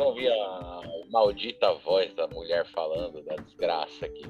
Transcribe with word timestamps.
vão 0.00 0.08
ouvir 0.08 0.32
a 0.32 0.80
maldita 1.10 1.74
voz 1.74 2.14
da 2.14 2.26
mulher 2.28 2.64
falando 2.66 3.22
da 3.22 3.36
desgraça 3.36 4.06
aqui. 4.06 4.24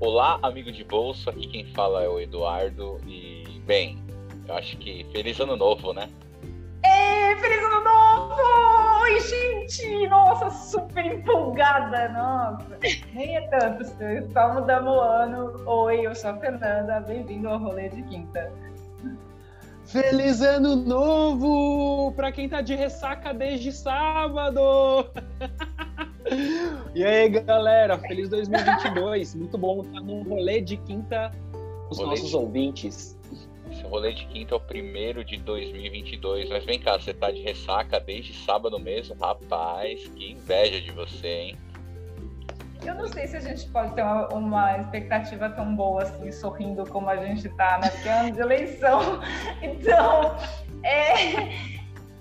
Olá, 0.00 0.38
amigo 0.42 0.72
de 0.72 0.82
bolso. 0.84 1.28
Aqui 1.28 1.46
quem 1.46 1.66
fala 1.66 2.02
é 2.02 2.08
o 2.08 2.18
Eduardo. 2.18 2.98
E, 3.06 3.60
bem, 3.66 4.02
eu 4.48 4.54
acho 4.54 4.78
que 4.78 5.04
feliz 5.12 5.38
ano 5.38 5.54
novo, 5.56 5.92
né? 5.92 6.08
Gente! 9.26 10.08
Nossa, 10.08 10.50
super 10.50 11.04
empolgada! 11.04 12.08
Nossa, 12.08 12.78
nem 13.12 13.36
é 13.36 13.40
tanto, 13.48 13.84
só 14.32 14.54
mudamos 14.54 14.92
o 14.92 15.00
ano. 15.00 15.62
Oi, 15.66 16.06
eu 16.06 16.14
sou 16.14 16.30
a 16.30 16.36
Fernanda, 16.36 17.00
bem-vindo 17.00 17.48
ao 17.48 17.58
rolê 17.58 17.88
de 17.88 18.02
quinta. 18.04 18.52
Feliz 19.86 20.40
ano 20.40 20.74
novo 20.74 22.12
para 22.16 22.32
quem 22.32 22.48
tá 22.48 22.60
de 22.60 22.74
ressaca 22.74 23.32
desde 23.32 23.72
sábado! 23.72 24.60
e 26.94 27.04
aí, 27.04 27.28
galera, 27.28 27.96
feliz 27.98 28.28
2022. 28.28 29.36
Muito 29.36 29.56
bom 29.56 29.82
estar 29.82 30.00
no 30.00 30.22
rolê 30.22 30.60
de 30.60 30.76
quinta 30.78 31.32
com 31.52 31.90
os 31.90 31.98
rolê 31.98 32.10
nossos 32.10 32.30
de... 32.30 32.36
ouvintes. 32.36 33.15
Esse 33.86 33.92
rolê 33.92 34.12
de 34.12 34.26
quinta 34.26 34.52
é 34.52 34.56
o 34.56 34.60
primeiro 34.60 35.24
de 35.24 35.36
2022. 35.36 36.48
Mas 36.48 36.64
vem 36.64 36.80
cá, 36.80 36.98
você 36.98 37.14
tá 37.14 37.30
de 37.30 37.40
ressaca 37.40 38.00
desde 38.00 38.34
sábado 38.34 38.80
mesmo? 38.80 39.14
Rapaz, 39.14 40.08
que 40.08 40.32
inveja 40.32 40.80
de 40.80 40.90
você, 40.90 41.28
hein? 41.28 41.56
Eu 42.84 42.94
não 42.96 43.06
sei 43.06 43.28
se 43.28 43.36
a 43.36 43.40
gente 43.40 43.68
pode 43.68 43.94
ter 43.94 44.02
uma, 44.02 44.28
uma, 44.28 44.78
expectativa 44.78 45.48
tão 45.50 45.74
boa 45.76 46.02
assim, 46.02 46.30
sorrindo 46.32 46.84
como 46.86 47.08
a 47.08 47.16
gente 47.16 47.48
tá, 47.50 47.78
né? 47.78 47.88
Porque 47.90 48.08
é 48.08 48.12
ano 48.12 48.32
de 48.32 48.40
eleição. 48.40 49.20
Então, 49.62 50.36
é, 50.82 51.48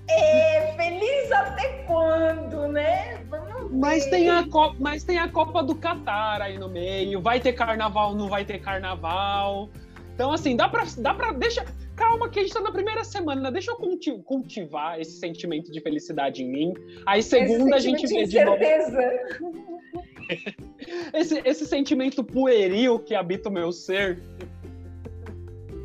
é 0.08 0.74
feliz 0.78 1.32
até 1.32 1.84
quando, 1.88 2.68
né? 2.68 3.26
Mas 3.72 4.06
tem, 4.06 4.30
a 4.30 4.48
Copa, 4.48 4.76
mas 4.80 5.04
tem 5.04 5.18
a 5.18 5.28
Copa 5.28 5.64
do 5.64 5.76
Catar 5.76 6.42
aí 6.42 6.60
no 6.60 6.70
meio. 6.70 7.22
Vai 7.22 7.40
ter 7.40 7.54
carnaval, 7.54 8.14
não 8.14 8.30
vai 8.30 8.46
ter 8.46 8.60
carnaval. 8.60 9.70
Então, 10.16 10.32
assim, 10.32 10.56
dá 10.56 10.68
pra. 10.70 10.86
Dá 10.98 11.14
pra 11.14 11.34
deixa, 11.34 11.64
calma, 11.96 12.28
que 12.30 12.40
a 12.40 12.42
gente 12.42 12.54
tá 12.54 12.62
na 12.62 12.72
primeira 12.72 13.04
semana. 13.04 13.52
Deixa 13.52 13.72
eu 13.72 13.76
cultivar 14.24 14.98
esse 15.00 15.20
sentimento 15.20 15.70
de 15.70 15.80
felicidade 15.82 16.42
em 16.42 16.50
mim. 16.50 16.74
Aí, 17.06 17.22
segunda, 17.22 17.76
a 17.76 17.80
gente 17.80 18.08
vê 18.08 18.24
de, 18.24 18.32
de 18.32 18.44
novo. 18.46 18.64
esse, 21.14 21.42
esse 21.44 21.68
sentimento 21.68 22.24
pueril 22.24 22.98
que 22.98 23.14
habita 23.14 23.50
o 23.50 23.52
meu 23.52 23.74
ser. 23.74 24.24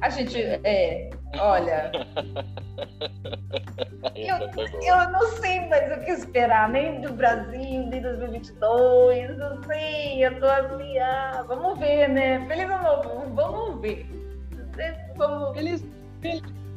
A 0.00 0.08
gente, 0.08 0.40
é, 0.40 1.10
olha. 1.36 1.90
eu, 4.14 4.36
eu 4.82 5.10
não 5.10 5.26
sei 5.40 5.66
mais 5.66 5.92
o 5.92 5.98
que 6.04 6.12
esperar, 6.12 6.70
nem 6.70 7.00
do 7.00 7.12
Brasil, 7.12 7.58
nem 7.58 8.00
2022. 8.00 9.36
Não 9.36 9.60
sei, 9.64 10.24
eu 10.24 10.38
tô 10.38 10.46
assim, 10.46 10.96
ah, 10.98 11.44
vamos 11.48 11.80
ver, 11.80 12.08
né? 12.08 12.46
Feliz 12.46 12.70
ano 12.70 12.82
novo, 12.82 13.34
vamos 13.34 13.80
ver. 13.82 14.19
Vamos... 15.16 15.54
Feliz, 15.54 15.84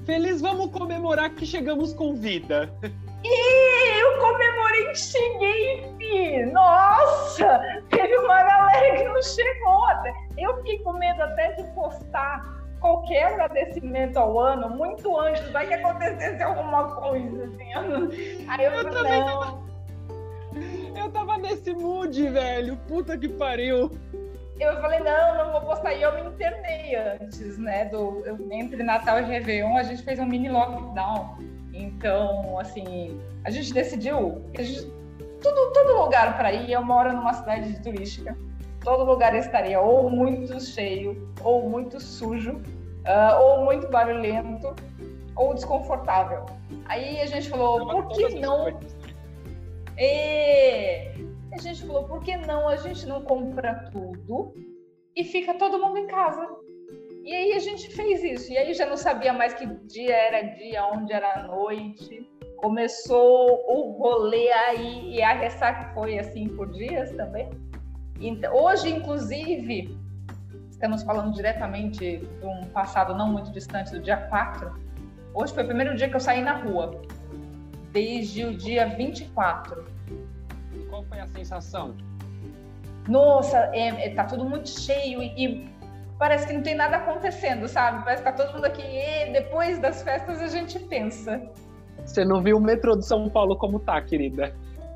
feliz, 0.05 0.41
vamos 0.41 0.71
comemorar 0.71 1.29
que 1.31 1.45
chegamos 1.45 1.93
com 1.93 2.13
vida. 2.15 2.71
E 3.23 4.01
eu 4.01 4.19
comemorei 4.19 4.87
que 4.89 4.97
cheguei, 4.97 5.85
enfim. 5.85 6.51
Nossa, 6.51 7.81
teve 7.89 8.17
uma 8.17 8.43
galera 8.43 8.97
que 8.97 9.03
não 9.05 9.21
chegou. 9.21 9.85
Até. 9.85 10.13
Eu 10.37 10.57
fiquei 10.57 10.79
com 10.79 10.93
medo 10.93 11.21
até 11.21 11.53
de 11.53 11.63
postar 11.73 12.63
qualquer 12.81 13.23
agradecimento 13.23 14.17
ao 14.17 14.37
ano 14.37 14.69
muito 14.71 15.17
antes, 15.17 15.49
vai 15.51 15.65
que 15.65 15.73
acontecesse 15.75 16.43
alguma 16.43 16.95
coisa. 16.95 17.45
Assim. 17.45 18.45
Aí 18.49 18.65
eu, 18.65 18.71
eu 18.71 18.91
falei, 18.91 19.19
não. 19.21 19.39
Tava... 19.39 19.63
Eu 20.95 21.11
tava 21.11 21.37
nesse 21.37 21.73
mood, 21.73 22.29
velho. 22.29 22.77
Puta 22.87 23.17
que 23.17 23.29
pariu. 23.29 23.89
Eu 24.59 24.79
falei, 24.81 24.99
não, 24.99 25.37
não 25.37 25.51
vou 25.51 25.61
postar. 25.61 25.93
E 25.93 26.01
eu 26.01 26.13
me 26.13 26.21
internei 26.29 26.95
antes, 26.95 27.57
né? 27.57 27.85
Do, 27.85 28.21
eu, 28.25 28.37
entre 28.51 28.83
Natal 28.83 29.19
e 29.19 29.23
Réveillon, 29.23 29.77
a 29.77 29.83
gente 29.83 30.03
fez 30.03 30.19
um 30.19 30.25
mini 30.25 30.49
lockdown. 30.49 31.37
Então, 31.73 32.59
assim, 32.59 33.19
a 33.43 33.49
gente 33.49 33.73
decidiu. 33.73 34.43
A 34.57 34.61
gente, 34.61 34.85
tudo, 35.41 35.71
todo 35.73 36.03
lugar 36.03 36.37
para 36.37 36.53
ir, 36.53 36.71
eu 36.71 36.83
moro 36.83 37.11
numa 37.11 37.33
cidade 37.33 37.81
turística. 37.81 38.37
Todo 38.81 39.03
lugar 39.05 39.33
estaria 39.35 39.79
ou 39.79 40.09
muito 40.09 40.59
cheio, 40.61 41.33
ou 41.41 41.69
muito 41.69 41.99
sujo, 41.99 42.51
uh, 42.53 43.41
ou 43.41 43.65
muito 43.65 43.87
barulhento, 43.87 44.75
ou 45.35 45.53
desconfortável. 45.53 46.45
Aí 46.85 47.21
a 47.21 47.25
gente 47.25 47.49
falou, 47.49 47.87
por 47.87 48.07
que 48.09 48.39
não? 48.39 48.77
E 49.97 51.12
a 51.53 51.61
gente 51.61 51.85
falou, 51.85 52.03
por 52.05 52.21
que 52.21 52.35
não 52.35 52.67
a 52.67 52.75
gente 52.75 53.05
não 53.05 53.21
compra 53.23 53.89
tudo 53.91 54.53
e 55.15 55.23
fica 55.23 55.53
todo 55.53 55.79
mundo 55.79 55.97
em 55.99 56.07
casa? 56.07 56.47
E 57.23 57.33
aí 57.33 57.53
a 57.53 57.59
gente 57.59 57.89
fez 57.93 58.23
isso. 58.23 58.51
E 58.51 58.57
aí 58.57 58.73
já 58.73 58.85
não 58.85 58.97
sabia 58.97 59.31
mais 59.31 59.53
que 59.53 59.65
dia 59.65 60.15
era 60.15 60.41
dia, 60.55 60.85
onde 60.87 61.13
era 61.13 61.43
noite. 61.43 62.27
Começou 62.57 63.63
o 63.67 63.91
rolê 63.91 64.51
aí 64.51 65.15
e 65.15 65.21
a 65.21 65.33
ressaca 65.33 65.93
foi 65.93 66.17
assim 66.17 66.49
por 66.49 66.71
dias 66.71 67.11
também. 67.11 67.49
Então, 68.19 68.55
hoje, 68.55 68.89
inclusive, 68.89 69.97
estamos 70.69 71.03
falando 71.03 71.33
diretamente 71.33 72.17
de 72.17 72.45
um 72.45 72.61
passado 72.69 73.15
não 73.15 73.31
muito 73.31 73.51
distante, 73.51 73.91
do 73.91 73.99
dia 73.99 74.17
4. 74.17 74.73
Hoje 75.33 75.53
foi 75.53 75.63
o 75.63 75.67
primeiro 75.67 75.95
dia 75.95 76.09
que 76.09 76.15
eu 76.15 76.19
saí 76.19 76.41
na 76.41 76.53
rua, 76.53 77.01
desde 77.91 78.45
o 78.45 78.55
dia 78.55 78.87
24. 78.87 79.92
Foi 81.13 81.21
a 81.21 81.27
sensação? 81.27 81.95
Nossa, 83.07 83.69
é, 83.71 84.07
é, 84.07 84.15
tá 84.15 84.23
tudo 84.23 84.45
muito 84.45 84.67
cheio 84.67 85.21
e, 85.21 85.45
e 85.45 85.69
parece 86.17 86.47
que 86.47 86.53
não 86.53 86.63
tem 86.63 86.73
nada 86.73 86.97
acontecendo, 86.97 87.67
sabe? 87.67 88.03
Parece 88.03 88.23
que 88.23 88.31
tá 88.31 88.35
todo 88.35 88.55
mundo 88.55 88.65
aqui 88.65 88.81
e 88.81 89.31
depois 89.31 89.77
das 89.77 90.01
festas 90.01 90.41
a 90.41 90.47
gente 90.47 90.79
pensa. 90.79 91.39
Você 92.03 92.25
não 92.25 92.41
viu 92.41 92.57
o 92.57 92.59
metrô 92.59 92.95
de 92.95 93.05
São 93.05 93.29
Paulo 93.29 93.55
como 93.55 93.79
tá, 93.79 94.01
querida? 94.01 94.55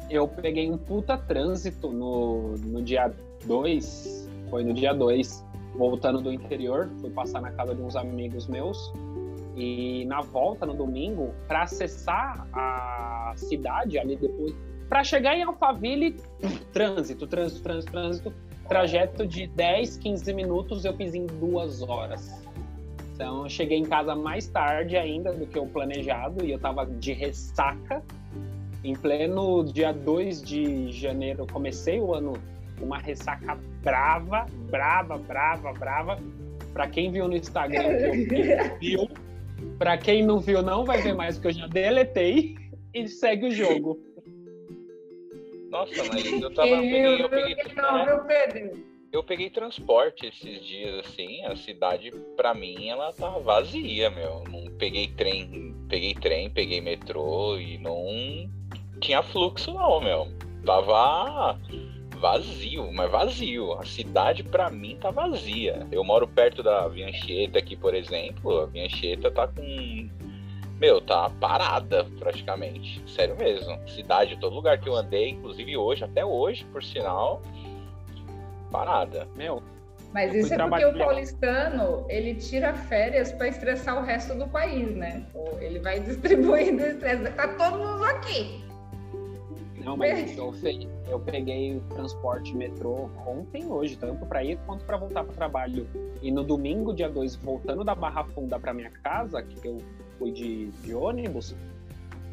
Eu 0.09 0.27
peguei 0.27 0.71
um 0.71 0.77
puta 0.77 1.19
trânsito 1.19 1.91
no, 1.91 2.55
no 2.57 2.81
dia 2.81 3.13
2, 3.45 4.27
foi 4.49 4.63
no 4.63 4.73
dia 4.73 4.93
2, 4.93 5.45
voltando 5.75 6.19
do 6.19 6.33
interior, 6.33 6.89
fui 6.99 7.11
passar 7.11 7.41
na 7.41 7.51
casa 7.51 7.75
de 7.75 7.81
uns 7.83 7.95
amigos 7.95 8.47
meus. 8.47 8.91
E 9.55 10.03
na 10.05 10.21
volta, 10.21 10.65
no 10.65 10.73
domingo, 10.73 11.31
para 11.47 11.63
acessar 11.63 12.47
a 12.53 13.33
cidade 13.35 13.99
ali 13.99 14.15
depois, 14.15 14.55
para 14.89 15.03
chegar 15.03 15.37
em 15.37 15.43
Alphaville, 15.43 16.15
trânsito, 16.71 17.27
trânsito, 17.27 17.61
trânsito, 17.61 17.91
trânsito 17.91 18.33
trajeto 18.67 19.25
de 19.25 19.47
10, 19.47 19.97
15 19.97 20.33
minutos 20.33 20.85
eu 20.85 20.93
fiz 20.95 21.15
em 21.15 21.25
duas 21.25 21.81
horas. 21.81 22.43
Então 23.13 23.43
eu 23.43 23.49
cheguei 23.49 23.77
em 23.77 23.85
casa 23.85 24.15
mais 24.15 24.47
tarde 24.47 24.95
ainda 24.95 25.33
do 25.33 25.47
que 25.47 25.57
o 25.57 25.65
planejado 25.65 26.45
e 26.45 26.51
eu 26.51 26.59
tava 26.59 26.85
de 26.85 27.13
ressaca. 27.13 28.03
Em 28.83 28.93
pleno 28.93 29.63
dia 29.63 29.91
2 29.91 30.41
de 30.43 30.91
janeiro, 30.91 31.47
comecei 31.51 31.99
o 31.99 32.13
ano 32.13 32.33
uma 32.79 32.99
ressaca 32.99 33.57
brava, 33.81 34.45
brava, 34.69 35.17
brava, 35.17 35.73
brava. 35.73 36.19
Para 36.73 36.87
quem 36.87 37.11
viu 37.11 37.27
no 37.27 37.35
Instagram, 37.35 37.87
viu. 38.79 39.09
Para 39.79 39.97
quem 39.97 40.23
não 40.23 40.39
viu, 40.39 40.61
não 40.61 40.85
vai 40.85 41.01
ver 41.01 41.15
mais, 41.15 41.35
porque 41.35 41.47
eu 41.47 41.51
já 41.53 41.67
deletei 41.67 42.55
e 42.93 43.07
segue 43.07 43.47
o 43.47 43.51
jogo. 43.51 43.99
Nossa, 45.69 46.03
mas 46.05 46.25
eu 46.41 46.53
tava. 46.53 46.69
Eu 46.69 46.81
peguei, 46.81 47.21
eu 47.21 47.29
peguei, 47.29 47.55
eu, 47.55 48.87
eu 49.11 49.23
peguei 49.23 49.49
transporte 49.49 50.27
esses 50.27 50.63
dias, 50.65 51.05
assim, 51.05 51.43
a 51.45 51.55
cidade, 51.55 52.11
pra 52.35 52.53
mim, 52.53 52.89
ela 52.89 53.11
tá 53.13 53.29
vazia, 53.29 54.09
meu. 54.09 54.43
Não 54.49 54.71
peguei 54.77 55.07
trem, 55.07 55.75
peguei 55.89 56.13
trem, 56.13 56.49
peguei 56.49 56.81
metrô 56.81 57.57
e 57.57 57.77
não 57.77 58.05
tinha 58.99 59.23
fluxo, 59.23 59.73
não, 59.73 60.01
meu. 60.01 60.27
Tava 60.65 61.57
vazio, 62.17 62.91
mas 62.91 63.09
vazio. 63.09 63.73
A 63.73 63.85
cidade, 63.85 64.43
pra 64.43 64.69
mim, 64.69 64.97
tá 64.99 65.11
vazia. 65.11 65.87
Eu 65.91 66.03
moro 66.03 66.27
perto 66.27 66.61
da 66.61 66.87
Viancheta 66.87 67.59
aqui, 67.59 67.75
por 67.75 67.95
exemplo. 67.95 68.61
A 68.61 68.65
Viancheta 68.65 69.31
tá 69.31 69.47
com 69.47 70.09
meu, 70.79 71.01
tá 71.01 71.29
parada 71.39 72.05
praticamente. 72.19 73.01
Sério 73.09 73.35
mesmo. 73.35 73.77
Cidade, 73.89 74.37
todo 74.39 74.55
lugar 74.55 74.79
que 74.79 74.87
eu 74.87 74.95
andei, 74.95 75.31
inclusive 75.31 75.75
hoje, 75.75 76.03
até 76.03 76.23
hoje, 76.23 76.65
por 76.65 76.83
sinal, 76.83 77.41
parada. 78.71 79.27
Meu. 79.35 79.61
Mas 80.13 80.33
isso 80.33 80.53
é 80.53 80.57
porque 80.57 80.85
o 80.85 80.97
paulistano, 80.97 82.05
ele 82.07 82.35
tira 82.35 82.73
férias 82.73 83.31
para 83.31 83.47
estressar 83.49 83.97
o 83.97 84.05
resto 84.05 84.35
do 84.35 84.47
país, 84.47 84.95
né? 84.95 85.25
Ele 85.59 85.79
vai 85.79 85.99
distribuindo 86.01 86.81
estresse. 86.81 87.31
Tá 87.31 87.47
todo 87.47 87.77
mundo 87.77 88.03
aqui. 88.05 88.63
Não, 89.83 89.95
mas 89.95 90.37
eu, 90.37 90.53
eu 91.09 91.19
peguei 91.19 91.81
transporte 91.95 92.53
metrô 92.55 93.09
ontem 93.25 93.65
hoje, 93.67 93.95
tanto 93.97 94.25
para 94.25 94.43
ir 94.43 94.59
quanto 94.65 94.83
para 94.83 94.97
voltar 94.97 95.23
para 95.23 95.31
o 95.31 95.35
trabalho. 95.35 95.87
E 96.21 96.29
no 96.29 96.43
domingo, 96.43 96.93
dia 96.93 97.09
2, 97.09 97.37
voltando 97.37 97.83
da 97.85 97.95
Barra 97.95 98.25
Funda 98.25 98.59
para 98.59 98.73
minha 98.73 98.91
casa, 98.91 99.41
que 99.41 99.65
eu 99.65 99.77
fui 100.17 100.31
de, 100.31 100.67
de 100.83 100.93
ônibus, 100.93 101.55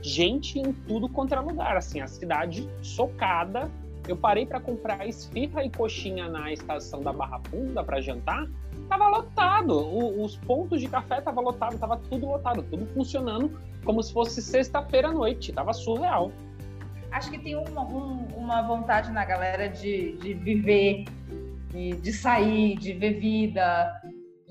gente 0.02 0.58
em 0.58 0.72
tudo 0.72 1.08
contra 1.08 1.40
lugar, 1.40 1.76
assim, 1.76 2.00
a 2.00 2.06
cidade 2.06 2.68
socada. 2.82 3.70
Eu 4.06 4.16
parei 4.16 4.44
para 4.44 4.60
comprar 4.60 5.06
esfirra 5.08 5.64
e 5.64 5.70
coxinha 5.70 6.28
na 6.28 6.52
estação 6.52 7.00
da 7.00 7.12
Barra 7.12 7.40
Funda 7.48 7.82
para 7.82 8.00
jantar, 8.00 8.46
tava 8.88 9.08
lotado. 9.08 9.78
O, 9.78 10.22
os 10.22 10.36
pontos 10.36 10.80
de 10.80 10.88
café 10.88 11.20
tava 11.20 11.40
lotado, 11.40 11.78
tava 11.78 11.96
tudo 11.96 12.26
lotado, 12.26 12.62
tudo 12.64 12.86
funcionando 12.92 13.58
como 13.82 14.02
se 14.02 14.12
fosse 14.12 14.42
sexta-feira 14.42 15.08
à 15.08 15.12
noite, 15.12 15.52
tava 15.52 15.72
surreal 15.72 16.30
acho 17.14 17.30
que 17.30 17.38
tem 17.38 17.54
uma, 17.54 17.82
um, 17.82 18.26
uma 18.36 18.62
vontade 18.62 19.12
na 19.12 19.24
galera 19.24 19.68
de, 19.68 20.16
de 20.18 20.34
viver, 20.34 21.04
de, 21.70 21.92
de 21.92 22.12
sair, 22.12 22.76
de 22.76 22.92
ver 22.92 23.20
vida. 23.20 24.02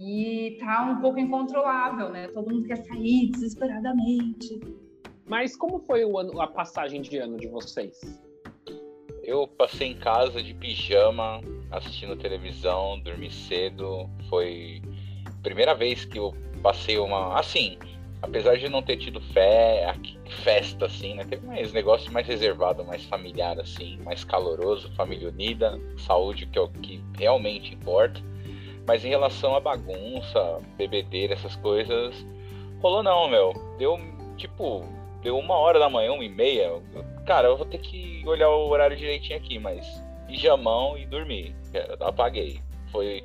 E 0.05 0.57
tá 0.59 0.83
um 0.83 0.99
pouco 0.99 1.17
incontrolável, 1.17 2.09
né? 2.09 2.27
Todo 2.27 2.51
mundo 2.51 2.67
quer 2.67 2.75
sair 2.75 3.29
desesperadamente. 3.31 4.59
Mas 5.25 5.55
como 5.55 5.79
foi 5.79 6.03
o 6.03 6.17
ano, 6.17 6.41
a 6.41 6.47
passagem 6.47 7.01
de 7.01 7.17
ano 7.19 7.37
de 7.37 7.47
vocês? 7.47 8.01
Eu 9.23 9.47
passei 9.47 9.91
em 9.91 9.97
casa 9.97 10.43
de 10.43 10.53
pijama, 10.53 11.39
assistindo 11.71 12.17
televisão, 12.17 12.99
dormi 12.99 13.31
cedo. 13.31 14.09
Foi 14.29 14.81
a 15.25 15.41
primeira 15.41 15.73
vez 15.73 16.03
que 16.03 16.19
eu 16.19 16.33
passei 16.61 16.97
uma. 16.97 17.39
Assim, 17.39 17.77
apesar 18.21 18.57
de 18.57 18.67
não 18.67 18.83
ter 18.83 18.97
tido 18.97 19.21
fé, 19.21 19.95
festa 20.43 20.87
assim, 20.87 21.13
né? 21.13 21.23
Teve 21.23 21.47
mais 21.47 21.71
negócio 21.71 22.11
mais 22.11 22.27
reservado, 22.27 22.83
mais 22.83 23.05
familiar 23.05 23.57
assim, 23.57 23.97
mais 24.03 24.25
caloroso, 24.25 24.91
família 24.95 25.29
unida, 25.29 25.79
saúde 25.97 26.45
que 26.45 26.59
é 26.59 26.61
o 26.61 26.67
que 26.67 27.01
realmente 27.17 27.73
importa. 27.73 28.21
Mas 28.85 29.03
em 29.05 29.09
relação 29.09 29.55
à 29.55 29.59
bagunça, 29.59 30.59
bebedeira, 30.77 31.33
essas 31.33 31.55
coisas, 31.57 32.25
rolou 32.81 33.01
não, 33.01 33.29
meu. 33.29 33.53
Deu 33.77 33.97
tipo, 34.35 34.83
deu 35.21 35.37
uma 35.37 35.55
hora 35.55 35.79
da 35.79 35.89
manhã, 35.89 36.11
uma 36.11 36.23
e 36.23 36.29
meia. 36.29 36.71
Cara, 37.25 37.47
eu 37.47 37.57
vou 37.57 37.65
ter 37.65 37.77
que 37.77 38.21
olhar 38.25 38.49
o 38.49 38.69
horário 38.69 38.97
direitinho 38.97 39.37
aqui, 39.37 39.57
mas 39.57 39.85
pijamão 40.27 40.97
e 40.97 41.05
dormir. 41.05 41.55
Apaguei. 41.99 42.59
Foi 42.91 43.23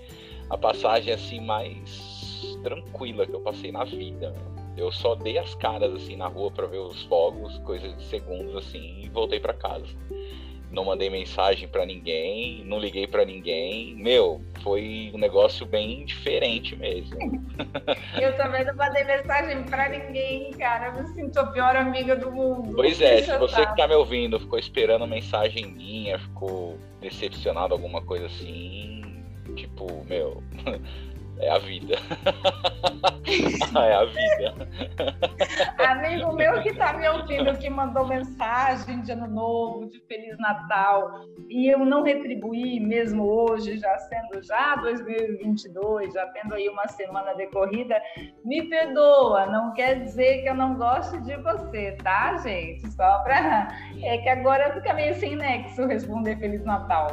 a 0.49 0.57
passagem 0.57 1.13
assim 1.13 1.41
mais 1.41 2.57
tranquila 2.63 3.27
que 3.27 3.35
eu 3.35 3.41
passei 3.41 3.73
na 3.73 3.85
vida. 3.85 4.35
Eu 4.77 4.93
só 4.93 5.17
dei 5.17 5.37
as 5.39 5.55
caras 5.57 5.93
assim 5.93 6.17
na 6.17 6.29
rua 6.29 6.53
para 6.53 6.67
ver 6.67 6.79
os 6.79 7.03
fogos, 7.05 7.59
coisas 7.59 7.97
de 7.97 8.05
segundos 8.05 8.55
assim, 8.57 9.01
e 9.03 9.09
voltei 9.09 9.41
para 9.41 9.53
casa. 9.53 9.89
Não 10.71 10.85
mandei 10.85 11.09
mensagem 11.09 11.67
para 11.67 11.87
ninguém, 11.87 12.63
não 12.65 12.79
liguei 12.79 13.07
para 13.07 13.25
ninguém. 13.25 13.95
Meu, 13.97 14.41
foi 14.63 15.11
um 15.15 15.19
negócio 15.19 15.65
bem 15.65 16.05
diferente 16.05 16.77
mesmo. 16.77 17.17
eu 18.21 18.37
também 18.37 18.65
não 18.65 18.75
mandei 18.75 19.05
mensagem 19.05 19.63
para 19.65 19.89
ninguém, 19.89 20.51
cara. 20.53 20.89
Eu 20.89 21.03
me 21.03 21.09
sinto 21.15 21.39
a 21.39 21.47
pior 21.47 21.75
amiga 21.75 22.15
do 22.15 22.31
mundo. 22.31 22.75
Pois 22.77 23.01
é, 23.01 23.23
se 23.23 23.37
você 23.39 23.67
que 23.67 23.77
tá 23.77 23.89
me 23.89 23.95
ouvindo 23.95 24.39
ficou 24.39 24.59
esperando 24.59 25.07
mensagem 25.07 25.67
minha, 25.67 26.19
ficou 26.19 26.79
decepcionado 27.01 27.73
alguma 27.73 28.03
coisa 28.03 28.27
assim, 28.27 29.23
tipo, 29.57 30.05
meu, 30.07 30.43
é 31.41 31.51
a 31.51 31.59
vida. 31.59 31.95
é 33.77 33.95
a 33.95 34.05
vida. 34.05 34.69
Amigo 35.79 36.33
meu 36.33 36.63
que 36.63 36.75
tá 36.75 36.93
me 36.95 37.09
ouvindo, 37.09 37.57
que 37.59 37.71
mandou 37.71 38.07
mensagem 38.07 39.03
de 39.03 39.13
Ano 39.13 39.29
Novo, 39.29 39.87
de 39.87 40.01
Feliz 40.01 40.37
Natal, 40.39 41.21
e 41.49 41.73
eu 41.73 41.79
não 41.81 42.03
retribuí 42.03 42.81
mesmo 42.81 43.25
hoje, 43.25 43.79
já 43.79 43.99
sendo 43.99 44.43
já 44.43 44.77
2022, 44.77 46.13
já 46.13 46.27
tendo 46.29 46.55
aí 46.55 46.69
uma 46.69 46.87
semana 46.89 47.35
decorrida, 47.35 48.01
me 48.45 48.69
perdoa, 48.69 49.47
não 49.47 49.73
quer 49.73 50.01
dizer 50.01 50.43
que 50.43 50.49
eu 50.49 50.55
não 50.55 50.75
gosto 50.75 51.21
de 51.23 51.37
você, 51.37 51.93
tá, 52.03 52.37
gente? 52.39 52.91
Só 52.93 53.19
pra. 53.21 53.69
É 54.03 54.19
que 54.19 54.29
agora 54.29 54.73
fica 54.75 54.93
meio 54.95 55.15
sem 55.15 55.37
nexo 55.37 55.87
responder 55.87 56.39
Feliz 56.39 56.65
Natal. 56.65 57.09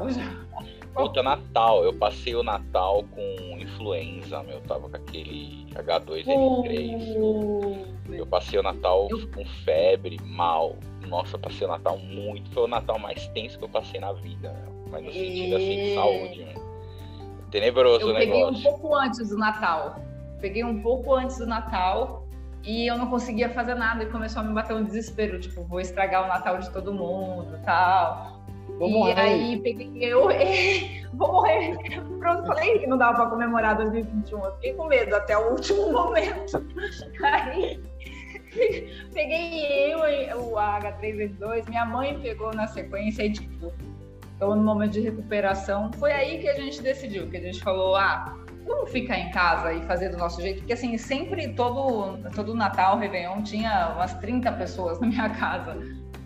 Puta, 0.96 1.22
Natal. 1.22 1.84
Eu 1.84 1.94
passei 1.94 2.36
o 2.36 2.42
Natal 2.42 3.04
com 3.14 3.60
influenza, 3.60 4.42
meu. 4.44 4.62
Tava 4.62 4.90
com 4.90 4.96
aquele 4.96 5.68
H2N3. 5.74 7.18
Uh, 7.18 7.86
eu 8.14 8.26
passei 8.26 8.58
o 8.58 8.64
Natal 8.64 9.08
eu... 9.12 9.30
com 9.32 9.46
febre, 9.66 10.18
mal. 10.24 10.76
Nossa, 11.08 11.38
passei 11.38 11.68
o 11.68 11.70
Natal 11.70 11.98
muito. 11.98 12.50
Foi 12.52 12.64
o 12.64 12.68
Natal 12.68 12.98
mais 12.98 13.28
tenso 13.30 13.60
que 13.60 13.66
eu 13.66 13.70
passei 13.70 14.00
na 14.00 14.14
vida, 14.14 14.54
meu. 14.54 14.76
Mas 14.90 15.04
no 15.04 15.12
sentido 15.12 15.56
assim 15.58 15.76
de 15.76 15.96
saúde, 15.96 16.46
meu. 16.46 16.66
Tenebroso 17.52 18.02
eu 18.02 18.10
o 18.10 18.14
negócio. 18.14 18.42
Eu 18.42 18.54
peguei 18.54 18.60
um 18.60 18.64
pouco 18.64 18.96
antes 18.96 19.30
do 19.30 19.38
Natal. 19.38 19.96
Peguei 20.40 20.64
um 20.64 20.82
pouco 20.82 21.14
antes 21.14 21.38
do 21.38 21.46
Natal 21.46 22.26
e 22.64 22.90
eu 22.90 22.98
não 22.98 23.08
conseguia 23.10 23.50
fazer 23.50 23.76
nada 23.76 24.04
e 24.04 24.08
começou 24.08 24.42
a 24.42 24.46
me 24.46 24.54
bater 24.54 24.76
um 24.76 24.84
desespero, 24.84 25.40
tipo, 25.40 25.64
vou 25.64 25.80
estragar 25.80 26.26
o 26.26 26.28
Natal 26.28 26.58
de 26.58 26.70
todo 26.72 26.94
mundo, 26.94 27.60
tal. 27.64 28.35
Vou 28.78 28.90
e 28.90 28.94
morrer. 28.94 29.20
aí 29.20 29.62
peguei 29.62 30.14
eu, 30.14 30.28
vou 31.14 31.32
morrer. 31.32 31.78
Pronto, 32.20 32.46
falei 32.46 32.80
que 32.80 32.88
não 32.88 32.98
dava 32.98 33.18
para 33.18 33.30
comemorar 33.30 33.78
2021. 33.78 34.44
Eu 34.44 34.56
fiquei 34.56 34.74
com 34.74 34.88
medo 34.88 35.16
até 35.16 35.38
o 35.38 35.52
último 35.52 35.92
momento. 35.94 36.66
Aí 37.24 37.80
peguei 39.14 39.94
eu, 39.94 40.00
o 40.40 40.56
H3N2, 40.56 41.68
minha 41.70 41.86
mãe 41.86 42.20
pegou 42.20 42.54
na 42.54 42.68
sequência 42.68 43.24
e 43.24 43.32
tipo, 43.32 43.74
tô 44.40 44.56
no 44.56 44.64
momento 44.64 44.94
de 44.94 45.02
recuperação. 45.02 45.92
Foi 45.94 46.12
aí 46.12 46.40
que 46.40 46.48
a 46.48 46.54
gente 46.56 46.82
decidiu, 46.82 47.30
que 47.30 47.38
a 47.38 47.42
gente 47.42 47.62
falou, 47.62 47.96
ah, 47.96 48.38
vamos 48.66 48.92
ficar 48.92 49.18
em 49.18 49.30
casa 49.32 49.74
e 49.74 49.82
fazer 49.86 50.10
do 50.10 50.18
nosso 50.18 50.42
jeito, 50.42 50.60
porque 50.60 50.74
assim, 50.74 50.98
sempre 50.98 51.50
todo, 51.54 52.18
todo 52.34 52.54
Natal, 52.56 52.98
Réveillon, 52.98 53.42
tinha 53.44 53.94
umas 53.96 54.14
30 54.16 54.52
pessoas 54.54 55.00
na 55.00 55.08
minha 55.08 55.30
casa. 55.38 55.78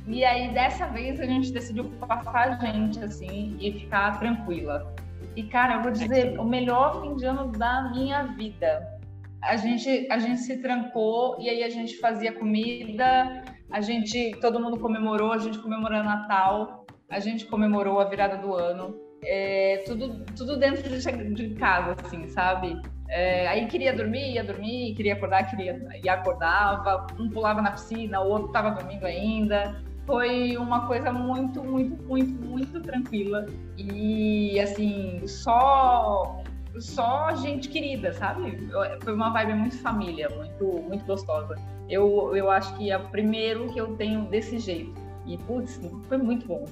E 0.10 0.26
aí, 0.26 0.52
dessa 0.52 0.88
vez, 0.88 1.20
a 1.20 1.26
gente 1.26 1.52
decidiu 1.52 1.86
passar 2.00 2.60
a 2.60 2.66
gente, 2.66 3.00
assim, 3.00 3.56
e 3.60 3.72
ficar 3.74 4.18
tranquila. 4.18 4.92
E, 5.36 5.44
cara, 5.44 5.76
eu 5.76 5.84
vou 5.84 5.92
dizer, 5.92 6.40
o 6.40 6.44
melhor 6.44 7.00
fim 7.00 7.16
de 7.16 7.26
ano 7.26 7.52
da 7.52 7.92
minha 7.92 8.24
vida. 8.24 9.00
A 9.44 9.56
gente, 9.56 10.08
a 10.10 10.18
gente 10.18 10.42
se 10.42 10.58
trancou 10.64 11.38
e 11.40 11.48
aí 11.48 11.64
a 11.64 11.70
gente 11.70 11.96
fazia 11.98 12.32
comida, 12.34 13.44
a 13.72 13.82
gente, 13.82 14.32
todo 14.42 14.60
mundo 14.60 14.80
comemorou, 14.80 15.32
a 15.32 15.38
gente 15.38 15.60
comemorou 15.60 16.04
Natal, 16.04 16.88
a 17.08 17.20
gente 17.20 17.46
comemorou 17.46 18.00
a 18.00 18.06
virada 18.06 18.36
do 18.36 18.56
ano. 18.56 18.98
É, 19.24 19.84
tudo, 19.86 20.26
tudo 20.36 20.58
dentro 20.58 20.90
de, 20.90 21.33
de 21.36 21.54
casa, 21.54 21.95
assim, 22.04 22.28
sabe? 22.30 22.81
É, 23.10 23.48
aí 23.48 23.68
queria 23.68 23.94
dormir, 23.94 24.33
ia 24.33 24.44
dormir, 24.44 24.95
queria 24.95 25.14
acordar, 25.14 25.48
queria 25.48 25.80
e 26.04 26.10
acordava. 26.10 27.06
Um 27.19 27.30
pulava 27.30 27.62
na 27.62 27.72
piscina, 27.72 28.22
o 28.22 28.28
outro 28.28 28.48
estava 28.48 28.72
dormindo 28.72 29.06
ainda 29.06 29.88
foi 30.09 30.57
uma 30.57 30.87
coisa 30.87 31.13
muito, 31.13 31.63
muito, 31.63 32.01
muito, 32.04 32.44
muito 32.44 32.81
tranquila. 32.81 33.45
E 33.78 34.59
assim, 34.59 35.21
só 35.28 36.42
só 36.80 37.35
gente 37.35 37.69
querida, 37.69 38.11
sabe? 38.13 38.57
Foi 39.04 39.13
uma 39.13 39.30
vibe 39.30 39.54
muito 39.54 39.78
família, 39.78 40.28
muito, 40.30 40.81
muito 40.81 41.06
gostosa. 41.06 41.56
Eu, 41.87 42.35
eu 42.35 42.49
acho 42.49 42.75
que 42.75 42.89
é 42.89 42.97
o 42.97 43.07
primeiro 43.09 43.71
que 43.71 43.80
eu 43.80 43.95
tenho 43.97 44.25
desse 44.25 44.57
jeito. 44.57 44.94
E, 45.28 45.37
putz, 45.37 45.80
foi 46.07 46.18
muito 46.18 46.47
bom, 46.47 46.66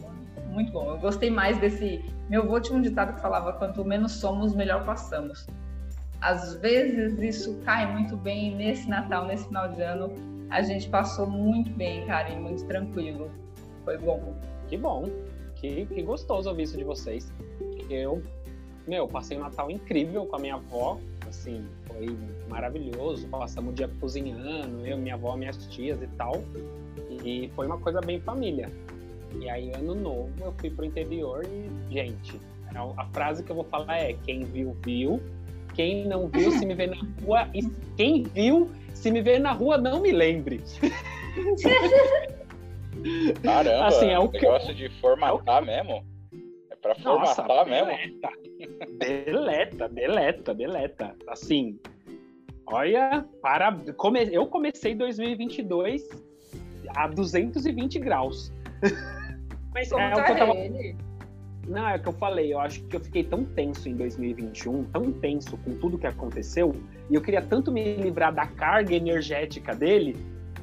muito 0.50 0.72
bom. 0.72 0.90
Eu 0.92 0.98
gostei 0.98 1.30
mais 1.30 1.60
desse. 1.60 2.04
Meu 2.30 2.42
avô 2.42 2.60
tinha 2.60 2.78
um 2.78 2.82
ditado 2.82 3.14
que 3.14 3.22
falava: 3.22 3.54
quanto 3.54 3.86
menos 3.86 4.14
somos, 4.14 4.56
melhor 4.56 4.84
passamos. 4.84 5.46
Às 6.22 6.56
vezes 6.56 7.22
isso 7.22 7.62
cai 7.64 7.92
muito 7.92 8.18
bem 8.18 8.56
nesse 8.56 8.90
Natal, 8.90 9.28
nesse 9.28 9.46
final 9.48 9.70
de 9.70 9.82
ano, 9.84 10.12
a 10.50 10.62
gente 10.62 10.90
passou 10.90 11.28
muito 11.28 11.70
bem, 11.72 12.06
cara, 12.06 12.30
e 12.30 12.40
muito 12.40 12.66
tranquilo. 12.66 13.30
Foi 13.84 13.98
bom. 13.98 14.36
Que 14.68 14.78
bom. 14.78 15.06
Que, 15.56 15.86
que 15.86 16.02
gostoso 16.02 16.50
ouvir 16.50 16.64
isso 16.64 16.78
de 16.78 16.84
vocês. 16.84 17.32
Eu, 17.90 18.22
meu, 18.88 19.08
passei 19.08 19.38
um 19.38 19.42
Natal 19.42 19.72
incrível 19.72 20.26
com 20.26 20.36
a 20.36 20.40
minha 20.40 20.56
avó, 20.56 21.00
assim, 21.28 21.66
foi 21.88 22.08
maravilhoso. 22.48 23.28
Passamos 23.28 23.72
o 23.72 23.76
dia 23.76 23.90
cozinhando, 24.00 24.86
eu, 24.86 24.98
minha 24.98 25.16
avó, 25.16 25.36
minhas 25.36 25.68
tias 25.68 26.02
e 26.02 26.08
tal. 26.18 26.44
E 27.24 27.50
foi 27.56 27.66
uma 27.66 27.80
coisa 27.80 28.00
bem 28.02 28.20
família. 28.22 28.72
E 29.40 29.50
aí, 29.50 29.72
ano 29.74 29.94
novo, 29.96 30.32
eu 30.40 30.54
fui 30.58 30.70
pro 30.70 30.86
interior 30.86 31.46
e, 31.46 31.94
gente, 31.94 32.40
a 32.96 33.06
frase 33.06 33.44
que 33.44 33.52
eu 33.52 33.56
vou 33.56 33.66
falar 33.66 33.98
é: 33.98 34.14
quem 34.14 34.44
viu, 34.44 34.76
viu. 34.84 35.22
Quem 35.78 36.06
não 36.08 36.28
viu, 36.28 36.52
se 36.52 36.66
me 36.66 36.74
vê 36.74 36.88
na 36.88 36.98
rua. 37.24 37.48
E 37.54 37.62
quem 37.96 38.24
viu, 38.24 38.72
se 38.96 39.12
me 39.12 39.22
ver 39.22 39.40
na 39.40 39.52
rua, 39.52 39.78
não 39.78 40.02
me 40.02 40.12
lembre. 40.12 40.60
Caramba, 43.44 43.86
assim, 43.86 44.10
é 44.10 44.18
o 44.18 44.32
negócio 44.32 44.74
de 44.74 44.90
formatar 45.00 45.60
é 45.60 45.62
o... 45.62 45.66
mesmo. 45.66 46.04
É 46.72 46.76
pra 46.76 46.96
formatar 46.96 47.48
Nossa, 47.48 47.70
mesmo. 47.70 47.92
Deleta, 48.98 49.88
deleta, 49.88 50.56
deleta. 50.56 51.16
Assim, 51.28 51.80
olha, 52.66 53.24
para... 53.40 53.80
eu 54.32 54.48
comecei 54.48 54.96
2022 54.96 56.10
a 56.96 57.08
220 57.08 58.00
graus. 58.00 58.52
Mas 59.76 59.90
Como 59.90 60.02
é 60.02 60.10
tá 60.10 60.22
o 60.22 60.26
que 60.26 60.32
eu 60.32 60.38
tava... 60.38 60.58
ele? 60.58 60.96
Não, 61.68 61.88
é 61.88 61.98
o 61.98 62.00
que 62.00 62.08
eu 62.08 62.14
falei. 62.14 62.54
Eu 62.54 62.60
acho 62.60 62.82
que 62.84 62.96
eu 62.96 63.00
fiquei 63.00 63.24
tão 63.24 63.44
tenso 63.44 63.90
em 63.90 63.96
2021, 63.96 64.86
tão 64.86 65.12
tenso 65.12 65.58
com 65.58 65.76
tudo 65.78 65.98
que 65.98 66.08
aconteceu, 66.08 66.76
e 67.10 67.16
eu 67.16 67.22
queria 67.22 67.42
tanto 67.42 67.72
me 67.72 67.96
livrar 67.98 68.34
da 68.34 68.48
carga 68.48 68.96
energética 68.96 69.76
dele, 69.76 70.16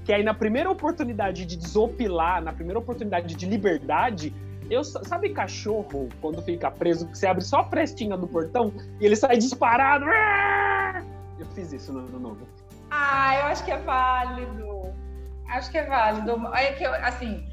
que 0.04 0.12
aí 0.12 0.22
na 0.22 0.34
primeira 0.34 0.70
oportunidade 0.70 1.44
de 1.44 1.56
desopilar, 1.56 2.42
na 2.42 2.52
primeira 2.52 2.78
oportunidade 2.78 3.34
de 3.34 3.46
liberdade, 3.46 4.32
eu 4.70 4.82
sabe 4.82 5.30
cachorro 5.30 6.08
quando 6.20 6.40
fica 6.42 6.70
preso 6.70 7.06
que 7.06 7.18
você 7.18 7.26
abre 7.26 7.44
só 7.44 7.60
a 7.60 7.64
frestinha 7.64 8.16
do 8.16 8.26
portão 8.26 8.72
e 9.00 9.04
ele 9.04 9.16
sai 9.16 9.36
disparado. 9.36 10.06
Eu 11.38 11.46
fiz 11.54 11.72
isso 11.72 11.92
no 11.92 12.00
ano 12.00 12.18
novo. 12.18 12.48
Ah, 12.90 13.36
eu 13.40 13.44
acho 13.46 13.64
que 13.64 13.70
é 13.70 13.78
válido. 13.78 14.94
Acho 15.48 15.70
que 15.70 15.78
é 15.78 15.84
válido. 15.84 16.32
É 16.54 16.72
que 16.72 16.84
eu, 16.84 16.94
assim, 16.94 17.44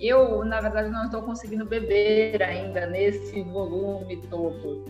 eu, 0.00 0.44
na 0.44 0.60
verdade, 0.60 0.90
não 0.90 1.04
estou 1.04 1.22
conseguindo 1.22 1.64
beber 1.64 2.42
ainda 2.42 2.86
nesse 2.86 3.42
volume 3.42 4.16
todo. 4.28 4.84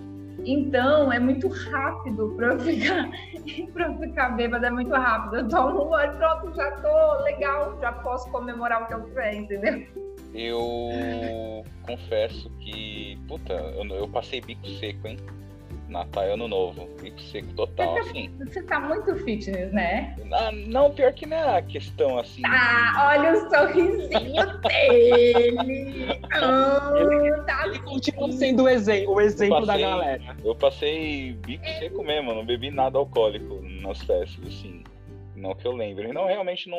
Então, 0.45 1.13
é 1.13 1.19
muito 1.19 1.49
rápido 1.49 2.35
para 2.37 2.55
eu 2.55 2.61
ficar, 2.61 3.11
para 3.73 3.99
ficar 3.99 4.29
bêbada, 4.31 4.69
é 4.69 4.71
muito 4.71 4.91
rápido. 4.91 5.37
Eu 5.37 5.49
tomo 5.49 5.83
uma 5.85 6.07
e 6.07 6.11
pronto, 6.17 6.55
já 6.55 6.71
tô 6.73 7.23
legal, 7.23 7.79
já 7.81 7.93
posso 7.93 8.31
comemorar 8.31 8.83
o 8.83 8.87
que 8.87 8.95
eu 8.95 9.03
quiser, 9.05 9.35
entendeu? 9.35 9.87
Eu 10.35 11.65
confesso 11.83 12.51
que, 12.61 13.19
puta, 13.27 13.55
eu, 13.55 13.85
eu 13.87 14.09
passei 14.09 14.41
bico 14.41 14.67
seco, 14.69 15.09
hein? 15.09 15.19
Natal 15.89 16.25
e 16.25 16.33
Ano 16.33 16.49
Novo. 16.49 16.89
Bico 17.01 17.21
seco 17.21 17.53
total, 17.55 17.95
você 17.95 18.03
tá, 18.03 18.11
assim. 18.11 18.31
Você 18.39 18.63
tá 18.63 18.81
muito 18.81 19.17
fitness, 19.17 19.73
né? 19.73 20.17
Ah, 20.33 20.53
não, 20.53 20.91
pior 20.93 21.13
que 21.13 21.27
não 21.27 21.37
é 21.37 21.59
a 21.59 21.63
questão 21.63 22.19
assim. 22.19 22.43
Ah, 22.45 23.15
olha 23.17 23.33
o 23.33 23.51
sorrisinho 23.51 24.61
dele. 24.61 26.21
oh, 26.43 26.97
ele, 26.97 27.43
tá 27.43 27.67
ele 27.67 27.79
continua 27.81 28.33
sendo 28.33 28.65
o 28.65 28.69
exemplo, 28.69 29.15
o 29.15 29.21
exemplo 29.21 29.67
passei, 29.67 29.83
da 29.83 29.91
galera. 29.91 30.37
Eu 30.45 30.55
passei 30.55 31.33
bico 31.33 31.67
seco 31.79 32.05
mesmo, 32.05 32.35
não 32.35 32.45
bebi 32.45 32.71
nada 32.71 32.99
alcoólico 32.99 33.61
nas 33.83 34.03
festas, 34.03 34.47
assim. 34.47 34.85
Não 35.35 35.55
que 35.55 35.67
eu 35.67 35.73
lembre. 35.73 36.13
Não, 36.13 36.27
realmente 36.27 36.69
não, 36.69 36.79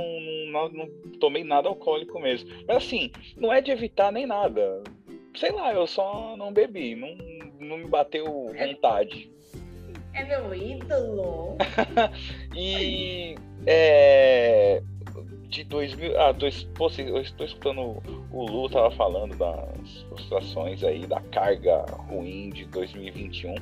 não, 0.51 0.69
não, 0.69 0.89
tomei 1.19 1.43
nada 1.43 1.69
alcoólico 1.69 2.19
mesmo. 2.19 2.49
Mas 2.67 2.77
assim, 2.77 3.11
não 3.37 3.53
é 3.53 3.61
de 3.61 3.71
evitar 3.71 4.11
nem 4.11 4.25
nada. 4.25 4.83
Sei 5.39 5.53
lá, 5.53 5.73
eu 5.73 5.87
só 5.87 6.35
não 6.35 6.51
bebi. 6.51 6.95
Não, 6.95 7.15
não 7.65 7.77
me 7.77 7.87
bateu 7.87 8.25
vontade. 8.25 9.31
É 10.13 10.25
meu 10.25 10.53
ídolo. 10.53 11.55
e 12.53 13.35
é, 13.65 14.83
de 15.47 15.63
2000. 15.63 16.19
Ah, 16.19 16.33
dois, 16.33 16.63
pô, 16.75 16.91
eu 16.97 17.21
estou 17.21 17.45
escutando 17.45 18.03
o 18.33 18.45
Lu 18.45 18.69
tava 18.69 18.91
falando 18.91 19.37
das 19.37 20.01
frustrações 20.09 20.83
aí, 20.83 21.07
da 21.07 21.21
carga 21.21 21.85
ruim 22.09 22.49
de 22.49 22.65
2021. 22.65 23.55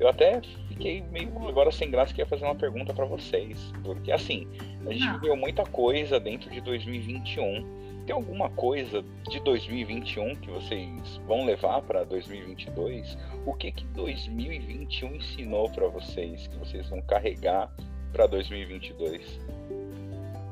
Eu 0.00 0.08
até 0.08 0.40
fiquei 0.68 1.00
meio 1.12 1.30
agora 1.48 1.70
sem 1.70 1.92
graça 1.92 2.12
que 2.12 2.20
ia 2.20 2.26
fazer 2.26 2.44
uma 2.44 2.56
pergunta 2.56 2.92
para 2.92 3.04
vocês, 3.04 3.72
porque 3.84 4.10
assim, 4.10 4.48
a 4.84 4.92
gente 4.92 5.08
viveu 5.12 5.36
muita 5.36 5.62
coisa 5.62 6.18
dentro 6.18 6.50
de 6.50 6.60
2021 6.60 7.79
tem 8.10 8.16
alguma 8.16 8.50
coisa 8.50 9.04
de 9.28 9.38
2021 9.38 10.34
que 10.34 10.50
vocês 10.50 11.16
vão 11.28 11.44
levar 11.44 11.80
para 11.82 12.02
2022? 12.02 13.16
O 13.46 13.54
que 13.54 13.70
que 13.70 13.84
2021 13.84 15.14
ensinou 15.14 15.70
para 15.70 15.86
vocês 15.86 16.48
que 16.48 16.56
vocês 16.56 16.88
vão 16.88 17.00
carregar 17.02 17.72
para 18.12 18.26
2022? 18.26 19.38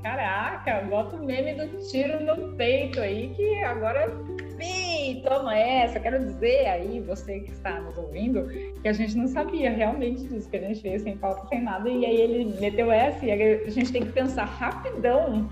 Caraca, 0.05 0.83
bota 0.83 1.17
o 1.17 1.25
meme 1.25 1.55
do 1.55 1.85
tiro 1.91 2.23
no 2.23 2.57
peito 2.57 3.01
aí, 3.01 3.35
que 3.35 3.59
agora 3.65 4.09
sim, 4.61 5.23
toma 5.27 5.57
essa. 5.57 6.01
Quero 6.01 6.25
dizer 6.25 6.67
aí, 6.67 7.01
você 7.01 7.41
que 7.41 7.53
está 7.53 7.81
nos 7.81 7.97
ouvindo, 7.97 8.47
que 8.81 8.89
a 8.89 8.93
gente 8.93 9.17
não 9.17 9.29
sabia 9.29 9.71
realmente 9.71 10.27
disso, 10.27 10.49
que 10.49 10.57
a 10.57 10.61
gente 10.61 10.81
fez 10.81 11.03
sem 11.03 11.17
pauta, 11.17 11.47
sem 11.49 11.63
nada, 11.63 11.89
e 11.89 12.05
aí 12.05 12.21
ele 12.21 12.61
meteu 12.61 12.91
essa 12.91 13.25
e 13.25 13.33
a 13.33 13.71
gente 13.71 13.93
tem 13.93 14.05
que 14.05 14.13
pensar 14.13 14.45
rapidão. 14.45 15.49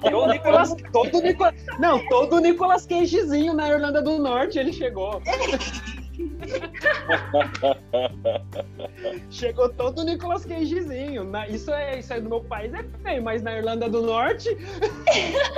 Todo 0.00 0.26
Nicolas, 0.32 0.76
todo 0.92 1.20
Nicolas, 1.22 1.54
não, 1.78 2.04
todo 2.08 2.36
o 2.36 2.40
Nicolas 2.40 2.86
Cagezinho 2.86 3.54
na 3.54 3.68
Irlanda 3.68 4.02
do 4.02 4.18
Norte 4.18 4.58
ele 4.58 4.72
chegou. 4.72 5.20
Chegou 9.30 9.68
todo 9.68 10.00
o 10.00 10.04
Nicolas 10.04 10.44
Cagezinho. 10.44 11.24
Na, 11.24 11.46
isso, 11.48 11.72
é, 11.72 11.98
isso 11.98 12.12
é 12.12 12.20
do 12.20 12.28
meu 12.28 12.40
país, 12.40 12.72
é 12.74 12.82
feio, 13.02 13.22
mas 13.22 13.42
na 13.42 13.56
Irlanda 13.56 13.88
do 13.88 14.02
Norte. 14.02 14.48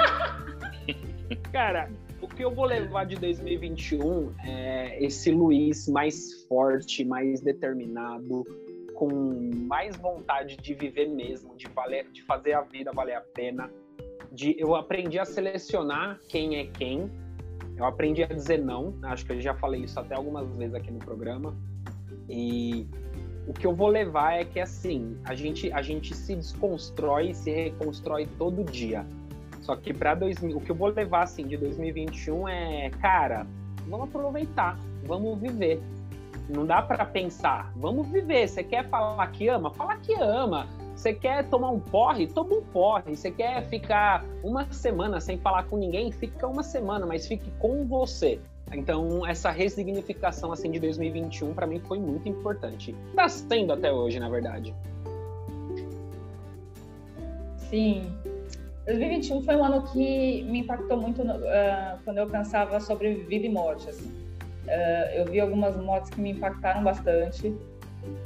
Cara, 1.53 1.91
o 2.23 2.29
que 2.29 2.45
eu 2.45 2.51
vou 2.51 2.65
levar 2.65 3.05
de 3.05 3.17
2021 3.17 4.33
é 4.45 5.03
esse 5.05 5.31
Luiz 5.31 5.89
mais 5.89 6.45
forte, 6.45 7.05
mais 7.05 7.41
determinado, 7.41 8.45
com 8.95 9.09
mais 9.67 9.97
vontade 9.97 10.57
de 10.57 10.75
viver 10.75 11.09
mesmo, 11.09 11.57
de, 11.57 11.67
valer, 11.69 12.11
de 12.11 12.23
fazer 12.23 12.53
a 12.53 12.63
vida 12.63 12.93
valer 12.93 13.15
a 13.15 13.21
pena. 13.21 13.71
De, 14.31 14.55
eu 14.59 14.75
aprendi 14.75 15.19
a 15.19 15.25
selecionar 15.25 16.21
quem 16.29 16.57
é 16.57 16.67
quem 16.67 17.11
eu 17.81 17.87
aprendi 17.87 18.23
a 18.23 18.27
dizer 18.27 18.59
não, 18.59 18.95
acho 19.05 19.25
que 19.25 19.33
eu 19.33 19.41
já 19.41 19.55
falei 19.55 19.85
isso 19.85 19.99
até 19.99 20.15
algumas 20.15 20.55
vezes 20.55 20.75
aqui 20.75 20.91
no 20.91 20.99
programa. 20.99 21.57
E 22.29 22.87
o 23.49 23.55
que 23.55 23.67
eu 23.67 23.75
vou 23.75 23.89
levar 23.89 24.35
é 24.35 24.45
que 24.45 24.61
assim, 24.61 25.17
a 25.25 25.35
gente 25.35 25.73
a 25.73 25.81
gente 25.81 26.15
se 26.15 26.37
desconstrói, 26.37 27.33
se 27.33 27.51
reconstrói 27.51 28.29
todo 28.37 28.65
dia. 28.65 29.07
Só 29.61 29.77
que 29.77 29.93
para 29.93 30.15
o 30.15 30.61
que 30.61 30.71
eu 30.71 30.75
vou 30.75 30.89
levar 30.89 31.23
assim 31.23 31.47
de 31.47 31.57
2021 31.57 32.49
é, 32.49 32.91
cara, 33.01 33.47
vamos 33.87 34.09
aproveitar, 34.09 34.79
vamos 35.05 35.39
viver. 35.39 35.81
Não 36.49 36.67
dá 36.67 36.83
para 36.83 37.05
pensar, 37.05 37.73
vamos 37.77 38.09
viver. 38.09 38.49
Você 38.49 38.65
quer 38.65 38.89
falar 38.89 39.27
que 39.29 39.49
ama? 39.49 39.71
Fala 39.71 39.97
que 39.97 40.15
ama. 40.15 40.67
Você 40.97 41.15
quer 41.15 41.49
tomar 41.49 41.71
um 41.71 41.81
porre? 41.81 42.27
Toma 42.27 42.57
um 42.57 42.63
porre. 42.63 43.17
Você 43.17 43.31
quer 43.31 43.65
ficar 43.69 44.25
uma 44.43 44.71
semana 44.73 45.21
sem 45.21 45.39
falar 45.39 45.65
com 45.65 45.77
ninguém? 45.77 46.11
Fica 46.11 46.47
uma 46.47 46.63
semana, 46.63 47.07
mas 47.07 47.27
fique 47.27 47.51
com 47.59 47.87
você. 47.87 48.41
Então, 48.73 49.27
essa 49.27 49.51
resignificação 49.51 50.53
assim 50.53 50.71
de 50.71 50.79
2021 50.79 51.55
para 51.55 51.67
mim 51.67 51.81
foi 51.81 51.99
muito 51.99 52.29
importante. 52.29 52.95
Está 53.09 53.29
sendo 53.29 53.73
até 53.73 53.93
hoje, 53.93 54.21
na 54.21 54.29
verdade. 54.29 54.75
Sim. 57.71 58.13
2021 58.91 59.43
foi 59.43 59.55
um 59.55 59.65
ano 59.65 59.83
que 59.93 60.43
me 60.45 60.61
impactou 60.61 61.01
muito 61.01 61.23
uh, 61.23 61.99
quando 62.05 62.19
eu 62.19 62.27
pensava 62.27 62.81
sobre 62.81 63.15
vida 63.15 63.47
e 63.47 63.49
morte. 63.49 63.89
Assim. 63.89 64.09
Uh, 64.09 65.15
eu 65.15 65.25
vi 65.27 65.39
algumas 65.39 65.77
mortes 65.77 66.11
que 66.11 66.21
me 66.21 66.31
impactaram 66.33 66.83
bastante. 66.83 67.55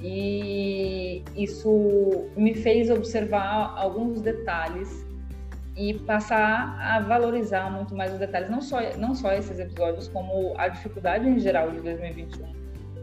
E 0.00 1.22
isso 1.36 2.28
me 2.36 2.54
fez 2.54 2.90
observar 2.90 3.74
alguns 3.76 4.20
detalhes 4.20 5.04
e 5.76 5.94
passar 5.94 6.78
a 6.80 7.00
valorizar 7.00 7.70
muito 7.70 7.94
mais 7.94 8.12
os 8.12 8.18
detalhes, 8.18 8.48
não 8.48 8.60
só, 8.60 8.78
não 8.96 9.14
só 9.14 9.32
esses 9.32 9.58
episódios, 9.58 10.06
como 10.08 10.54
a 10.56 10.68
dificuldade 10.68 11.28
em 11.28 11.38
geral 11.40 11.70
de 11.72 11.80
2021. 11.80 12.54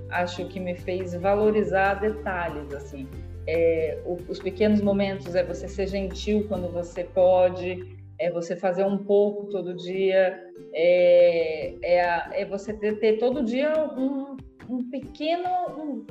Acho 0.10 0.46
que 0.46 0.60
me 0.60 0.76
fez 0.76 1.14
valorizar 1.14 1.96
detalhes, 1.96 2.74
assim. 2.74 3.08
É, 3.54 4.02
os 4.06 4.40
pequenos 4.40 4.82
momentos, 4.82 5.36
é 5.36 5.44
você 5.44 5.68
ser 5.68 5.88
gentil 5.88 6.46
quando 6.48 6.72
você 6.72 7.04
pode, 7.04 7.86
é 8.18 8.32
você 8.32 8.56
fazer 8.56 8.86
um 8.86 9.00
pouco 9.00 9.48
todo 9.48 9.76
dia, 9.76 10.40
é, 10.74 11.76
é, 11.84 12.42
é 12.42 12.46
você 12.46 12.72
ter, 12.72 12.98
ter, 13.00 13.18
todo 13.18 13.44
dia 13.44 13.74
um, 13.98 14.38
um 14.70 14.90
pequeno, 14.90 15.50
um, 15.78 16.06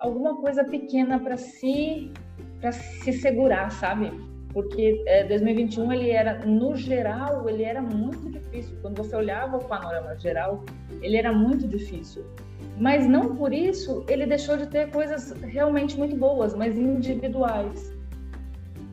alguma 0.00 0.40
coisa 0.40 0.64
pequena 0.64 1.20
para 1.20 1.36
se 1.36 2.10
para 2.60 2.72
se 2.72 3.12
segurar, 3.12 3.70
sabe? 3.70 4.10
Porque 4.52 5.02
é, 5.06 5.24
2021 5.24 5.92
ele 5.92 6.10
era 6.10 6.44
no 6.44 6.74
geral 6.74 7.48
ele 7.48 7.62
era 7.62 7.80
muito 7.80 8.28
difícil. 8.28 8.76
Quando 8.82 8.96
você 8.96 9.14
olhava 9.14 9.56
o 9.56 9.64
panorama 9.64 10.16
geral, 10.16 10.64
ele 11.00 11.16
era 11.16 11.32
muito 11.32 11.68
difícil. 11.68 12.24
Mas 12.78 13.06
não 13.06 13.36
por 13.36 13.52
isso 13.52 14.04
ele 14.08 14.26
deixou 14.26 14.56
de 14.56 14.66
ter 14.66 14.90
coisas 14.90 15.32
realmente 15.42 15.96
muito 15.96 16.16
boas, 16.16 16.54
mas 16.54 16.76
individuais. 16.76 17.92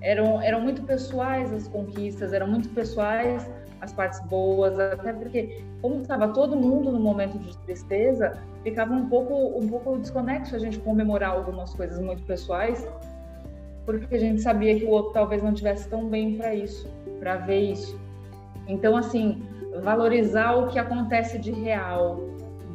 Eram, 0.01 0.41
eram 0.41 0.62
muito 0.62 0.83
pessoais 0.83 1.51
as 1.51 1.67
conquistas, 1.67 2.33
eram 2.33 2.48
muito 2.48 2.69
pessoais 2.69 3.50
as 3.81 3.93
partes 3.93 4.19
boas, 4.21 4.77
até 4.77 5.13
porque 5.13 5.63
como 5.81 6.01
estava 6.01 6.27
todo 6.29 6.55
mundo 6.55 6.91
no 6.91 7.00
momento 7.00 7.38
de 7.39 7.57
tristeza, 7.59 8.38
ficava 8.63 8.93
um 8.93 9.07
pouco 9.07 9.33
um 9.57 9.67
pouco 9.67 9.98
desconexo 9.98 10.55
a 10.55 10.59
gente 10.59 10.79
comemorar 10.79 11.31
algumas 11.31 11.74
coisas 11.74 12.00
muito 12.00 12.24
pessoais, 12.24 12.86
porque 13.86 14.15
a 14.15 14.19
gente 14.19 14.41
sabia 14.41 14.77
que 14.77 14.86
o 14.86 14.89
outro 14.89 15.13
talvez 15.13 15.41
não 15.41 15.53
tivesse 15.53 15.88
tão 15.89 16.07
bem 16.09 16.38
para 16.38 16.53
isso, 16.53 16.88
para 17.19 17.38
ver 17.38 17.71
isso. 17.71 17.98
Então 18.67 18.98
assim, 18.98 19.41
valorizar 19.81 20.55
o 20.55 20.67
que 20.67 20.77
acontece 20.77 21.38
de 21.39 21.51
real 21.51 22.19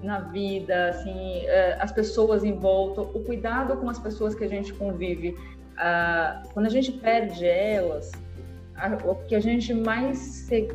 na 0.05 0.21
vida, 0.21 0.91
assim, 0.91 1.43
eh, 1.47 1.77
as 1.81 1.91
pessoas 1.91 2.45
em 2.45 2.53
volta, 2.53 3.01
o 3.01 3.25
cuidado 3.25 3.77
com 3.77 3.89
as 3.89 3.99
pessoas 3.99 4.35
que 4.35 4.45
a 4.45 4.49
gente 4.49 4.73
convive. 4.73 5.37
Ah, 5.77 6.43
quando 6.53 6.67
a 6.67 6.71
gente 6.71 6.93
perde 6.93 7.47
elas, 7.47 8.13
o 9.05 9.15
que 9.27 9.35
a 9.35 9.41
gente 9.41 9.73
mais 9.75 10.19
se 10.19 10.69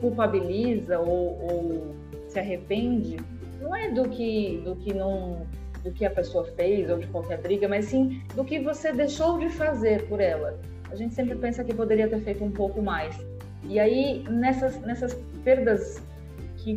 culpabiliza 0.00 0.98
ou, 1.00 1.38
ou 1.50 1.94
se 2.28 2.38
arrepende, 2.38 3.16
não 3.60 3.74
é 3.74 3.90
do 3.90 4.08
que, 4.08 4.60
do 4.64 4.76
que 4.76 4.94
não 4.94 5.46
do 5.82 5.92
que 5.92 6.04
a 6.04 6.10
pessoa 6.10 6.44
fez 6.44 6.90
ou 6.90 6.98
de 6.98 7.06
qualquer 7.06 7.38
briga, 7.38 7.68
mas 7.68 7.86
sim 7.86 8.22
do 8.34 8.44
que 8.44 8.58
você 8.58 8.92
deixou 8.92 9.38
de 9.38 9.48
fazer 9.48 10.06
por 10.08 10.20
ela. 10.20 10.58
A 10.90 10.96
gente 10.96 11.14
sempre 11.14 11.36
pensa 11.36 11.62
que 11.62 11.74
poderia 11.74 12.08
ter 12.08 12.20
feito 12.20 12.44
um 12.44 12.50
pouco 12.50 12.82
mais. 12.82 13.18
E 13.64 13.78
aí, 13.78 14.24
nessas, 14.28 14.80
nessas 14.80 15.14
perdas 15.44 16.02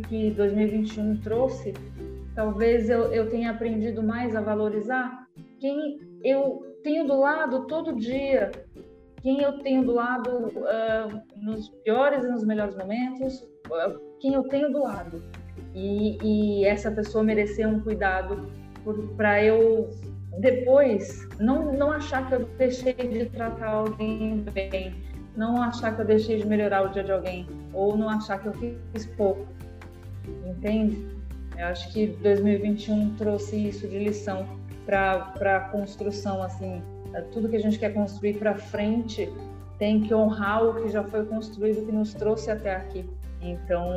que 0.00 0.30
2021 0.30 1.16
trouxe, 1.18 1.74
talvez 2.34 2.88
eu, 2.88 3.12
eu 3.12 3.28
tenha 3.28 3.50
aprendido 3.50 4.02
mais 4.02 4.34
a 4.34 4.40
valorizar 4.40 5.26
quem 5.58 5.98
eu 6.24 6.76
tenho 6.82 7.06
do 7.06 7.18
lado 7.20 7.66
todo 7.66 7.96
dia, 7.96 8.50
quem 9.22 9.42
eu 9.42 9.58
tenho 9.58 9.84
do 9.84 9.92
lado 9.92 10.48
uh, 10.48 11.22
nos 11.36 11.68
piores 11.84 12.24
e 12.24 12.28
nos 12.28 12.44
melhores 12.44 12.76
momentos, 12.76 13.40
uh, 13.66 14.18
quem 14.20 14.34
eu 14.34 14.44
tenho 14.44 14.72
do 14.72 14.82
lado. 14.82 15.22
E, 15.74 16.18
e 16.22 16.64
essa 16.64 16.90
pessoa 16.90 17.22
merecer 17.22 17.66
um 17.68 17.80
cuidado 17.80 18.48
para 19.16 19.42
eu 19.42 19.88
depois 20.38 21.28
não, 21.38 21.72
não 21.72 21.92
achar 21.92 22.26
que 22.28 22.34
eu 22.34 22.44
deixei 22.58 22.94
de 22.94 23.26
tratar 23.26 23.68
alguém 23.68 24.44
bem, 24.52 24.94
não 25.36 25.62
achar 25.62 25.94
que 25.94 26.02
eu 26.02 26.06
deixei 26.06 26.38
de 26.38 26.46
melhorar 26.46 26.82
o 26.82 26.88
dia 26.88 27.04
de 27.04 27.12
alguém, 27.12 27.46
ou 27.72 27.96
não 27.96 28.08
achar 28.08 28.40
que 28.40 28.48
eu 28.48 28.52
fiz 28.52 29.06
pouco. 29.16 29.46
Entende? 30.46 31.06
Eu 31.56 31.66
acho 31.66 31.92
que 31.92 32.06
2021 32.06 33.14
trouxe 33.16 33.68
isso 33.68 33.86
de 33.86 33.98
lição 33.98 34.46
para 34.86 35.56
a 35.56 35.60
construção, 35.70 36.42
assim, 36.42 36.82
tudo 37.32 37.48
que 37.48 37.56
a 37.56 37.60
gente 37.60 37.78
quer 37.78 37.92
construir 37.92 38.34
para 38.34 38.54
frente 38.54 39.30
tem 39.78 40.00
que 40.00 40.14
honrar 40.14 40.64
o 40.64 40.82
que 40.82 40.88
já 40.88 41.02
foi 41.02 41.24
construído, 41.26 41.84
que 41.84 41.92
nos 41.92 42.14
trouxe 42.14 42.50
até 42.50 42.74
aqui. 42.74 43.04
Então, 43.40 43.90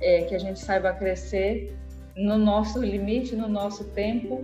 é, 0.00 0.22
que 0.22 0.34
a 0.34 0.38
gente 0.38 0.58
saiba 0.58 0.92
crescer 0.92 1.76
no 2.16 2.38
nosso 2.38 2.80
limite, 2.80 3.36
no 3.36 3.48
nosso 3.48 3.84
tempo 3.84 4.42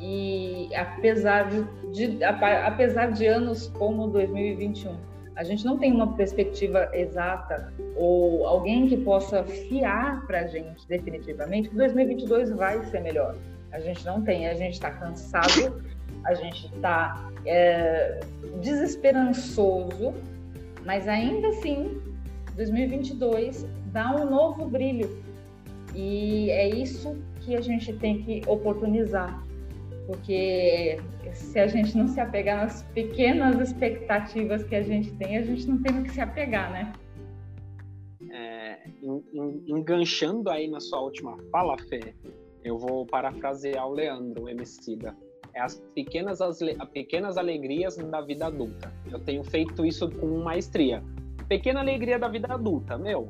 e 0.00 0.68
apesar 0.74 1.48
de, 1.48 1.62
de, 1.92 2.24
apesar 2.24 3.12
de 3.12 3.26
anos 3.26 3.68
como 3.68 4.08
2021, 4.08 4.96
a 5.34 5.44
gente 5.44 5.64
não 5.64 5.78
tem 5.78 5.92
uma 5.92 6.14
perspectiva 6.14 6.90
exata 6.92 7.72
ou 7.96 8.46
alguém 8.46 8.88
que 8.88 8.96
possa 8.98 9.42
fiar 9.44 10.26
para 10.26 10.40
a 10.40 10.46
gente 10.46 10.86
definitivamente 10.86 11.70
que 11.70 11.76
2022 11.76 12.50
vai 12.50 12.84
ser 12.86 13.00
melhor. 13.00 13.36
A 13.72 13.80
gente 13.80 14.04
não 14.04 14.22
tem, 14.22 14.48
a 14.48 14.54
gente 14.54 14.74
está 14.74 14.90
cansado, 14.90 15.82
a 16.24 16.34
gente 16.34 16.66
está 16.66 17.30
é, 17.46 18.20
desesperançoso, 18.60 20.12
mas 20.84 21.08
ainda 21.08 21.48
assim, 21.48 22.00
2022 22.54 23.66
dá 23.86 24.14
um 24.14 24.28
novo 24.28 24.66
brilho 24.66 25.22
e 25.94 26.50
é 26.50 26.68
isso 26.68 27.16
que 27.40 27.56
a 27.56 27.60
gente 27.60 27.92
tem 27.94 28.22
que 28.22 28.42
oportunizar, 28.46 29.42
porque 30.06 30.98
se 31.32 31.58
a 31.58 31.66
gente 31.66 31.96
não 31.96 32.08
se 32.08 32.20
apegar 32.20 32.58
nas 32.58 32.82
pequenas 32.94 33.58
expectativas 33.60 34.64
que 34.64 34.74
a 34.74 34.82
gente 34.82 35.12
tem, 35.14 35.36
a 35.36 35.42
gente 35.42 35.66
não 35.66 35.82
tem 35.82 36.00
o 36.00 36.02
que 36.02 36.10
se 36.10 36.20
apegar, 36.20 36.70
né? 36.72 36.92
É, 38.30 38.78
enganchando 39.66 40.50
aí 40.50 40.68
na 40.68 40.80
sua 40.80 41.00
última 41.00 41.36
fala, 41.50 41.76
Fê, 41.88 42.14
eu 42.64 42.78
vou 42.78 43.06
parafrasear 43.06 43.86
o 43.86 43.92
Leandro, 43.92 44.44
o 44.44 44.48
Emicida. 44.48 45.16
É 45.54 45.60
as 45.60 45.78
pequenas, 45.94 46.40
as 46.40 46.58
pequenas 46.92 47.36
alegrias 47.36 47.96
da 47.96 48.22
vida 48.22 48.46
adulta. 48.46 48.90
Eu 49.10 49.18
tenho 49.18 49.44
feito 49.44 49.84
isso 49.84 50.10
com 50.10 50.38
maestria. 50.38 51.02
Pequena 51.46 51.80
alegria 51.80 52.18
da 52.18 52.28
vida 52.28 52.52
adulta, 52.52 52.96
meu. 52.96 53.28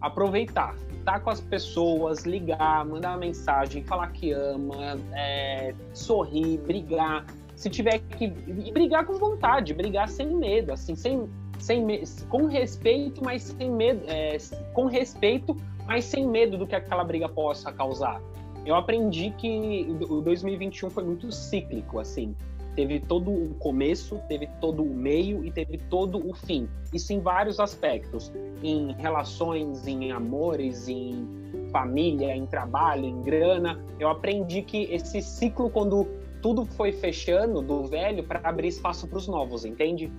Aproveitar 0.00 0.74
tá 1.04 1.20
com 1.20 1.30
as 1.30 1.40
pessoas, 1.40 2.24
ligar, 2.24 2.84
mandar 2.84 3.10
uma 3.10 3.18
mensagem, 3.18 3.82
falar 3.84 4.08
que 4.12 4.32
ama, 4.32 4.98
é, 5.12 5.74
sorrir, 5.92 6.58
brigar. 6.58 7.26
Se 7.54 7.68
tiver 7.68 7.98
que. 7.98 8.28
Brigar 8.72 9.04
com 9.04 9.14
vontade, 9.14 9.74
brigar 9.74 10.08
sem 10.08 10.28
medo, 10.28 10.72
assim, 10.72 10.94
sem, 10.94 11.28
sem 11.58 11.84
com 12.28 12.46
respeito, 12.46 13.22
mas 13.24 13.42
sem 13.42 13.70
medo. 13.70 14.02
É, 14.06 14.36
com 14.72 14.86
respeito, 14.86 15.56
mas 15.86 16.04
sem 16.04 16.26
medo 16.26 16.56
do 16.56 16.66
que 16.66 16.74
aquela 16.74 17.04
briga 17.04 17.28
possa 17.28 17.72
causar. 17.72 18.20
Eu 18.64 18.74
aprendi 18.74 19.30
que 19.38 19.86
o 20.08 20.20
2021 20.20 20.90
foi 20.90 21.04
muito 21.04 21.32
cíclico, 21.32 21.98
assim 21.98 22.34
teve 22.80 22.98
todo 22.98 23.30
o 23.30 23.54
começo, 23.58 24.18
teve 24.26 24.46
todo 24.58 24.82
o 24.82 24.88
meio 24.88 25.44
e 25.44 25.50
teve 25.50 25.76
todo 25.76 26.26
o 26.26 26.32
fim. 26.32 26.66
Isso 26.94 27.12
em 27.12 27.20
vários 27.20 27.60
aspectos, 27.60 28.32
em 28.62 28.92
relações, 28.94 29.86
em 29.86 30.10
amores, 30.10 30.88
em 30.88 31.28
família, 31.70 32.34
em 32.34 32.46
trabalho, 32.46 33.04
em 33.04 33.20
grana. 33.20 33.84
Eu 33.98 34.08
aprendi 34.08 34.62
que 34.62 34.84
esse 34.84 35.20
ciclo, 35.20 35.68
quando 35.68 36.08
tudo 36.40 36.64
foi 36.64 36.90
fechando 36.90 37.60
do 37.60 37.84
velho 37.84 38.24
para 38.24 38.40
abrir 38.48 38.68
espaço 38.68 39.06
para 39.06 39.18
os 39.18 39.28
novos, 39.28 39.66
entende? 39.66 40.10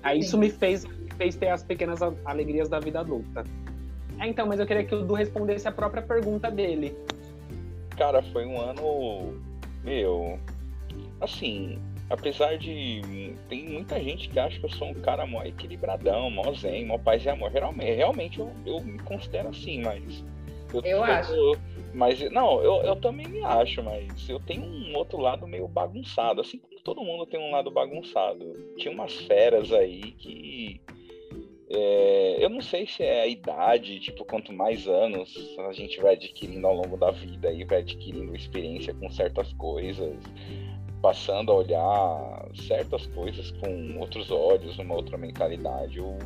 Aí 0.00 0.20
isso 0.20 0.38
me 0.38 0.50
fez, 0.50 0.86
fez 1.16 1.34
ter 1.34 1.48
as 1.48 1.64
pequenas 1.64 1.98
alegrias 2.24 2.68
da 2.68 2.78
vida 2.78 3.00
adulta. 3.00 3.42
É, 4.20 4.28
então, 4.28 4.46
mas 4.46 4.60
eu 4.60 4.66
queria 4.66 4.84
que 4.84 4.94
o 4.94 5.04
Du 5.04 5.14
respondesse 5.14 5.66
a 5.66 5.72
própria 5.72 6.02
pergunta 6.02 6.52
dele. 6.52 6.96
Cara, 7.96 8.22
foi 8.22 8.46
um 8.46 8.60
ano, 8.60 9.34
meu, 9.82 10.38
assim, 11.24 11.78
apesar 12.08 12.56
de. 12.56 13.34
Tem 13.48 13.64
muita 13.68 14.00
gente 14.02 14.28
que 14.28 14.38
acha 14.38 14.58
que 14.58 14.64
eu 14.64 14.70
sou 14.70 14.88
um 14.88 14.94
cara 14.94 15.26
mó 15.26 15.42
equilibradão, 15.42 16.30
mó 16.30 16.52
zen, 16.52 16.86
mó 16.86 16.98
paz 16.98 17.24
e 17.24 17.28
amor. 17.28 17.50
Realmente, 17.50 17.92
realmente 17.92 18.38
eu, 18.38 18.52
eu 18.66 18.80
me 18.80 18.98
considero 19.00 19.48
assim, 19.48 19.82
mas. 19.82 20.24
Eu, 20.72 20.80
eu 20.82 21.04
acho. 21.04 21.32
mas, 21.92 22.20
não, 22.32 22.60
eu, 22.62 22.82
eu 22.82 22.96
também 22.96 23.28
me 23.28 23.40
acho, 23.44 23.82
mas 23.82 24.28
eu 24.28 24.40
tenho 24.40 24.62
um 24.62 24.96
outro 24.96 25.18
lado 25.18 25.46
meio 25.46 25.68
bagunçado. 25.68 26.40
Assim 26.40 26.58
como 26.58 26.80
todo 26.80 27.04
mundo 27.04 27.26
tem 27.26 27.40
um 27.40 27.50
lado 27.50 27.70
bagunçado. 27.70 28.74
Tinha 28.76 28.92
umas 28.92 29.14
feras 29.14 29.72
aí 29.72 30.12
que. 30.12 30.80
É, 31.66 32.44
eu 32.44 32.50
não 32.50 32.60
sei 32.60 32.86
se 32.86 33.02
é 33.02 33.22
a 33.22 33.26
idade, 33.26 33.98
tipo, 33.98 34.24
quanto 34.24 34.52
mais 34.52 34.86
anos 34.86 35.34
a 35.58 35.72
gente 35.72 35.98
vai 36.00 36.12
adquirindo 36.12 36.66
ao 36.66 36.74
longo 36.74 36.96
da 36.96 37.10
vida 37.10 37.50
e 37.50 37.64
vai 37.64 37.78
adquirindo 37.78 38.36
experiência 38.36 38.92
com 38.94 39.08
certas 39.10 39.50
coisas 39.54 40.14
passando 41.04 41.52
a 41.52 41.56
olhar 41.56 42.48
certas 42.66 43.04
coisas 43.08 43.50
com 43.60 43.98
outros 43.98 44.30
olhos, 44.30 44.78
uma 44.78 44.94
outra 44.94 45.18
mentalidade. 45.18 46.00
O 46.00 46.16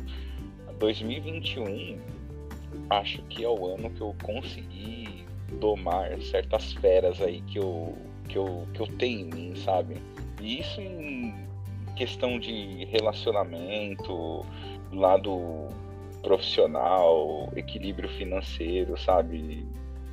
2021 0.79 1.99
acho 2.89 3.21
que 3.23 3.43
é 3.43 3.49
o 3.49 3.75
ano 3.75 3.89
que 3.89 3.99
eu 3.99 4.15
consegui 4.23 5.25
domar 5.59 6.17
certas 6.21 6.71
feras 6.71 7.21
aí 7.21 7.41
que 7.41 7.59
eu, 7.59 7.93
que 8.29 8.37
eu, 8.37 8.65
que 8.73 8.79
eu 8.79 8.87
tenho 8.97 9.19
em 9.19 9.25
mim, 9.25 9.55
sabe? 9.57 9.97
E 10.39 10.61
isso 10.61 10.79
em 10.79 11.35
questão 11.97 12.39
de 12.39 12.85
relacionamento, 12.85 14.45
lado 14.93 15.67
profissional, 16.23 17.49
equilíbrio 17.53 18.07
financeiro, 18.11 18.97
sabe? 18.97 19.67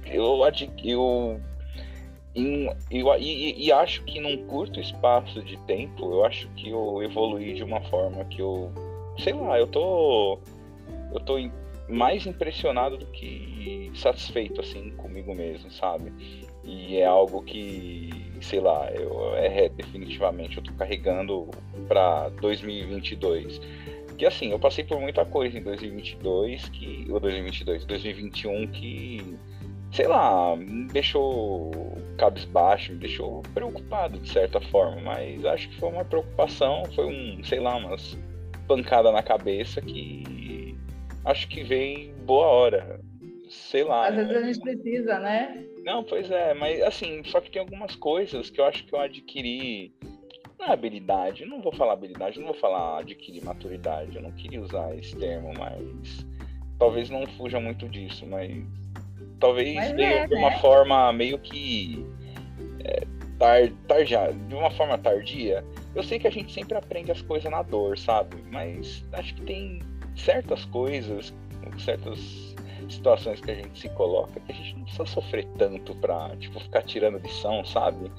Eu, 0.07 0.43
eu 0.83 1.41
em, 2.37 2.71
eu, 2.91 3.09
e, 3.19 3.67
e, 3.67 3.73
acho 3.73 4.05
que 4.05 4.21
num 4.21 4.47
curto 4.47 4.79
espaço 4.79 5.43
de 5.43 5.57
tempo, 5.61 6.13
eu 6.13 6.25
acho 6.25 6.49
que 6.51 6.69
eu 6.69 7.03
evoluí 7.03 7.55
de 7.55 7.65
uma 7.65 7.81
forma 7.83 8.25
que 8.27 8.41
eu, 8.41 8.71
sei 9.19 9.33
lá, 9.33 9.59
eu 9.59 9.67
tô, 9.67 10.39
eu 11.15 11.21
tô 11.21 11.39
mais 11.89 12.27
impressionado 12.27 12.99
do 12.99 13.07
que 13.07 13.91
satisfeito 13.95 14.61
assim 14.61 14.91
comigo 14.97 15.35
mesmo, 15.35 15.71
sabe? 15.71 16.13
E 16.63 16.99
é 16.99 17.07
algo 17.07 17.43
que, 17.43 18.11
sei 18.43 18.61
lá, 18.61 18.91
eu 18.93 19.35
é 19.37 19.69
definitivamente 19.71 20.59
eu 20.59 20.63
tô 20.63 20.73
carregando 20.75 21.49
para 21.89 22.29
2022. 22.41 23.61
Que 24.19 24.27
assim, 24.27 24.51
eu 24.51 24.59
passei 24.59 24.83
por 24.83 25.01
muita 25.01 25.25
coisa 25.25 25.57
em 25.57 25.63
2022 25.63 26.69
que 26.71 27.07
ou 27.11 27.21
2022, 27.21 27.85
2021 27.85 28.67
que 28.69 29.39
sei 29.93 30.07
lá, 30.07 30.57
me 30.57 30.87
deixou 30.89 31.71
cabisbaixo, 32.19 32.93
me 32.93 32.99
deixou 32.99 33.43
preocupado 33.55 34.19
de 34.19 34.29
certa 34.29 34.61
forma, 34.61 35.01
mas 35.03 35.45
acho 35.45 35.69
que 35.69 35.79
foi 35.79 35.91
uma 35.91 36.05
preocupação, 36.05 36.85
foi 36.95 37.07
um, 37.07 37.43
sei 37.45 37.61
lá, 37.61 37.77
umas 37.77 38.17
pancada 38.67 39.13
na 39.13 39.23
cabeça 39.23 39.81
que 39.81 40.77
acho 41.25 41.49
que 41.49 41.63
vem 41.63 42.15
boa 42.25 42.47
hora. 42.47 43.01
Sei 43.49 43.85
lá. 43.85 44.09
Às 44.09 44.17
vezes 44.17 44.37
a 44.37 44.43
gente 44.43 44.61
precisa, 44.61 45.19
né? 45.21 45.65
Não, 45.85 46.03
pois 46.03 46.31
é, 46.31 46.53
mas 46.55 46.83
assim, 46.83 47.23
só 47.25 47.41
que 47.41 47.51
tem 47.51 47.61
algumas 47.61 47.95
coisas 47.95 48.51
que 48.51 48.61
eu 48.61 48.65
acho 48.65 48.85
que 48.85 48.93
eu 48.93 49.01
adquiri. 49.01 49.95
Não 50.59 50.67
é 50.67 50.73
habilidade, 50.73 51.45
não 51.45 51.61
vou 51.61 51.73
falar 51.73 51.93
habilidade, 51.93 52.39
não 52.39 52.47
vou 52.47 52.57
falar 52.57 53.01
adquirir 53.01 53.45
maturidade, 53.45 54.17
eu 54.17 54.23
não 54.23 54.33
queria 54.33 54.61
usar 54.61 54.97
esse 54.97 55.15
termo, 55.17 55.53
mas 55.57 56.27
talvez 56.79 57.11
não 57.11 57.27
fuja 57.27 57.61
muito 57.61 57.87
disso, 57.89 58.27
mas 58.27 58.51
talvez 59.39 59.95
de 59.95 60.03
é, 60.03 60.27
uma 60.31 60.51
né? 60.51 60.59
forma 60.61 61.13
meio 61.13 61.39
que 61.39 62.05
é, 62.85 63.07
tar, 63.39 63.71
tarja, 63.89 64.33
de 64.49 64.55
uma 64.55 64.71
forma 64.71 64.97
tardia. 64.99 65.65
Eu 65.95 66.03
sei 66.03 66.19
que 66.19 66.27
a 66.27 66.31
gente 66.31 66.53
sempre 66.53 66.77
aprende 66.77 67.11
as 67.11 67.23
coisas 67.23 67.51
na 67.51 67.63
dor, 67.63 67.99
sabe? 67.99 68.37
Mas 68.51 69.05
acho 69.13 69.35
que 69.35 69.43
tem 69.43 69.81
certas 70.15 70.65
coisas 70.67 71.33
certas 71.79 72.55
situações 72.89 73.41
que 73.41 73.51
a 73.51 73.55
gente 73.55 73.79
se 73.79 73.89
coloca 73.91 74.39
que 74.41 74.53
a 74.53 74.55
gente 74.55 74.77
não 74.77 74.83
precisa 74.83 75.07
sofrer 75.07 75.47
tanto 75.59 75.95
pra, 75.97 76.31
tipo, 76.39 76.61
ficar 76.61 76.83
tirando 76.83 77.19
lição, 77.19 77.65
sabe? 77.65 78.11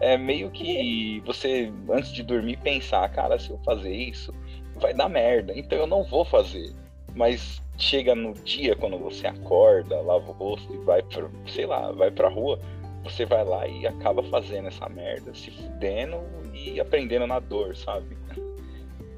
É 0.00 0.16
meio 0.16 0.50
que 0.50 1.22
você, 1.24 1.72
antes 1.90 2.12
de 2.12 2.22
dormir, 2.22 2.56
pensar, 2.58 3.08
cara, 3.10 3.38
se 3.38 3.50
eu 3.50 3.58
fazer 3.64 3.94
isso, 3.94 4.34
vai 4.76 4.94
dar 4.94 5.08
merda, 5.08 5.52
então 5.56 5.78
eu 5.78 5.86
não 5.86 6.04
vou 6.04 6.24
fazer. 6.24 6.72
Mas 7.14 7.60
chega 7.78 8.14
no 8.14 8.34
dia, 8.34 8.74
quando 8.74 8.98
você 8.98 9.28
acorda, 9.28 10.00
lava 10.00 10.28
o 10.28 10.32
rosto 10.32 10.74
e 10.74 10.78
vai 10.78 11.00
pra, 11.02 11.28
sei 11.46 11.64
lá, 11.64 11.92
vai 11.92 12.10
pra 12.10 12.28
rua, 12.28 12.58
você 13.04 13.24
vai 13.24 13.44
lá 13.44 13.66
e 13.66 13.86
acaba 13.86 14.22
fazendo 14.24 14.66
essa 14.66 14.88
merda, 14.88 15.32
se 15.32 15.50
fudendo 15.52 16.18
e 16.52 16.80
aprendendo 16.80 17.26
na 17.26 17.38
dor, 17.38 17.76
sabe? 17.76 18.18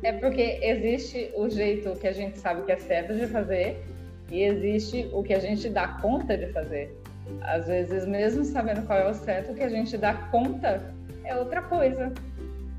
É 0.03 0.13
porque 0.13 0.61
existe 0.63 1.31
o 1.35 1.49
jeito 1.49 1.99
que 1.99 2.07
a 2.07 2.13
gente 2.13 2.39
sabe 2.39 2.63
que 2.63 2.73
é 2.73 2.77
certo 2.77 3.15
de 3.15 3.27
fazer 3.27 3.83
e 4.31 4.43
existe 4.43 5.09
o 5.13 5.23
que 5.23 5.33
a 5.35 5.39
gente 5.39 5.69
dá 5.69 5.89
conta 6.01 6.37
de 6.37 6.53
fazer. 6.53 6.95
Às 7.43 7.67
vezes, 7.67 8.07
mesmo 8.07 8.45
sabendo 8.45 8.87
qual 8.87 8.99
é 8.99 9.11
o 9.11 9.15
certo, 9.15 9.53
o 9.53 9.55
que 9.55 9.63
a 9.63 9.69
gente 9.69 9.97
dá 9.97 10.15
conta 10.31 10.95
é 11.25 11.37
outra 11.37 11.63
coisa. 11.63 12.13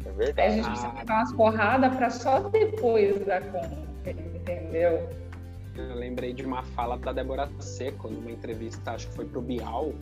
É 0.05 0.11
verdade. 0.11 0.41
Aí 0.41 0.47
a 0.47 0.51
gente 0.51 0.65
precisa 0.65 0.89
pegar 0.89 1.15
umas 1.15 1.33
porradas 1.33 1.95
para 1.95 2.09
só 2.09 2.39
depois 2.49 3.25
dar 3.25 3.41
conta, 3.51 4.09
entendeu? 4.09 5.09
Eu 5.75 5.95
lembrei 5.95 6.33
de 6.33 6.43
uma 6.43 6.63
fala 6.63 6.97
da 6.97 7.11
Débora 7.11 7.49
Seco 7.59 8.09
numa 8.09 8.31
entrevista, 8.31 8.91
acho 8.91 9.07
que 9.07 9.13
foi 9.15 9.25
pro 9.25 9.41
Bial 9.41 9.93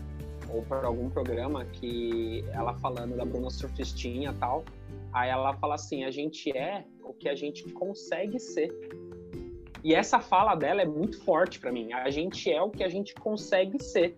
ou 0.49 0.63
para 0.63 0.87
algum 0.87 1.09
programa, 1.09 1.63
que 1.65 2.43
ela 2.51 2.73
falando 2.75 3.15
da 3.15 3.23
Bruna 3.23 3.49
Surfistinha 3.49 4.31
e 4.31 4.39
tal. 4.39 4.63
Aí 5.13 5.29
ela 5.29 5.53
fala 5.55 5.75
assim: 5.75 6.03
a 6.03 6.11
gente 6.11 6.55
é 6.55 6.85
o 7.03 7.13
que 7.13 7.29
a 7.29 7.35
gente 7.35 7.63
consegue 7.71 8.39
ser. 8.39 8.69
E 9.83 9.93
essa 9.93 10.19
fala 10.19 10.55
dela 10.55 10.81
é 10.81 10.85
muito 10.85 11.23
forte 11.23 11.59
para 11.59 11.71
mim. 11.71 11.93
A 11.93 12.09
gente 12.09 12.51
é 12.51 12.61
o 12.61 12.69
que 12.69 12.83
a 12.83 12.89
gente 12.89 13.13
consegue 13.15 13.81
ser. 13.81 14.17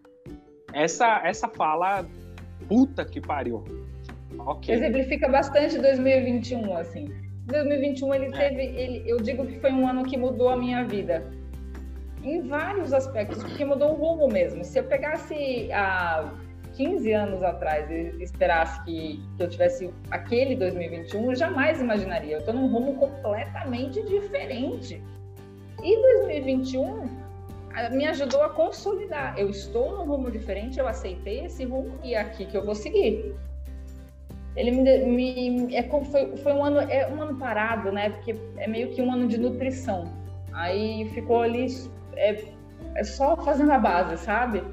Essa, 0.73 1.21
essa 1.23 1.47
fala, 1.47 2.05
puta 2.67 3.05
que 3.05 3.21
pariu. 3.21 3.63
Okay. 4.39 4.75
Exemplifica 4.75 5.27
bastante 5.27 5.77
2021, 5.77 6.75
assim. 6.77 7.05
2021 7.45 8.13
ele 8.13 8.25
é. 8.25 8.31
teve, 8.31 8.63
ele, 8.63 9.03
eu 9.05 9.17
digo 9.17 9.45
que 9.45 9.59
foi 9.59 9.71
um 9.71 9.87
ano 9.87 10.03
que 10.03 10.17
mudou 10.17 10.49
a 10.49 10.57
minha 10.57 10.83
vida. 10.83 11.31
Em 12.23 12.41
vários 12.47 12.93
aspectos, 12.93 13.43
porque 13.43 13.65
mudou 13.65 13.91
o 13.91 13.95
rumo 13.95 14.27
mesmo. 14.27 14.63
Se 14.63 14.79
eu 14.79 14.83
pegasse 14.83 15.71
há 15.71 16.31
15 16.73 17.11
anos 17.11 17.43
atrás 17.43 17.89
e 17.89 18.21
esperasse 18.21 18.83
que, 18.83 19.19
que 19.37 19.43
eu 19.43 19.49
tivesse 19.49 19.93
aquele 20.11 20.55
2021, 20.55 21.31
eu 21.31 21.35
jamais 21.35 21.81
imaginaria. 21.81 22.35
Eu 22.35 22.39
estou 22.39 22.53
num 22.53 22.67
rumo 22.67 22.95
completamente 22.95 24.03
diferente. 24.03 25.01
E 25.83 26.01
2021 26.19 27.21
me 27.91 28.05
ajudou 28.07 28.43
a 28.43 28.49
consolidar. 28.49 29.37
Eu 29.37 29.49
estou 29.49 29.97
num 29.97 30.05
rumo 30.05 30.29
diferente, 30.29 30.79
eu 30.79 30.87
aceitei 30.87 31.45
esse 31.45 31.63
rumo 31.65 31.97
e 32.03 32.13
é 32.13 32.19
aqui 32.19 32.45
que 32.45 32.55
eu 32.55 32.65
vou 32.65 32.75
seguir. 32.75 33.35
Ele 34.55 34.71
me, 34.71 35.05
me 35.05 35.75
é, 35.75 35.83
foi, 35.83 36.35
foi 36.37 36.53
um 36.53 36.63
ano 36.63 36.79
é 36.79 37.07
um 37.07 37.21
ano 37.21 37.39
parado, 37.39 37.91
né? 37.91 38.09
Porque 38.09 38.35
é 38.57 38.67
meio 38.67 38.89
que 38.89 39.01
um 39.01 39.11
ano 39.11 39.27
de 39.27 39.37
nutrição. 39.37 40.03
Aí 40.51 41.09
ficou 41.13 41.41
ali 41.41 41.67
é, 42.15 42.43
é 42.95 43.03
só 43.03 43.35
fazendo 43.37 43.71
a 43.71 43.79
base, 43.79 44.17
sabe? 44.17 44.63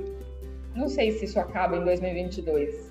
Não 0.75 0.89
sei 0.89 1.13
se 1.13 1.25
isso 1.25 1.39
acaba 1.41 1.77
em 1.77 1.85
2022. 1.85 2.89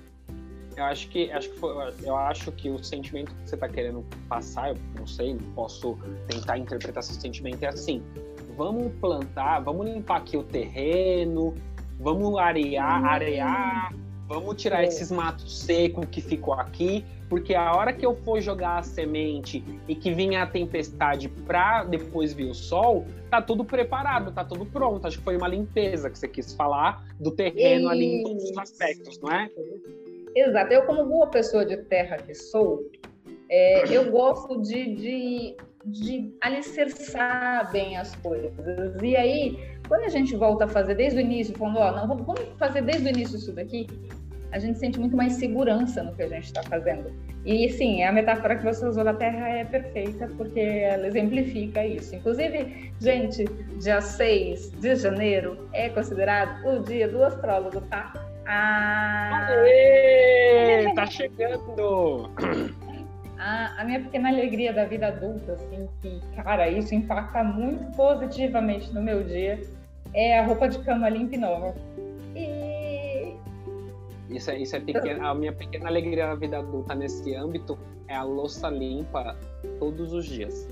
Eu 0.76 0.84
acho 0.84 1.08
que 1.08 1.30
acho 1.32 1.50
que 1.50 1.58
foi, 1.58 1.94
eu 2.04 2.16
acho 2.16 2.52
que 2.52 2.70
o 2.70 2.82
sentimento 2.82 3.34
que 3.34 3.48
você 3.48 3.56
está 3.56 3.68
querendo 3.68 4.04
passar, 4.28 4.70
eu 4.70 4.76
não 4.96 5.06
sei, 5.06 5.34
não 5.34 5.52
posso 5.52 5.98
tentar 6.28 6.56
interpretar 6.58 7.02
esse 7.02 7.14
sentimento 7.14 7.62
é 7.64 7.68
assim: 7.68 8.02
vamos 8.56 8.92
plantar, 9.00 9.60
vamos 9.60 9.86
limpar 9.86 10.18
aqui 10.18 10.36
o 10.36 10.42
terreno, 10.44 11.54
vamos 11.98 12.38
arear, 12.38 13.02
hum. 13.02 13.06
arear, 13.06 13.94
vamos 14.28 14.60
tirar 14.60 14.84
esses 14.84 15.10
matos 15.10 15.60
secos 15.60 16.06
que 16.10 16.20
ficou 16.20 16.52
aqui, 16.52 17.04
porque 17.30 17.54
a 17.54 17.74
hora 17.74 17.92
que 17.94 18.04
eu 18.04 18.14
for 18.14 18.40
jogar 18.40 18.78
a 18.78 18.82
semente 18.82 19.64
e 19.88 19.94
que 19.94 20.12
vinha 20.12 20.42
a 20.42 20.46
tempestade 20.46 21.28
para 21.28 21.84
depois 21.84 22.34
vir 22.34 22.50
o 22.50 22.54
sol, 22.54 23.06
tá 23.30 23.40
tudo 23.40 23.64
preparado, 23.64 24.30
tá 24.30 24.44
tudo 24.44 24.66
pronto. 24.66 25.06
Acho 25.06 25.18
que 25.18 25.24
foi 25.24 25.36
uma 25.36 25.48
limpeza 25.48 26.10
que 26.10 26.18
você 26.18 26.28
quis 26.28 26.52
falar 26.52 27.04
do 27.18 27.30
terreno 27.30 27.84
Isso. 27.84 27.88
ali 27.88 28.04
em 28.04 28.22
todos 28.22 28.44
os 28.44 28.58
aspectos, 28.58 29.18
não 29.20 29.32
é? 29.32 29.50
Exato. 30.36 30.72
Eu, 30.72 30.82
como 30.82 31.04
boa 31.06 31.26
pessoa 31.28 31.64
de 31.64 31.78
terra 31.78 32.18
que 32.18 32.34
sou, 32.34 32.84
é, 33.50 33.88
eu 33.90 34.10
gosto 34.10 34.60
de, 34.60 34.94
de, 34.94 35.56
de 35.84 36.34
alicerçar 36.42 37.72
bem 37.72 37.96
as 37.96 38.14
coisas. 38.16 39.02
E 39.02 39.16
aí, 39.16 39.58
quando 39.88 40.04
a 40.04 40.08
gente 40.08 40.36
volta 40.36 40.66
a 40.66 40.68
fazer 40.68 40.94
desde 40.94 41.18
o 41.18 41.20
início, 41.20 41.56
falando, 41.56 41.78
ó, 41.78 41.92
não, 41.92 42.06
vamos 42.06 42.40
fazer 42.58 42.82
desde 42.82 43.06
o 43.06 43.08
início 43.08 43.36
isso 43.36 43.52
daqui, 43.52 43.86
a 44.52 44.58
gente 44.58 44.78
sente 44.78 44.98
muito 44.98 45.16
mais 45.16 45.34
segurança 45.34 46.02
no 46.02 46.14
que 46.14 46.22
a 46.22 46.28
gente 46.28 46.44
está 46.44 46.62
fazendo. 46.62 47.12
E 47.44 47.68
sim, 47.70 48.02
a 48.02 48.12
metáfora 48.12 48.56
que 48.56 48.64
você 48.64 48.86
usou 48.86 49.04
da 49.04 49.14
Terra 49.14 49.48
é 49.48 49.64
perfeita, 49.64 50.28
porque 50.36 50.60
ela 50.60 51.06
exemplifica 51.06 51.84
isso. 51.84 52.14
Inclusive, 52.14 52.92
gente, 53.00 53.44
dia 53.78 54.00
6 54.00 54.72
de 54.72 54.96
janeiro 54.96 55.68
é 55.72 55.88
considerado 55.88 56.66
o 56.66 56.82
dia 56.82 57.08
do 57.08 57.22
astrólogo, 57.24 57.80
tá? 57.82 58.12
Ah... 58.46 59.48
Aê, 59.50 60.92
tá 60.94 61.06
chegando! 61.06 62.30
A, 63.38 63.74
a, 63.80 63.84
minha 63.84 64.00
pequena 64.00 64.28
alegria 64.30 64.72
da 64.72 64.84
vida 64.84 65.08
adulta, 65.08 65.52
assim, 65.52 65.88
que, 66.02 66.20
cara, 66.42 66.68
isso 66.68 66.94
impacta 66.94 67.44
muito 67.44 67.96
positivamente 67.96 68.92
no 68.92 69.02
meu 69.02 69.22
dia, 69.22 69.60
é 70.14 70.38
a 70.38 70.46
roupa 70.46 70.68
de 70.68 70.78
cama 70.80 71.08
limpa 71.08 71.34
e 71.34 71.38
nova. 71.38 71.74
E... 72.34 73.34
Isso 74.30 74.50
é, 74.50 74.58
isso 74.58 74.76
é 74.76 74.80
pequeno, 74.80 75.26
a 75.26 75.34
minha 75.34 75.52
pequena 75.52 75.88
alegria 75.88 76.26
da 76.26 76.34
vida 76.34 76.58
adulta 76.58 76.94
nesse 76.94 77.34
âmbito 77.34 77.78
é 78.08 78.14
a 78.14 78.22
louça 78.22 78.68
limpa 78.68 79.36
todos 79.78 80.12
os 80.12 80.26
dias. 80.26 80.68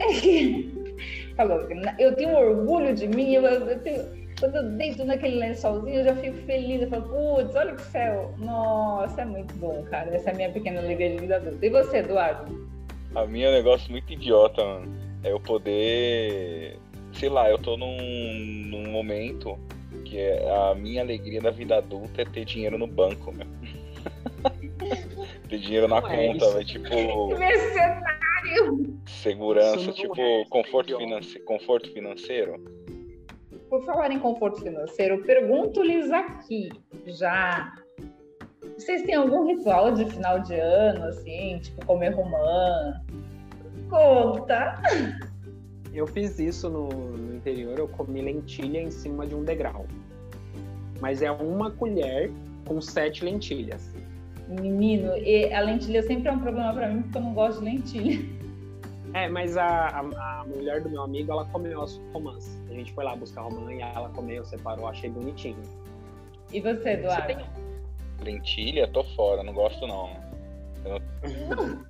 Falou, 1.36 1.66
eu 1.98 2.14
tenho 2.14 2.36
orgulho 2.36 2.94
de 2.94 3.06
mim, 3.06 3.34
eu, 3.34 3.42
eu 3.42 3.78
tenho 3.80 4.26
quando 4.38 4.56
eu 4.56 4.70
deito 4.72 5.04
naquele 5.04 5.36
lençolzinho, 5.36 5.96
eu 5.96 6.04
já 6.04 6.16
fico 6.16 6.36
feliz. 6.44 6.82
Eu 6.82 6.88
falo, 6.88 7.02
putz, 7.04 7.54
olha 7.54 7.74
que 7.74 7.82
céu. 7.82 8.34
Nossa, 8.38 9.22
é 9.22 9.24
muito 9.24 9.54
bom, 9.54 9.82
cara. 9.84 10.14
Essa 10.14 10.30
é 10.30 10.32
a 10.32 10.36
minha 10.36 10.52
pequena 10.52 10.80
alegria 10.80 11.10
de 11.10 11.20
vida 11.20 11.36
adulta. 11.36 11.64
E 11.64 11.70
você, 11.70 11.98
Eduardo? 11.98 12.68
A 13.14 13.26
minha 13.26 13.48
é 13.48 13.50
um 13.50 13.54
negócio 13.54 13.90
muito 13.90 14.12
idiota, 14.12 14.62
mano. 14.62 14.94
É 15.24 15.32
eu 15.32 15.40
poder. 15.40 16.78
Sei 17.18 17.28
lá, 17.28 17.50
eu 17.50 17.58
tô 17.58 17.76
num, 17.76 17.96
num 17.96 18.90
momento 18.90 19.58
que 20.04 20.18
é 20.18 20.48
a 20.50 20.74
minha 20.74 21.02
alegria 21.02 21.40
da 21.40 21.50
vida 21.50 21.78
adulta 21.78 22.22
é 22.22 22.24
ter 22.24 22.44
dinheiro 22.44 22.78
no 22.78 22.86
banco, 22.86 23.32
meu. 23.32 23.46
ter 25.48 25.58
dinheiro 25.58 25.88
na 25.88 26.00
Não 26.00 26.08
é 26.08 26.26
conta, 26.28 26.60
é 26.60 26.64
tipo. 26.64 27.28
Mercenário! 27.36 29.00
Segurança, 29.06 29.92
tipo, 29.92 30.14
é 30.20 30.44
conforto, 30.48 30.96
finance... 30.96 31.38
conforto 31.40 31.92
financeiro 31.92 32.60
por 33.68 33.84
falar 33.84 34.10
em 34.10 34.18
conforto 34.18 34.62
financeiro, 34.62 35.22
pergunto-lhes 35.22 36.10
aqui 36.10 36.68
já. 37.06 37.72
Vocês 38.76 39.02
têm 39.02 39.14
algum 39.14 39.46
ritual 39.46 39.92
de 39.92 40.04
final 40.06 40.40
de 40.40 40.54
ano, 40.54 41.04
assim, 41.06 41.58
tipo 41.58 41.84
comer 41.86 42.10
romã? 42.10 43.00
Conta! 43.88 44.80
Eu 45.96 46.06
fiz 46.06 46.38
isso 46.38 46.68
no, 46.68 46.88
no 46.90 47.36
interior, 47.36 47.78
eu 47.78 47.88
comi 47.88 48.20
lentilha 48.20 48.82
em 48.82 48.90
cima 48.90 49.26
de 49.26 49.34
um 49.34 49.42
degrau. 49.42 49.86
Mas 51.00 51.22
é 51.22 51.30
uma 51.30 51.70
colher 51.70 52.30
com 52.66 52.78
sete 52.82 53.24
lentilhas. 53.24 53.94
Menino, 54.46 55.12
a 55.12 55.60
lentilha 55.60 56.02
sempre 56.02 56.28
é 56.28 56.32
um 56.32 56.38
problema 56.38 56.74
para 56.74 56.88
mim 56.88 57.00
porque 57.00 57.16
eu 57.16 57.22
não 57.22 57.32
gosto 57.32 57.60
de 57.60 57.64
lentilha. 57.64 58.36
É, 59.14 59.26
mas 59.30 59.56
a, 59.56 59.66
a, 59.66 60.40
a, 60.40 60.44
mulher 60.44 60.82
do 60.82 60.90
meu 60.90 61.00
amigo, 61.00 61.32
ela 61.32 61.46
comeu 61.46 61.80
as 61.80 61.96
romãs. 62.12 62.60
A 62.68 62.74
gente 62.74 62.92
foi 62.92 63.02
lá 63.02 63.16
buscar 63.16 63.40
romã 63.40 63.72
e 63.72 63.80
ela 63.80 64.10
comeu, 64.10 64.44
separou, 64.44 64.86
achei 64.88 65.08
bonitinho. 65.08 65.56
E 66.52 66.60
você, 66.60 66.90
Eduardo? 66.90 67.22
Você 67.22 67.34
tem... 67.34 67.46
Lentilha? 68.22 68.86
Tô 68.88 69.02
fora, 69.02 69.42
não 69.42 69.54
gosto 69.54 69.86
não. 69.86 70.10
Eu 70.84 71.00
não... 71.56 71.86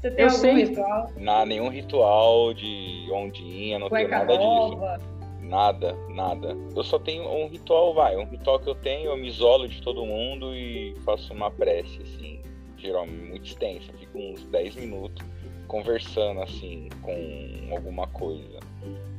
Você 0.00 0.10
tem 0.10 0.24
eu 0.24 0.30
algum 0.30 0.40
sei. 0.40 0.54
ritual? 0.64 1.10
Não, 1.16 1.46
nenhum 1.46 1.68
ritual 1.68 2.54
de 2.54 3.08
ondinha, 3.12 3.78
não 3.78 3.88
Cueca 3.88 4.08
tenho 4.08 4.18
nada 4.18 4.38
nova. 4.38 4.98
disso. 4.98 5.10
Nada, 5.40 5.96
nada. 6.08 6.56
Eu 6.74 6.84
só 6.84 6.98
tenho 6.98 7.28
um 7.28 7.48
ritual, 7.48 7.92
vai. 7.92 8.16
Um 8.16 8.24
ritual 8.24 8.60
que 8.60 8.68
eu 8.68 8.74
tenho, 8.74 9.10
eu 9.10 9.16
me 9.16 9.28
isolo 9.28 9.68
de 9.68 9.82
todo 9.82 10.06
mundo 10.06 10.54
e 10.54 10.94
faço 11.04 11.32
uma 11.34 11.50
prece, 11.50 12.00
assim, 12.02 12.40
geralmente 12.78 13.28
muito 13.28 13.44
extensa. 13.46 13.92
Fico 13.98 14.18
uns 14.18 14.44
10 14.44 14.76
minutos 14.76 15.24
conversando 15.66 16.40
assim 16.42 16.88
com 17.00 17.72
alguma 17.72 18.06
coisa 18.08 18.58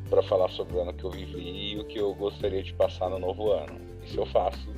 para 0.09 0.21
falar 0.21 0.49
sobre 0.49 0.75
o 0.75 0.81
ano 0.81 0.93
que 0.93 1.05
eu 1.05 1.09
vivi 1.09 1.73
e 1.73 1.79
o 1.79 1.85
que 1.85 1.97
eu 1.97 2.13
gostaria 2.13 2.61
de 2.61 2.73
passar 2.73 3.09
no 3.09 3.19
novo 3.19 3.51
ano. 3.51 3.79
Isso 4.03 4.19
eu 4.19 4.25
faço 4.25 4.69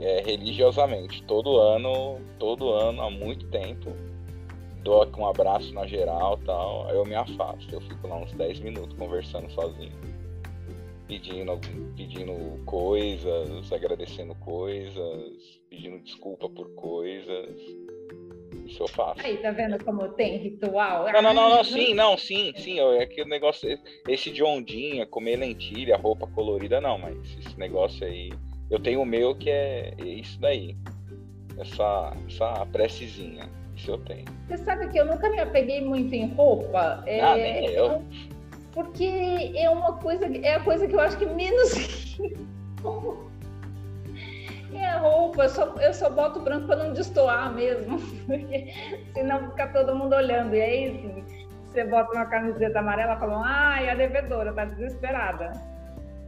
é, 0.00 0.22
religiosamente, 0.26 1.22
todo 1.22 1.56
ano, 1.56 2.20
todo 2.38 2.70
ano 2.70 3.00
há 3.00 3.10
muito 3.10 3.46
tempo, 3.46 3.92
dou 4.82 5.02
aqui 5.02 5.18
um 5.18 5.26
abraço 5.26 5.72
na 5.72 5.86
geral 5.86 6.38
tal, 6.44 6.88
aí 6.88 6.96
eu 6.96 7.04
me 7.04 7.14
afasto. 7.14 7.72
Eu 7.72 7.80
fico 7.80 8.06
lá 8.06 8.16
uns 8.16 8.32
10 8.32 8.60
minutos 8.60 8.96
conversando 8.96 9.50
sozinho. 9.50 9.92
Pedindo, 11.06 11.60
pedindo 11.96 12.64
coisas, 12.64 13.72
agradecendo 13.72 14.34
coisas, 14.36 15.60
pedindo 15.68 15.98
desculpa 16.00 16.48
por 16.48 16.70
coisas. 16.74 17.56
Isso 18.66 18.82
eu 18.82 18.88
faço. 18.88 19.20
Aí, 19.24 19.36
tá 19.38 19.50
vendo 19.50 19.82
como 19.84 20.08
tem 20.10 20.38
ritual? 20.38 21.04
Não, 21.12 21.22
não, 21.22 21.34
não, 21.34 21.50
não 21.56 21.64
sim, 21.64 21.94
não, 21.94 22.16
sim, 22.16 22.52
sim. 22.56 22.78
É 22.78 23.02
aquele 23.02 23.28
negócio, 23.28 23.78
esse 24.08 24.30
de 24.30 24.42
ondinha, 24.42 25.06
comer 25.06 25.36
lentilha, 25.36 25.96
roupa 25.96 26.26
colorida, 26.28 26.80
não, 26.80 26.98
mas 26.98 27.16
esse 27.38 27.58
negócio 27.58 28.06
aí. 28.06 28.32
Eu 28.70 28.80
tenho 28.80 29.02
o 29.02 29.06
meu 29.06 29.34
que 29.34 29.50
é 29.50 29.94
isso 30.00 30.40
daí. 30.40 30.76
Essa, 31.58 32.16
essa 32.26 32.64
precezinha. 32.66 33.61
Isso 33.82 33.90
eu 33.90 33.98
tenho. 33.98 34.24
Você 34.46 34.58
sabe 34.58 34.86
que 34.88 34.98
eu 34.98 35.04
nunca 35.04 35.28
me 35.28 35.40
apeguei 35.40 35.84
muito 35.84 36.14
em 36.14 36.32
roupa. 36.34 37.02
É, 37.04 37.20
ah, 37.20 37.34
nem 37.34 37.66
eu. 37.66 38.00
Porque 38.72 39.52
é 39.56 39.68
uma 39.68 39.94
coisa, 39.94 40.24
é 40.26 40.54
a 40.54 40.60
coisa 40.60 40.86
que 40.86 40.94
eu 40.94 41.00
acho 41.00 41.18
que 41.18 41.26
menos. 41.26 42.16
é 44.72 44.86
a 44.86 44.98
roupa, 44.98 45.42
eu 45.42 45.48
só, 45.48 45.74
eu 45.80 45.92
só 45.92 46.08
boto 46.08 46.38
branco 46.40 46.68
para 46.68 46.76
não 46.76 46.92
destoar 46.92 47.52
mesmo, 47.52 47.98
porque 48.24 48.72
senão 49.14 49.50
fica 49.50 49.66
todo 49.66 49.96
mundo 49.96 50.14
olhando. 50.14 50.54
E 50.54 50.62
aí, 50.62 50.88
assim, 50.88 51.24
você 51.68 51.82
bota 51.84 52.12
uma 52.12 52.26
camiseta 52.26 52.78
amarela 52.78 53.14
e 53.14 53.18
fala, 53.18 53.42
ai, 53.44 53.90
a 53.90 53.96
devedora 53.96 54.52
tá 54.52 54.64
desesperada. 54.64 55.50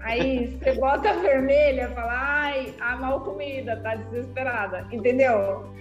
Aí 0.00 0.48
você 0.48 0.72
bota 0.72 1.08
a 1.08 1.14
vermelha 1.14 1.88
fala, 1.90 2.12
ai, 2.12 2.74
a 2.80 2.96
mal 2.96 3.20
comida, 3.20 3.76
tá 3.76 3.94
desesperada, 3.94 4.86
entendeu? 4.90 5.72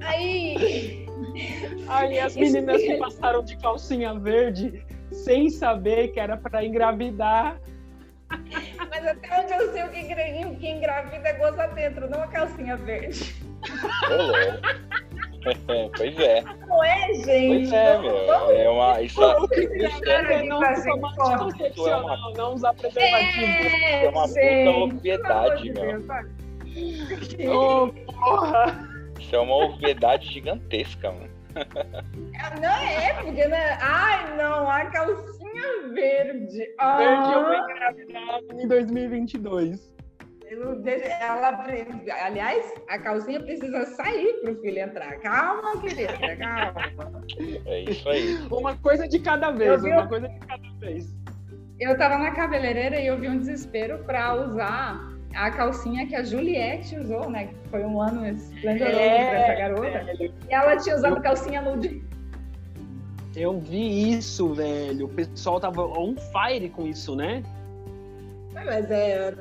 Aí. 0.00 1.06
Aí 1.88 2.18
as 2.18 2.36
meninas 2.36 2.80
que 2.80 2.96
passaram 2.96 3.44
de 3.44 3.56
calcinha 3.58 4.18
verde 4.18 4.82
sem 5.10 5.50
saber 5.50 6.08
que 6.08 6.20
era 6.20 6.36
para 6.36 6.64
engravidar. 6.64 7.60
Mas 8.28 9.06
até 9.06 9.40
onde 9.40 9.52
eu 9.52 9.72
sei 9.72 9.84
o 9.84 9.88
que, 9.90 10.02
que 10.56 10.68
engravida 10.68 11.28
é 11.28 11.32
goza 11.34 11.66
dentro, 11.68 12.08
não 12.08 12.22
a 12.22 12.26
calcinha 12.26 12.76
verde. 12.76 13.34
pois 15.96 16.18
é. 16.18 16.42
Não 16.66 16.84
é, 16.84 17.14
gente? 17.14 17.68
Pois 17.68 17.72
é, 17.72 17.98
meu. 17.98 18.50
É 18.50 18.68
uma. 18.68 19.00
Isso, 19.02 19.20
isso, 19.22 20.10
é, 20.10 20.42
não, 20.44 20.60
isso 20.72 20.88
é 20.88 20.94
uma, 21.96 22.32
não 22.36 22.54
usar 22.54 22.74
preservativo. 22.74 23.44
É, 23.44 24.04
é 24.04 24.08
uma 24.08 24.26
puta 24.26 24.70
obviedade, 24.84 25.72
meu. 25.72 26.00
Ô, 27.52 27.84
oh, 27.84 27.88
porra! 28.12 28.93
Isso 29.24 29.36
é 29.36 29.40
uma 29.40 29.56
obviedade 29.56 30.30
gigantesca, 30.30 31.10
mano. 31.10 31.30
Não 32.60 32.76
é, 32.76 33.14
porque 33.22 33.46
né? 33.46 33.78
Ai, 33.80 34.36
não, 34.36 34.68
a 34.68 34.84
calcinha 34.86 35.88
verde. 35.94 36.62
Ah. 36.78 36.98
Verde 36.98 37.32
eu 37.32 37.44
fui 37.46 37.56
engravidada 37.56 38.62
em 38.62 38.68
2022. 38.68 39.94
Ela, 41.20 41.66
aliás, 42.22 42.74
a 42.88 42.98
calcinha 42.98 43.40
precisa 43.40 43.86
sair 43.86 44.40
para 44.42 44.52
o 44.52 44.60
filho 44.60 44.78
entrar. 44.78 45.18
Calma, 45.20 45.80
querida, 45.80 46.36
calma. 46.36 47.24
É 47.64 47.80
isso 47.80 48.08
aí. 48.08 48.36
Uma 48.50 48.76
coisa 48.76 49.08
de 49.08 49.18
cada 49.20 49.50
vez, 49.50 49.82
vi, 49.82 49.90
uma 49.90 50.06
coisa 50.06 50.28
de 50.28 50.38
cada 50.40 50.70
vez. 50.78 51.06
Eu 51.80 51.92
estava 51.92 52.18
na 52.18 52.30
cabeleireira 52.32 53.00
e 53.00 53.06
eu 53.06 53.18
vi 53.18 53.28
um 53.28 53.38
desespero 53.38 54.04
para 54.04 54.34
usar 54.34 55.13
a 55.34 55.50
calcinha 55.50 56.06
que 56.06 56.14
a 56.14 56.22
Juliette 56.22 56.98
usou, 56.98 57.28
né? 57.28 57.50
Foi 57.70 57.84
um 57.84 58.00
ano 58.00 58.26
esplendoroso 58.26 58.96
é, 58.96 59.28
para 59.28 59.38
essa 59.38 59.54
garota. 59.54 59.98
É. 60.10 60.14
E 60.24 60.32
ela 60.50 60.76
tinha 60.76 60.96
usado 60.96 61.20
calcinha 61.20 61.60
nude. 61.60 62.02
Eu 63.36 63.58
vi 63.58 64.12
isso, 64.12 64.54
velho. 64.54 65.06
O 65.06 65.08
pessoal 65.08 65.58
tava 65.58 65.82
on 65.82 66.14
fire 66.16 66.68
com 66.70 66.86
isso, 66.86 67.16
né? 67.16 67.42
Mas 68.52 68.88
é. 68.90 69.34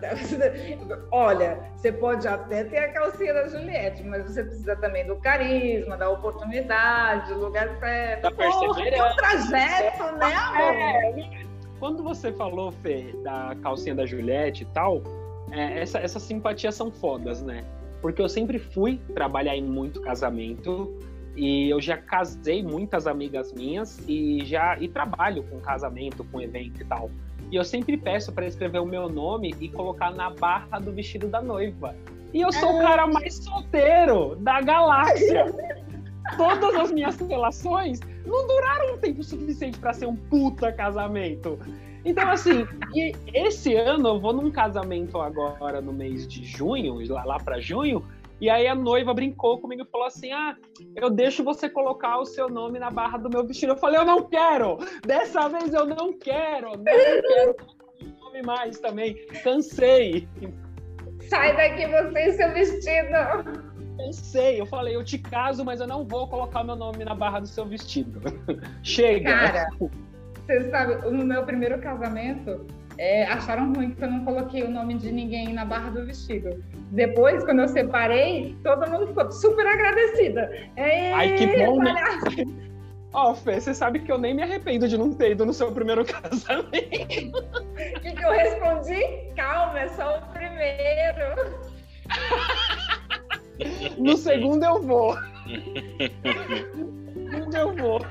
Olha, 1.11 1.59
você 1.75 1.91
pode 1.91 2.27
até 2.27 2.63
ter 2.63 2.77
a 2.79 2.91
calcinha 2.91 3.33
da 3.33 3.47
Juliette, 3.47 4.03
mas 4.03 4.23
você 4.23 4.43
precisa 4.43 4.75
também 4.75 5.05
do 5.05 5.15
carisma, 5.17 5.95
da 5.95 6.09
oportunidade, 6.09 7.33
do 7.33 7.39
lugar 7.39 7.69
certo. 7.79 8.23
Da 8.23 8.31
perseverança. 8.31 8.95
É 8.95 9.11
um 9.11 9.15
trajeto, 9.15 10.03
né, 10.17 10.33
amor? 10.33 10.73
É. 10.73 11.43
Quando 11.79 12.01
você 12.01 12.31
falou, 12.31 12.71
Fê, 12.71 13.13
da 13.23 13.55
calcinha 13.61 13.93
da 13.93 14.05
Juliette 14.05 14.63
e 14.63 14.65
tal, 14.67 15.03
é, 15.53 15.81
essa, 15.81 15.99
essas 15.99 16.23
simpatias 16.23 16.73
são 16.73 16.91
fodas, 16.91 17.41
né? 17.43 17.63
Porque 18.01 18.21
eu 18.21 18.27
sempre 18.27 18.57
fui 18.57 18.99
trabalhar 19.13 19.55
em 19.55 19.63
muito 19.63 20.01
casamento 20.01 20.97
e 21.35 21.69
eu 21.69 21.79
já 21.79 21.95
casei 21.95 22.63
muitas 22.63 23.07
amigas 23.07 23.53
minhas 23.53 23.99
e 24.07 24.43
já 24.43 24.77
e 24.79 24.87
trabalho 24.87 25.43
com 25.43 25.59
casamento, 25.59 26.23
com 26.25 26.41
evento 26.41 26.81
e 26.81 26.85
tal. 26.85 27.09
E 27.51 27.55
eu 27.55 27.63
sempre 27.63 27.95
peço 27.97 28.31
para 28.31 28.47
escrever 28.47 28.79
o 28.79 28.85
meu 28.85 29.07
nome 29.07 29.53
e 29.59 29.69
colocar 29.69 30.11
na 30.11 30.31
barra 30.31 30.79
do 30.79 30.91
vestido 30.91 31.27
da 31.27 31.41
noiva. 31.41 31.95
E 32.33 32.41
eu 32.41 32.51
sou 32.51 32.77
o 32.77 32.81
cara 32.81 33.05
mais 33.05 33.35
solteiro 33.35 34.35
da 34.37 34.59
galáxia. 34.59 35.45
Todas 36.35 36.75
as 36.75 36.91
minhas 36.91 37.15
relações 37.19 37.99
não 38.25 38.47
duraram 38.47 38.95
um 38.95 38.97
tempo 38.97 39.23
suficiente 39.23 39.77
para 39.77 39.93
ser 39.93 40.07
um 40.07 40.15
puta 40.15 40.71
casamento. 40.71 41.59
Então, 42.05 42.29
assim, 42.29 42.67
esse 43.33 43.75
ano 43.75 44.09
eu 44.09 44.19
vou 44.19 44.33
num 44.33 44.51
casamento 44.51 45.19
agora 45.19 45.79
no 45.81 45.93
mês 45.93 46.27
de 46.27 46.43
junho, 46.43 46.99
lá, 47.11 47.23
lá 47.23 47.37
para 47.39 47.61
junho, 47.61 48.05
e 48.43 48.49
aí 48.49 48.67
a 48.67 48.75
noiva 48.75 49.13
brincou 49.13 49.57
comigo 49.57 49.83
e 49.83 49.85
falou 49.85 50.05
assim: 50.05 50.33
Ah, 50.33 50.57
eu 50.97 51.09
deixo 51.09 51.45
você 51.45 51.69
colocar 51.69 52.17
o 52.17 52.25
seu 52.25 52.49
nome 52.49 52.77
na 52.77 52.91
barra 52.91 53.17
do 53.17 53.29
meu 53.29 53.47
vestido. 53.47 53.71
Eu 53.71 53.77
falei, 53.77 54.01
eu 54.01 54.05
não 54.05 54.23
quero! 54.23 54.79
Dessa 55.05 55.47
vez 55.47 55.73
eu 55.73 55.85
não 55.85 56.11
quero! 56.11 56.71
Não 56.71 56.83
quero 56.83 57.53
colocar 57.53 57.85
o 58.01 58.25
nome 58.25 58.41
mais 58.41 58.79
também. 58.79 59.15
Cansei. 59.43 60.27
Sai 61.29 61.55
daqui 61.55 61.87
você 61.87 62.19
e 62.19 62.33
seu 62.33 62.53
vestido. 62.53 63.63
Cansei. 63.97 64.59
Eu 64.59 64.65
falei, 64.65 64.93
eu 64.93 65.05
te 65.05 65.19
caso, 65.19 65.63
mas 65.63 65.79
eu 65.79 65.87
não 65.87 66.05
vou 66.05 66.27
colocar 66.27 66.65
meu 66.65 66.75
nome 66.75 67.05
na 67.05 67.15
barra 67.15 67.39
do 67.39 67.47
seu 67.47 67.65
vestido. 67.65 68.19
Chega. 68.83 69.31
Cara, 69.31 69.69
você 70.45 70.69
sabe, 70.69 70.95
no 71.09 71.25
meu 71.25 71.43
primeiro 71.43 71.79
casamento, 71.79 72.65
é, 72.97 73.23
acharam 73.25 73.73
ruim 73.73 73.91
que 73.91 74.03
eu 74.03 74.11
não 74.11 74.25
coloquei 74.25 74.63
o 74.63 74.69
nome 74.69 74.95
de 74.95 75.11
ninguém 75.11 75.53
na 75.53 75.65
barra 75.65 75.89
do 75.89 76.05
vestido. 76.05 76.63
Depois, 76.91 77.43
quando 77.43 77.61
eu 77.61 77.67
separei, 77.67 78.55
todo 78.63 78.89
mundo 78.89 79.07
ficou 79.07 79.31
super 79.31 79.65
agradecida. 79.65 80.51
Ei, 80.77 81.11
Ai, 81.13 81.35
que 81.35 81.47
bom, 81.65 81.79
né? 81.79 81.93
Ó, 83.13 83.31
oh, 83.31 83.35
Fê, 83.35 83.61
você 83.61 83.75
sabe 83.75 83.99
que 83.99 84.11
eu 84.11 84.17
nem 84.17 84.33
me 84.33 84.41
arrependo 84.41 84.87
de 84.87 84.97
não 84.97 85.13
ter 85.13 85.31
ido 85.31 85.45
no 85.45 85.53
seu 85.53 85.71
primeiro 85.71 86.03
casamento. 86.05 86.63
O 86.71 87.99
que, 88.01 88.11
que 88.11 88.25
eu 88.25 88.31
respondi? 88.31 89.01
Calma, 89.35 89.81
é 89.81 89.87
só 89.89 90.17
o 90.17 90.21
primeiro. 90.33 91.35
no 93.99 94.17
segundo 94.17 94.65
eu 94.65 94.81
vou. 94.81 95.15
no 96.25 97.31
segundo 97.31 97.55
eu 97.55 97.75
vou. 97.75 98.02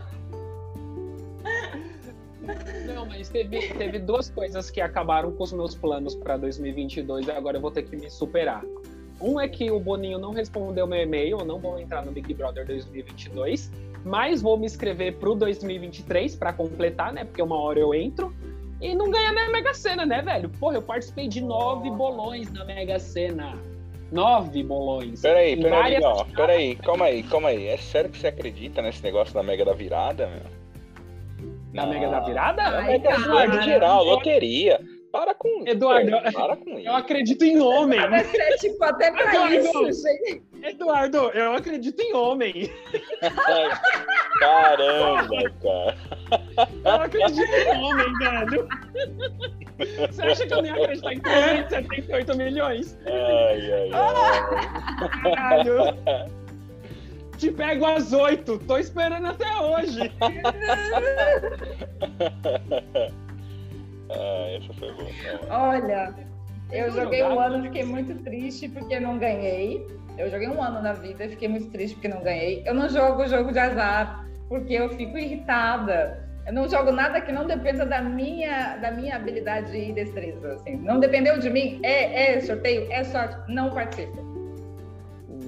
Teve, 3.32 3.74
teve 3.74 3.98
duas 3.98 4.30
coisas 4.30 4.70
que 4.70 4.80
acabaram 4.80 5.32
com 5.32 5.42
os 5.42 5.52
meus 5.52 5.74
planos 5.74 6.14
para 6.14 6.36
2022 6.36 7.26
e 7.26 7.30
agora 7.30 7.56
eu 7.56 7.60
vou 7.60 7.70
ter 7.70 7.82
que 7.82 7.96
me 7.96 8.10
superar. 8.10 8.62
Um 9.20 9.40
é 9.40 9.48
que 9.48 9.70
o 9.70 9.80
Boninho 9.80 10.18
não 10.18 10.32
respondeu 10.32 10.86
meu 10.86 11.00
e-mail, 11.00 11.38
eu 11.38 11.44
não 11.44 11.58
vou 11.58 11.78
entrar 11.78 12.04
no 12.04 12.12
Big 12.12 12.34
Brother 12.34 12.66
2022, 12.66 13.70
mas 14.04 14.42
vou 14.42 14.56
me 14.58 14.66
inscrever 14.66 15.14
pro 15.14 15.34
2023 15.34 16.34
para 16.36 16.52
completar, 16.52 17.12
né? 17.12 17.24
Porque 17.24 17.40
uma 17.40 17.56
hora 17.56 17.78
eu 17.78 17.94
entro 17.94 18.34
e 18.80 18.94
não 18.94 19.10
ganha 19.10 19.32
na 19.32 19.48
Mega 19.48 19.72
Sena, 19.72 20.04
né, 20.04 20.20
velho? 20.22 20.48
Porra, 20.48 20.74
eu 20.74 20.82
participei 20.82 21.28
de 21.28 21.40
nove 21.40 21.88
bolões 21.90 22.52
na 22.52 22.64
Mega 22.64 22.98
Sena. 22.98 23.56
Nove 24.10 24.62
bolões. 24.62 25.22
Peraí, 25.22 25.56
peraí, 25.56 25.70
várias... 25.70 26.04
ó, 26.04 26.24
peraí, 26.36 26.76
calma 26.76 27.04
aí, 27.06 27.22
calma 27.22 27.48
aí. 27.48 27.68
É 27.68 27.76
sério 27.76 28.10
que 28.10 28.18
você 28.18 28.26
acredita 28.26 28.82
nesse 28.82 29.02
negócio 29.02 29.32
da 29.32 29.42
Mega 29.42 29.64
da 29.64 29.72
Virada, 29.72 30.26
meu? 30.26 30.61
Na 31.72 31.86
Mega 31.86 32.08
da 32.08 32.20
Virada? 32.20 32.62
Na 32.70 32.82
Mega 32.82 33.16
Virada 33.16 33.62
geral, 33.62 34.04
loteria. 34.04 34.80
Para 35.10 35.34
com 35.34 35.64
Eduardo, 35.66 36.10
para 36.32 36.56
com 36.56 36.78
eu 36.78 36.94
acredito 36.96 37.44
em 37.44 37.60
homem. 37.60 38.00
Mas 38.08 38.32
é 38.32 38.56
tipo 38.56 38.82
até 38.82 39.10
pra 39.10 39.28
Eduardo, 39.28 39.88
isso, 39.90 40.02
gente. 40.08 40.42
Eduardo, 40.62 41.18
eu 41.34 41.52
acredito 41.52 42.00
em 42.00 42.14
homem. 42.14 42.70
Caramba, 44.40 45.50
cara. 45.62 45.96
Eu 46.82 46.92
acredito 47.02 47.52
em 47.52 47.82
homem, 47.82 48.12
velho. 48.18 48.68
Você 50.10 50.22
acha 50.22 50.46
que 50.46 50.54
eu 50.54 50.62
nem 50.62 50.72
acreditar 50.72 51.12
em 51.12 51.20
378 51.68 52.36
milhões? 52.36 52.98
Ai, 53.04 53.72
ai, 53.72 53.90
ai. 53.92 55.34
Caralho 55.34 56.41
te 57.42 57.50
pego 57.50 57.84
às 57.84 58.12
oito. 58.12 58.56
Tô 58.60 58.78
esperando 58.78 59.26
até 59.26 59.52
hoje. 59.56 60.12
ah, 64.10 64.46
essa 64.56 64.72
foi 64.74 64.92
boa. 64.92 65.10
Olha, 65.50 66.14
Eu 66.70 66.92
joguei 66.92 67.24
um 67.24 67.40
ano, 67.40 67.64
fiquei 67.64 67.82
muito 67.84 68.14
triste 68.22 68.68
porque 68.68 69.00
não 69.00 69.18
ganhei. 69.18 69.84
Eu 70.16 70.30
joguei 70.30 70.46
um 70.46 70.62
ano 70.62 70.80
na 70.82 70.92
vida 70.92 71.24
e 71.24 71.30
fiquei 71.30 71.48
muito 71.48 71.68
triste 71.70 71.94
porque 71.94 72.06
não 72.06 72.22
ganhei. 72.22 72.62
Eu 72.64 72.74
não 72.74 72.88
jogo 72.88 73.26
jogo 73.26 73.50
de 73.50 73.58
azar 73.58 74.24
porque 74.48 74.74
eu 74.74 74.88
fico 74.90 75.18
irritada. 75.18 76.22
Eu 76.46 76.52
não 76.52 76.68
jogo 76.68 76.92
nada 76.92 77.20
que 77.20 77.32
não 77.32 77.44
dependa 77.46 77.84
da 77.84 78.00
minha, 78.00 78.76
da 78.76 78.92
minha 78.92 79.16
habilidade 79.16 79.76
e 79.76 79.92
destreza. 79.92 80.54
Assim. 80.54 80.76
Não 80.76 81.00
dependeu 81.00 81.40
de 81.40 81.50
mim, 81.50 81.80
é, 81.82 82.36
é 82.36 82.40
sorteio, 82.40 82.86
é 82.90 83.02
sorte, 83.04 83.36
não 83.48 83.70
participo. 83.70 84.31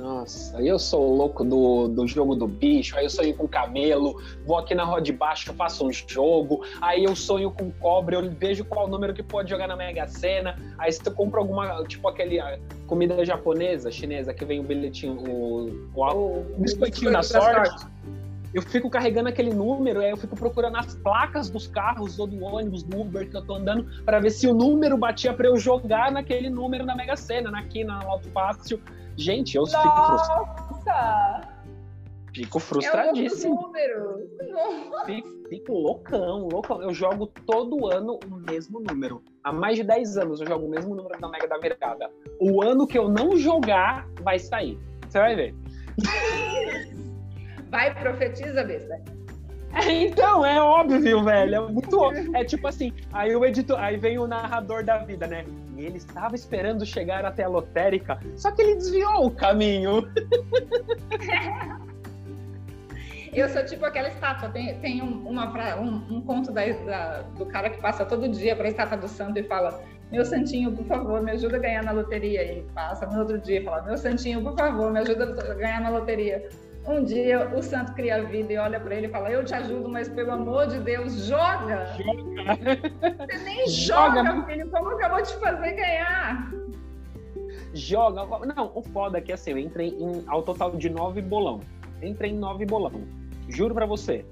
Nossa, 0.05 0.59
aí 0.59 0.69
eu 0.69 0.79
sou 0.79 1.17
louco 1.17 1.43
do, 1.43 1.88
do 1.88 2.07
jogo 2.07 2.35
do 2.35 2.47
bicho, 2.47 2.95
aí 2.95 3.07
eu 3.07 3.11
sonho 3.11 3.35
com 3.35 3.49
camelo, 3.49 4.21
vou 4.45 4.59
aqui 4.59 4.75
na 4.75 4.85
rua 4.85 5.01
de 5.01 5.14
baixo, 5.14 5.55
faço 5.55 5.88
um 5.88 5.90
jogo, 5.90 6.62
aí 6.83 7.05
eu 7.05 7.17
sonho 7.17 7.51
com 7.51 7.71
cobra, 7.71 8.17
eu 8.17 8.31
vejo 8.31 8.67
qual 8.67 8.87
número 8.87 9.14
que 9.14 9.23
pode 9.23 9.49
jogar 9.49 9.67
na 9.67 9.75
Mega 9.75 10.07
Sena, 10.07 10.59
aí 10.77 10.93
se 10.93 11.03
tu 11.03 11.11
compra 11.11 11.40
alguma, 11.40 11.83
tipo 11.85 12.07
aquele 12.07 12.38
comida 12.87 13.25
japonesa, 13.25 13.90
chinesa, 13.90 14.35
que 14.35 14.45
vem 14.45 14.61
o 14.61 14.62
bilhetinho, 14.62 15.14
o, 15.14 15.88
o, 15.95 16.03
o, 16.03 16.40
o 16.55 16.57
biscoitinho 16.59 17.11
da 17.11 17.23
sorte, 17.23 17.87
eu 18.55 18.62
fico 18.62 18.88
carregando 18.88 19.29
aquele 19.29 19.53
número, 19.53 20.01
aí 20.01 20.11
eu 20.11 20.17
fico 20.17 20.37
procurando 20.37 20.77
as 20.77 20.95
placas 20.95 21.51
dos 21.51 21.67
carros 21.67 22.21
ou 22.21 22.27
do 22.27 22.40
ônibus, 22.45 22.85
do 22.85 23.01
Uber 23.01 23.29
que 23.29 23.37
eu 23.37 23.45
tô 23.45 23.57
andando, 23.57 24.05
para 24.05 24.21
ver 24.21 24.31
se 24.31 24.47
o 24.47 24.55
número 24.55 24.97
batia 24.97 25.35
para 25.35 25.49
eu 25.49 25.57
jogar 25.57 26.12
naquele 26.12 26.49
número 26.49 26.87
na 26.87 26.95
Mega 26.95 27.17
Sena, 27.17 27.51
na 27.51 27.64
quina, 27.64 27.99
na 27.99 28.05
Auto 28.05 28.31
Fácil. 28.31 28.81
Gente, 29.17 29.57
eu 29.57 29.62
Nossa! 29.62 29.83
fico 29.83 30.69
frustrado. 30.69 31.55
Fico 32.33 32.59
frustradíssimo. 32.59 33.73
É 33.77 35.05
fico, 35.07 35.29
fico 35.49 35.73
loucão, 35.73 36.49
loucão. 36.49 36.83
Eu 36.83 36.93
jogo 36.93 37.27
todo 37.47 37.87
ano 37.87 38.19
o 38.29 38.37
mesmo 38.37 38.81
número. 38.81 39.23
Há 39.43 39.53
mais 39.53 39.77
de 39.77 39.85
10 39.85 40.17
anos 40.17 40.40
eu 40.40 40.47
jogo 40.47 40.67
o 40.67 40.71
mesmo 40.71 40.95
número 40.95 41.19
da 41.21 41.29
Mega 41.29 41.47
da 41.47 41.59
Virada. 41.59 42.11
O 42.40 42.62
ano 42.62 42.87
que 42.87 42.99
eu 42.99 43.09
não 43.09 43.37
jogar, 43.37 44.09
vai 44.23 44.38
sair. 44.38 44.79
Você 45.09 45.19
vai 45.19 45.37
ver. 45.37 45.55
Vai, 47.74 47.92
profetiza, 47.92 48.62
besta. 48.62 49.02
então, 49.90 50.46
é 50.46 50.62
óbvio, 50.62 51.24
velho. 51.24 51.54
É 51.56 51.60
muito 51.72 51.98
óbvio. 51.98 52.30
É 52.37 52.44
tipo 52.44 52.68
assim, 52.68 52.92
aí 53.12 53.34
o 53.34 53.44
editor, 53.44 53.76
aí 53.80 53.96
vem 53.96 54.16
o 54.16 54.28
narrador 54.28 54.84
da 54.84 54.98
vida, 54.98 55.26
né? 55.26 55.44
E 55.76 55.84
ele 55.84 55.96
estava 55.96 56.37
esperando 56.37 56.87
chegar 56.87 57.24
até 57.24 57.42
a 57.42 57.48
lotérica, 57.48 58.20
só 58.37 58.52
que 58.52 58.62
ele 58.62 58.76
desviou 58.76 59.26
o 59.26 59.30
caminho. 59.32 60.08
Eu 63.34 63.48
sou 63.48 63.64
tipo 63.64 63.84
aquela 63.84 64.06
estátua. 64.06 64.50
Tem, 64.50 64.78
tem 64.78 65.02
um, 65.02 65.26
uma, 65.26 65.76
um, 65.76 66.18
um 66.18 66.20
conto 66.20 66.52
da, 66.52 66.64
da, 66.64 67.22
do 67.22 67.44
cara 67.46 67.68
que 67.70 67.80
passa 67.80 68.04
todo 68.04 68.28
dia 68.28 68.54
para 68.54 68.66
a 68.66 68.68
estátua 68.68 68.96
do 68.96 69.08
santo 69.08 69.37
e 69.40 69.42
fala: 69.42 69.82
Meu 70.12 70.24
santinho, 70.24 70.70
por 70.70 70.84
favor, 70.84 71.20
me 71.20 71.32
ajuda 71.32 71.56
a 71.56 71.58
ganhar 71.58 71.82
na 71.82 71.90
loteria. 71.90 72.44
E 72.44 72.62
passa 72.72 73.04
no 73.06 73.18
outro 73.18 73.40
dia 73.40 73.60
e 73.60 73.64
fala: 73.64 73.82
Meu 73.82 73.98
santinho, 73.98 74.40
por 74.40 74.56
favor, 74.56 74.92
me 74.92 75.00
ajuda 75.00 75.24
a 75.24 75.54
ganhar 75.54 75.80
na 75.80 75.90
loteria. 75.90 76.48
Um 76.87 77.03
dia 77.03 77.51
o 77.57 77.62
santo 77.62 77.92
cria 77.94 78.16
a 78.16 78.23
vida 78.23 78.53
e 78.53 78.59
olha 78.59 78.79
para 78.79 78.94
ele 78.94 79.07
e 79.07 79.11
fala: 79.11 79.31
Eu 79.31 79.42
te 79.44 79.55
ajudo, 79.55 79.88
mas 79.88 80.09
pelo 80.09 80.33
amor 80.33 80.66
de 80.66 80.81
Deus, 80.81 81.25
joga! 81.25 81.87
Joga! 81.97 83.27
Você 83.27 83.38
nem 83.38 83.66
joga, 83.68 84.16
joga 84.16 84.23
meu 84.23 84.44
filho, 84.44 84.70
como 84.70 84.90
acabou 84.90 85.23
de 85.23 85.35
fazer 85.37 85.73
ganhar? 85.73 86.53
Joga. 87.73 88.25
Não, 88.47 88.70
o 88.75 88.83
foda 88.83 89.18
é 89.18 89.20
que 89.20 89.33
assim, 89.33 89.53
eu 89.53 89.59
entrei 89.59 89.88
em, 89.88 90.23
ao 90.27 90.42
total 90.42 90.73
de 90.73 90.90
nove 90.90 91.23
bolão. 91.23 91.61
Entrei 92.03 92.31
em 92.31 92.37
nove 92.37 92.66
bolão. 92.66 93.03
Juro 93.49 93.75
para 93.75 93.87
você. 93.87 94.25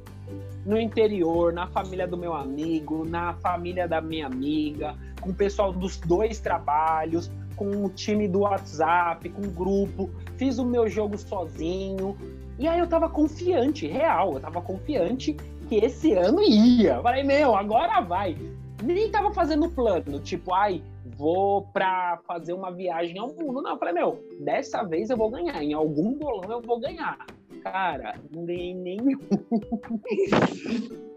No 0.64 0.78
interior, 0.78 1.52
na 1.52 1.66
família 1.66 2.06
do 2.06 2.16
meu 2.16 2.34
amigo, 2.34 3.04
na 3.04 3.34
família 3.34 3.88
da 3.88 4.00
minha 4.00 4.26
amiga, 4.26 4.94
com 5.20 5.30
o 5.30 5.34
pessoal 5.34 5.72
dos 5.72 5.98
dois 5.98 6.38
trabalhos, 6.38 7.30
com 7.56 7.84
o 7.84 7.88
time 7.88 8.28
do 8.28 8.40
WhatsApp, 8.40 9.28
com 9.30 9.42
o 9.42 9.50
grupo, 9.50 10.10
fiz 10.36 10.58
o 10.58 10.64
meu 10.64 10.88
jogo 10.88 11.18
sozinho, 11.18 12.16
e 12.58 12.68
aí 12.68 12.78
eu 12.78 12.86
tava 12.86 13.08
confiante, 13.08 13.86
real, 13.86 14.34
eu 14.34 14.40
tava 14.40 14.60
confiante 14.60 15.36
que 15.68 15.76
esse 15.76 16.12
ano 16.12 16.42
ia. 16.42 17.00
Falei, 17.00 17.22
meu, 17.22 17.54
agora 17.54 18.00
vai. 18.00 18.36
Nem 18.82 19.10
tava 19.10 19.32
fazendo 19.32 19.70
plano, 19.70 20.20
tipo, 20.20 20.52
ai, 20.52 20.82
vou 21.16 21.62
pra 21.72 22.20
fazer 22.26 22.52
uma 22.52 22.70
viagem 22.72 23.18
ao 23.18 23.28
mundo. 23.28 23.62
Não, 23.62 23.70
eu 23.72 23.78
falei, 23.78 23.94
meu, 23.94 24.22
dessa 24.40 24.82
vez 24.82 25.08
eu 25.10 25.16
vou 25.16 25.30
ganhar. 25.30 25.62
Em 25.62 25.72
algum 25.72 26.14
bolão 26.14 26.50
eu 26.50 26.60
vou 26.60 26.80
ganhar. 26.80 27.24
Cara, 27.62 28.16
não 28.34 28.44
ganhei 28.44 28.74
nenhum. 28.74 29.18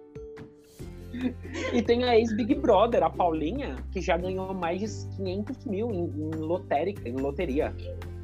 e 1.74 1.82
tem 1.82 2.04
a 2.04 2.18
ex-Big 2.18 2.56
Brother, 2.56 3.04
a 3.04 3.10
Paulinha, 3.10 3.76
que 3.92 4.00
já 4.00 4.16
ganhou 4.16 4.54
mais 4.54 4.80
de 4.80 5.16
500 5.18 5.66
mil 5.66 5.90
em, 5.92 6.04
em 6.04 6.36
lotérica, 6.36 7.10
em 7.10 7.16
loteria. 7.16 7.74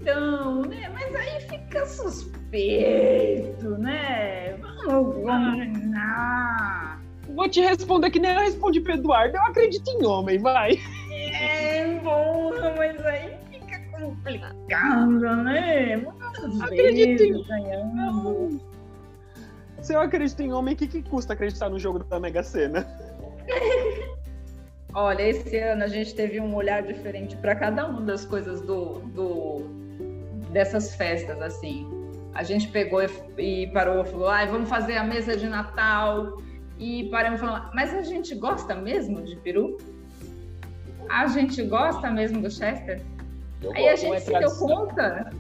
Então, 0.01 0.63
né? 0.63 0.89
Mas 0.93 1.15
aí 1.15 1.41
fica 1.41 1.85
suspeito, 1.85 3.69
né? 3.77 4.57
Vamos 4.57 5.15
combinar. 5.15 6.99
Vou 7.29 7.47
te 7.47 7.61
responder 7.61 8.09
que 8.09 8.19
nem 8.19 8.31
eu 8.31 8.39
respondi 8.39 8.81
pro 8.81 8.93
Eduardo. 8.93 9.37
Eu 9.37 9.43
acredito 9.43 9.87
em 9.89 10.03
homem, 10.03 10.39
vai. 10.39 10.79
É, 11.11 11.99
bom, 12.03 12.51
mas 12.75 12.99
aí 13.05 13.37
fica 13.51 13.79
complicado, 13.91 15.19
né? 15.43 15.97
Muitas 15.97 16.61
acredito 16.61 17.23
em 17.23 17.43
ganhando. 17.43 18.59
Se 19.81 19.93
eu 19.93 20.01
acredito 20.01 20.41
em 20.41 20.51
homem, 20.51 20.73
o 20.73 20.77
que, 20.77 20.87
que 20.87 21.03
custa 21.03 21.33
acreditar 21.33 21.69
no 21.69 21.77
jogo 21.77 21.99
da 21.99 22.19
Mega 22.19 22.41
Sena? 22.41 22.87
Olha, 24.93 25.21
esse 25.29 25.57
ano 25.57 25.83
a 25.83 25.87
gente 25.87 26.13
teve 26.13 26.39
um 26.39 26.53
olhar 26.55 26.83
diferente 26.83 27.35
para 27.37 27.55
cada 27.55 27.87
uma 27.87 28.01
das 28.01 28.25
coisas 28.25 28.61
do, 28.61 28.99
do, 28.99 29.81
dessas 30.51 30.95
festas, 30.95 31.41
assim. 31.41 31.89
A 32.33 32.43
gente 32.43 32.67
pegou 32.69 33.01
e, 33.37 33.67
parou 33.67 34.03
e 34.03 34.05
falou, 34.05 34.29
ah, 34.29 34.45
vamos 34.45 34.69
fazer 34.69 34.97
a 34.97 35.03
mesa 35.03 35.35
de 35.35 35.47
Natal. 35.47 36.37
E 36.79 37.09
paramos 37.09 37.39
falando, 37.39 37.69
mas 37.73 37.93
a 37.93 38.01
gente 38.01 38.33
gosta 38.35 38.73
mesmo 38.73 39.21
de 39.21 39.35
peru? 39.37 39.77
A 41.09 41.27
gente 41.27 41.61
gosta 41.63 42.09
mesmo 42.09 42.41
do 42.41 42.49
Chester? 42.49 43.01
Eu 43.61 43.71
Aí 43.73 43.89
a 43.89 43.95
gente 43.95 44.15
é 44.15 44.19
se 44.19 44.31
deu 44.31 44.49
conta 44.55 45.31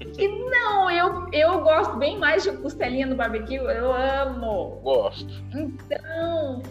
que 0.00 0.28
não, 0.28 0.90
eu, 0.90 1.28
eu 1.30 1.60
gosto 1.60 1.96
bem 1.96 2.18
mais 2.18 2.42
de 2.42 2.52
costelinha 2.52 3.06
no 3.06 3.16
barbecue, 3.16 3.56
eu 3.56 3.92
amo. 3.92 4.80
Gosto. 4.82 5.30
Então, 5.54 6.62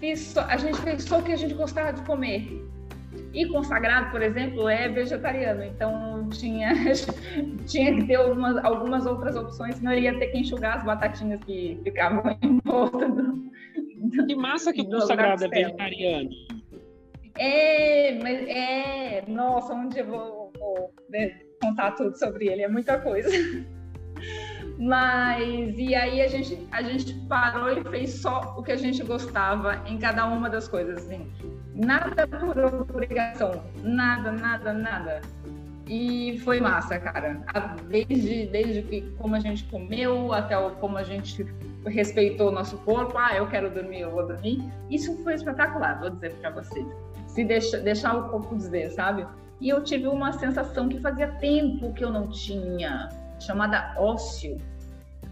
fiz, 0.00 0.36
a 0.36 0.56
gente 0.56 0.80
fez 0.80 1.02
só 1.04 1.18
o 1.18 1.22
que 1.22 1.32
a 1.32 1.36
gente 1.36 1.54
gostava 1.54 1.92
de 1.92 2.02
comer. 2.02 2.64
E 3.36 3.44
consagrado, 3.44 4.10
por 4.10 4.22
exemplo, 4.22 4.66
é 4.66 4.88
vegetariano, 4.88 5.62
então 5.62 6.26
tinha, 6.30 6.72
tinha 7.68 7.94
que 7.94 8.06
ter 8.06 8.14
algumas, 8.14 8.56
algumas 8.64 9.04
outras 9.04 9.36
opções, 9.36 9.74
senão 9.74 9.92
ia 9.92 10.18
ter 10.18 10.28
que 10.28 10.38
enxugar 10.38 10.78
as 10.78 10.84
batatinhas 10.84 11.38
que 11.44 11.78
ficavam 11.84 12.24
em 12.40 12.58
volta 12.64 13.06
do. 13.06 13.44
Que 14.26 14.34
massa 14.34 14.72
que 14.72 14.80
o 14.80 14.88
consagrado 14.88 15.44
é 15.44 15.48
vegetariano. 15.48 16.30
É, 17.38 18.18
mas 18.22 18.48
é. 18.48 19.24
Nossa, 19.28 19.74
onde 19.74 19.98
eu 19.98 20.06
vou, 20.06 20.52
vou 20.58 20.94
né, 21.10 21.38
contar 21.60 21.90
tudo 21.90 22.18
sobre 22.18 22.48
ele? 22.48 22.62
É 22.62 22.68
muita 22.68 22.98
coisa. 22.98 23.28
Mas, 24.78 25.78
e 25.78 25.94
aí 25.94 26.20
a 26.20 26.28
gente, 26.28 26.66
a 26.70 26.82
gente 26.82 27.14
parou 27.28 27.70
e 27.70 27.82
fez 27.84 28.20
só 28.20 28.54
o 28.58 28.62
que 28.62 28.72
a 28.72 28.76
gente 28.76 29.02
gostava 29.02 29.82
em 29.86 29.96
cada 29.98 30.26
uma 30.26 30.50
das 30.50 30.68
coisas, 30.68 30.98
assim. 30.98 31.30
Nada 31.74 32.26
por 32.26 32.58
obrigação, 32.58 33.62
nada, 33.82 34.32
nada, 34.32 34.72
nada. 34.74 35.20
E 35.88 36.38
foi 36.40 36.60
massa, 36.60 36.98
cara. 36.98 37.40
Desde, 37.88 38.46
desde 38.46 38.82
que, 38.82 39.02
como 39.16 39.36
a 39.36 39.40
gente 39.40 39.64
comeu, 39.64 40.32
até 40.32 40.58
o, 40.58 40.72
como 40.72 40.98
a 40.98 41.04
gente 41.04 41.46
respeitou 41.86 42.48
o 42.48 42.52
nosso 42.52 42.76
corpo. 42.78 43.16
Ah, 43.16 43.36
eu 43.36 43.46
quero 43.46 43.70
dormir, 43.70 44.00
eu 44.00 44.10
vou 44.10 44.26
dormir. 44.26 44.62
Isso 44.90 45.16
foi 45.22 45.34
espetacular, 45.34 46.00
vou 46.00 46.10
dizer 46.10 46.34
para 46.34 46.50
vocês. 46.50 46.86
Se 47.28 47.44
deixa, 47.44 47.78
deixar 47.78 48.16
o 48.16 48.28
corpo 48.30 48.56
dizer, 48.56 48.90
sabe? 48.90 49.26
E 49.60 49.68
eu 49.68 49.82
tive 49.84 50.08
uma 50.08 50.32
sensação 50.32 50.88
que 50.88 50.98
fazia 51.00 51.28
tempo 51.28 51.92
que 51.94 52.04
eu 52.04 52.10
não 52.10 52.28
tinha 52.28 53.08
chamada 53.40 53.94
ócio. 53.98 54.58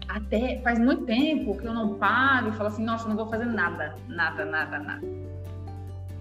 Até 0.07 0.59
faz 0.61 0.77
muito 0.77 1.05
tempo 1.05 1.57
que 1.57 1.65
eu 1.65 1.73
não 1.73 1.95
paro 1.95 2.49
e 2.49 2.51
falo 2.51 2.67
assim, 2.67 2.83
nossa, 2.83 3.07
não 3.07 3.15
vou 3.15 3.27
fazer 3.27 3.45
nada, 3.45 3.95
nada, 4.07 4.45
nada, 4.45 4.79
nada. 4.79 5.07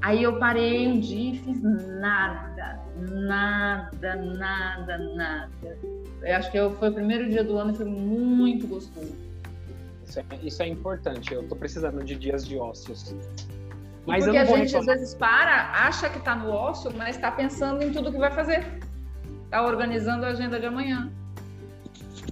Aí 0.00 0.22
eu 0.22 0.38
parei 0.38 0.86
um 0.86 1.00
dia 1.00 1.32
e 1.32 1.38
fiz 1.38 1.62
nada, 1.62 2.80
nada, 2.98 4.16
nada, 4.16 4.98
nada. 4.98 5.78
Eu 6.22 6.36
acho 6.36 6.50
que 6.50 6.58
eu, 6.58 6.70
foi 6.76 6.90
o 6.90 6.94
primeiro 6.94 7.28
dia 7.28 7.42
do 7.42 7.56
ano 7.56 7.72
e 7.72 7.76
foi 7.76 7.86
muito 7.86 8.66
gostoso. 8.66 9.14
Isso 10.06 10.20
é, 10.20 10.24
isso 10.42 10.62
é 10.62 10.68
importante, 10.68 11.32
eu 11.32 11.48
tô 11.48 11.56
precisando 11.56 12.04
de 12.04 12.14
dias 12.16 12.46
de 12.46 12.58
ócios. 12.58 13.14
Mas 14.06 14.24
porque 14.24 14.36
a 14.36 14.44
gente 14.44 14.74
reclamar. 14.74 14.80
às 14.80 15.00
vezes 15.00 15.14
para, 15.14 15.70
acha 15.86 16.10
que 16.10 16.20
tá 16.20 16.34
no 16.34 16.50
ócio, 16.50 16.92
mas 16.94 17.16
está 17.16 17.30
pensando 17.30 17.82
em 17.82 17.92
tudo 17.92 18.12
que 18.12 18.18
vai 18.18 18.30
fazer. 18.30 18.66
Tá 19.50 19.62
organizando 19.62 20.26
a 20.26 20.28
agenda 20.28 20.60
de 20.60 20.66
amanhã. 20.66 21.10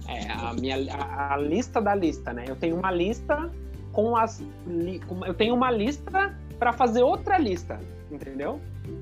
É, 0.07 0.31
a 0.31 0.53
minha 0.53 0.75
a, 0.93 1.33
a, 1.33 1.37
lista 1.37 1.81
da 1.81 1.95
lista, 1.95 2.33
né? 2.33 2.45
Eu 2.47 2.55
tenho 2.55 2.77
uma 2.77 2.91
lista 2.91 3.49
com 3.91 4.15
as. 4.15 4.45
Li, 4.67 5.01
eu 5.25 5.33
tenho 5.33 5.55
uma 5.55 5.71
lista 5.71 6.35
para 6.59 6.73
fazer 6.73 7.03
outra 7.03 7.37
lista, 7.37 7.79
entendeu? 8.11 8.59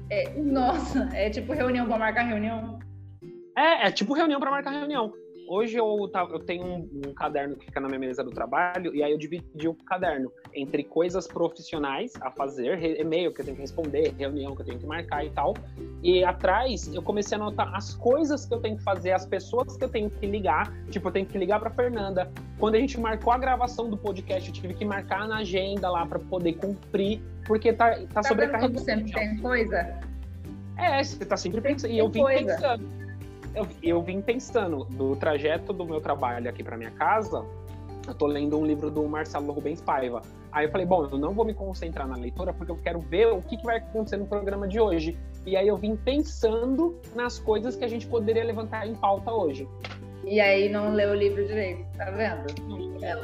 É, 0.09 0.29
nossa, 0.39 1.09
é 1.13 1.29
tipo 1.29 1.53
reunião 1.53 1.87
para 1.87 1.97
marcar 1.97 2.23
reunião. 2.23 2.79
É, 3.57 3.87
é 3.87 3.91
tipo 3.91 4.13
reunião 4.13 4.39
para 4.39 4.51
marcar 4.51 4.71
reunião. 4.71 5.13
Hoje 5.53 5.75
eu, 5.75 6.09
eu 6.31 6.39
tenho 6.39 6.63
um, 6.63 6.89
um, 7.07 7.13
caderno 7.13 7.57
que 7.57 7.65
fica 7.65 7.81
na 7.81 7.89
minha 7.89 7.99
mesa 7.99 8.23
do 8.23 8.31
trabalho, 8.31 8.95
e 8.95 9.03
aí 9.03 9.11
eu 9.11 9.17
dividi 9.17 9.67
o 9.67 9.73
caderno 9.73 10.31
entre 10.53 10.81
coisas 10.81 11.27
profissionais 11.27 12.13
a 12.21 12.31
fazer, 12.31 12.81
e-mail 12.97 13.33
que 13.33 13.41
eu 13.41 13.43
tenho 13.43 13.57
que 13.57 13.61
responder, 13.61 14.13
reunião 14.17 14.55
que 14.55 14.61
eu 14.61 14.65
tenho 14.65 14.79
que 14.79 14.85
marcar 14.85 15.25
e 15.25 15.29
tal. 15.31 15.53
E 16.01 16.23
atrás 16.23 16.87
eu 16.95 17.01
comecei 17.01 17.37
a 17.37 17.41
anotar 17.41 17.75
as 17.75 17.93
coisas 17.93 18.45
que 18.45 18.53
eu 18.53 18.61
tenho 18.61 18.77
que 18.77 18.83
fazer, 18.85 19.11
as 19.11 19.25
pessoas 19.25 19.75
que 19.75 19.83
eu 19.83 19.89
tenho 19.89 20.09
que 20.09 20.25
ligar. 20.25 20.71
Tipo, 20.89 21.09
eu 21.09 21.11
tenho 21.11 21.25
que 21.25 21.37
ligar 21.37 21.59
para 21.59 21.69
Fernanda. 21.69 22.31
Quando 22.57 22.75
a 22.75 22.79
gente 22.79 22.97
marcou 22.97 23.33
a 23.33 23.37
gravação 23.37 23.89
do 23.89 23.97
podcast, 23.97 24.47
eu 24.47 24.55
tive 24.55 24.73
que 24.73 24.85
marcar 24.85 25.27
na 25.27 25.39
agenda 25.39 25.89
lá 25.89 26.05
para 26.05 26.19
poder 26.19 26.53
cumprir, 26.53 27.21
porque 27.45 27.73
tá, 27.73 27.91
tá, 27.91 28.05
tá 28.13 28.23
sobrecarregado. 28.23 28.79
Sempre 28.79 29.11
tem 29.11 29.37
coisa? 29.39 29.99
É, 30.77 31.03
você 31.03 31.25
tá 31.25 31.35
sempre 31.35 31.59
pensando. 31.59 31.91
E 31.91 31.97
eu 31.97 32.07
vim 32.07 32.21
coisa. 32.21 32.55
pensando 32.55 33.01
eu, 33.53 33.67
eu 33.81 34.01
vim 34.01 34.21
pensando 34.21 34.85
do 34.85 35.15
trajeto 35.15 35.73
do 35.73 35.85
meu 35.85 35.99
trabalho 35.99 36.49
aqui 36.49 36.63
para 36.63 36.77
minha 36.77 36.91
casa. 36.91 37.45
Eu 38.07 38.15
tô 38.15 38.25
lendo 38.25 38.57
um 38.57 38.65
livro 38.65 38.89
do 38.89 39.03
Marcelo 39.07 39.51
Rubens 39.51 39.81
Paiva. 39.81 40.21
Aí 40.51 40.65
eu 40.65 40.71
falei, 40.71 40.85
bom, 40.85 41.05
eu 41.05 41.17
não 41.17 41.33
vou 41.33 41.45
me 41.45 41.53
concentrar 41.53 42.07
na 42.07 42.15
leitura 42.15 42.51
porque 42.53 42.71
eu 42.71 42.77
quero 42.77 42.99
ver 42.99 43.27
o 43.27 43.41
que, 43.41 43.57
que 43.57 43.63
vai 43.63 43.77
acontecer 43.77 44.17
no 44.17 44.25
programa 44.25 44.67
de 44.67 44.79
hoje. 44.79 45.17
E 45.45 45.55
aí 45.55 45.67
eu 45.67 45.77
vim 45.77 45.95
pensando 45.95 46.99
nas 47.15 47.39
coisas 47.39 47.75
que 47.75 47.85
a 47.85 47.87
gente 47.87 48.07
poderia 48.07 48.43
levantar 48.43 48.87
em 48.87 48.95
pauta 48.95 49.31
hoje. 49.31 49.67
E 50.23 50.39
aí 50.39 50.69
não 50.69 50.93
leu 50.93 51.11
o 51.11 51.15
livro 51.15 51.45
direito, 51.45 51.83
tá 51.97 52.11
vendo? 52.11 52.45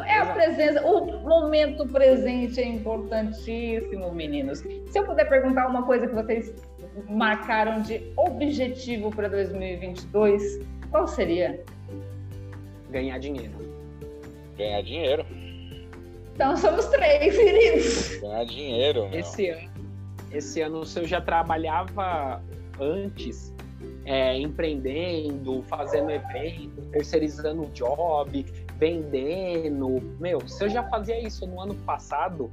É 0.07 0.17
a 0.17 0.25
presença, 0.33 0.83
o 0.83 1.21
momento 1.21 1.87
presente 1.87 2.59
é 2.59 2.67
importantíssimo, 2.67 4.11
meninos. 4.11 4.59
Se 4.59 4.97
eu 4.97 5.05
puder 5.05 5.29
perguntar 5.29 5.67
uma 5.67 5.83
coisa 5.83 6.07
que 6.07 6.15
vocês 6.15 6.53
marcaram 7.09 7.81
de 7.81 8.11
objetivo 8.17 9.11
para 9.11 9.27
2022, 9.27 10.59
qual 10.89 11.07
seria? 11.07 11.63
Ganhar 12.89 13.19
dinheiro. 13.19 13.53
Ganhar 14.57 14.81
dinheiro. 14.81 15.25
Então 16.33 16.55
somos 16.55 16.85
três, 16.87 17.35
queridos. 17.35 18.17
Ganhar 18.21 18.45
dinheiro. 18.45 19.09
Meu. 19.09 19.19
Esse 19.19 19.49
ano, 19.49 19.69
esse 20.31 20.61
ano, 20.61 20.85
se 20.85 20.99
eu 20.99 21.07
já 21.07 21.19
trabalhava 21.19 22.41
antes, 22.79 23.53
é, 24.05 24.37
empreendendo, 24.37 25.61
fazendo 25.63 26.11
evento, 26.11 26.81
terceirizando 26.91 27.63
o 27.63 27.65
job, 27.67 28.45
vendendo. 28.77 30.01
Meu, 30.19 30.47
se 30.47 30.63
eu 30.63 30.69
já 30.69 30.83
fazia 30.83 31.19
isso 31.19 31.45
no 31.45 31.59
ano 31.59 31.75
passado, 31.75 32.51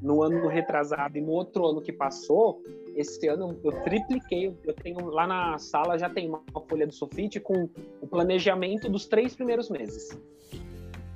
no 0.00 0.22
ano 0.22 0.46
retrasado 0.48 1.16
e 1.16 1.20
no 1.20 1.32
outro 1.32 1.66
ano 1.66 1.80
que 1.80 1.92
passou, 1.92 2.60
esse 2.96 3.26
ano 3.28 3.58
eu 3.62 3.72
tripliquei. 3.82 4.54
Eu 4.64 4.74
tenho 4.74 5.06
lá 5.06 5.26
na 5.26 5.58
sala 5.58 5.98
já 5.98 6.08
tem 6.08 6.28
uma 6.28 6.42
folha 6.68 6.86
do 6.86 6.92
sulfite 6.92 7.40
com 7.40 7.68
o 8.00 8.06
planejamento 8.06 8.88
dos 8.88 9.06
três 9.06 9.34
primeiros 9.34 9.70
meses. 9.70 10.18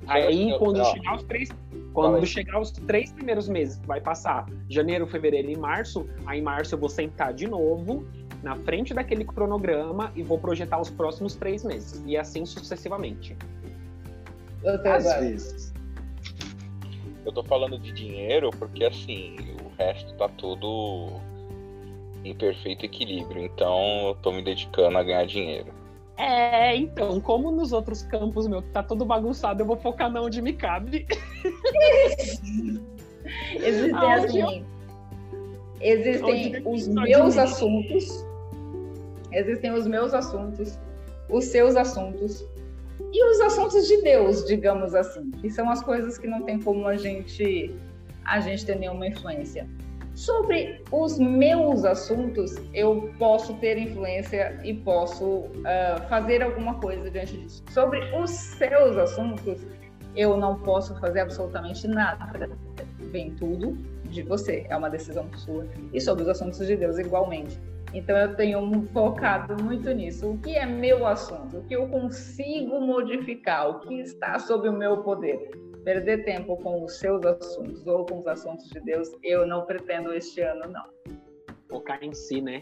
Aí 0.07 0.57
quando 0.57 0.83
chegar 0.85 1.15
os 1.15 1.23
três, 1.23 1.49
quando 1.93 2.25
chegar 2.25 2.61
os 2.61 2.71
três 2.71 3.11
primeiros 3.11 3.49
meses, 3.49 3.79
vai 3.85 3.99
passar 3.99 4.45
janeiro, 4.69 5.05
fevereiro 5.05 5.49
e 5.49 5.57
março. 5.57 6.07
Aí 6.25 6.39
em 6.39 6.41
março 6.41 6.75
eu 6.75 6.79
vou 6.79 6.89
sentar 6.89 7.33
de 7.33 7.47
novo 7.47 8.07
na 8.41 8.55
frente 8.55 8.93
daquele 8.93 9.25
cronograma 9.25 10.11
e 10.15 10.23
vou 10.23 10.37
projetar 10.37 10.79
os 10.79 10.89
próximos 10.89 11.35
três 11.35 11.63
meses 11.63 12.03
e 12.05 12.15
assim 12.15 12.45
sucessivamente. 12.45 13.35
Às 14.85 15.03
vezes. 15.19 15.73
Eu 17.25 17.33
tô 17.33 17.43
falando 17.43 17.77
de 17.77 17.91
dinheiro 17.91 18.49
porque 18.51 18.85
assim 18.85 19.35
o 19.61 19.75
resto 19.77 20.13
tá 20.13 20.29
tudo 20.29 21.19
em 22.29 22.35
perfeito 22.35 22.85
equilíbrio. 22.85 23.43
Então 23.43 24.07
eu 24.07 24.15
tô 24.15 24.31
me 24.31 24.41
dedicando 24.41 24.97
a 24.97 25.03
ganhar 25.03 25.25
dinheiro. 25.25 25.77
É, 26.17 26.75
então, 26.75 27.21
como 27.21 27.51
nos 27.51 27.71
outros 27.71 28.01
campos, 28.01 28.47
meu, 28.47 28.61
tá 28.61 28.81
todo 28.81 29.05
bagunçado, 29.05 29.61
eu 29.61 29.67
vou 29.67 29.77
focar 29.77 30.11
na 30.11 30.19
onde 30.19 30.41
me 30.41 30.51
cabe. 30.51 31.05
existem 33.53 34.13
assim, 34.13 34.41
eu... 34.41 34.65
existem 35.79 36.63
os 36.65 36.87
meus 36.87 37.37
assuntos, 37.37 38.25
existem 39.31 39.71
os 39.71 39.85
meus 39.85 40.15
assuntos, 40.15 40.79
os 41.29 41.45
seus 41.45 41.75
assuntos 41.75 42.43
e 43.13 43.23
os 43.23 43.39
assuntos 43.41 43.87
de 43.87 44.01
Deus, 44.01 44.43
digamos 44.45 44.95
assim, 44.95 45.29
que 45.31 45.51
são 45.51 45.69
as 45.69 45.83
coisas 45.83 46.17
que 46.17 46.25
não 46.25 46.41
tem 46.41 46.59
como 46.59 46.87
a 46.87 46.97
gente 46.97 47.75
a 48.25 48.39
gente 48.39 48.65
ter 48.65 48.75
nenhuma 48.75 49.07
influência. 49.07 49.69
Sobre 50.17 50.81
os 50.91 51.19
meus 51.19 51.85
assuntos, 51.85 52.55
eu 52.73 53.13
posso 53.19 53.53
ter 53.59 53.77
influência 53.77 54.59
e 54.63 54.73
posso 54.73 55.41
uh, 55.41 56.09
fazer 56.09 56.41
alguma 56.41 56.73
coisa 56.79 57.07
diante 57.11 57.37
disso. 57.37 57.63
Sobre 57.69 57.99
os 58.15 58.31
seus 58.31 58.97
assuntos, 58.97 59.61
eu 60.15 60.35
não 60.35 60.59
posso 60.61 60.99
fazer 60.99 61.19
absolutamente 61.19 61.87
nada. 61.87 62.49
Vem 63.11 63.35
tudo 63.35 63.77
de 64.05 64.23
você, 64.23 64.65
é 64.67 64.75
uma 64.75 64.89
decisão 64.89 65.29
sua. 65.35 65.67
E 65.93 66.01
sobre 66.01 66.23
os 66.23 66.29
assuntos 66.29 66.65
de 66.65 66.75
Deus, 66.75 66.97
igualmente. 66.97 67.61
Então, 67.93 68.17
eu 68.17 68.35
tenho 68.35 68.87
focado 68.93 69.61
muito 69.63 69.89
nisso. 69.91 70.31
O 70.31 70.37
que 70.39 70.55
é 70.55 70.65
meu 70.65 71.05
assunto? 71.05 71.57
O 71.57 71.63
que 71.65 71.75
eu 71.75 71.87
consigo 71.87 72.79
modificar? 72.81 73.69
O 73.69 73.79
que 73.79 74.01
está 74.01 74.37
sob 74.39 74.67
o 74.69 74.73
meu 74.73 75.03
poder? 75.03 75.67
perder 75.87 76.25
tempo 76.25 76.57
com 76.57 76.83
os 76.83 76.99
seus 76.99 77.25
assuntos 77.25 77.87
ou 77.87 78.05
com 78.05 78.19
os 78.19 78.27
assuntos 78.27 78.69
de 78.71 78.81
Deus, 78.81 79.07
eu 79.23 79.47
não 79.47 79.65
pretendo 79.65 80.13
este 80.13 80.41
ano, 80.41 80.69
não. 80.69 80.83
Focar 81.69 82.03
em 82.03 82.13
si, 82.13 82.41
né? 82.41 82.61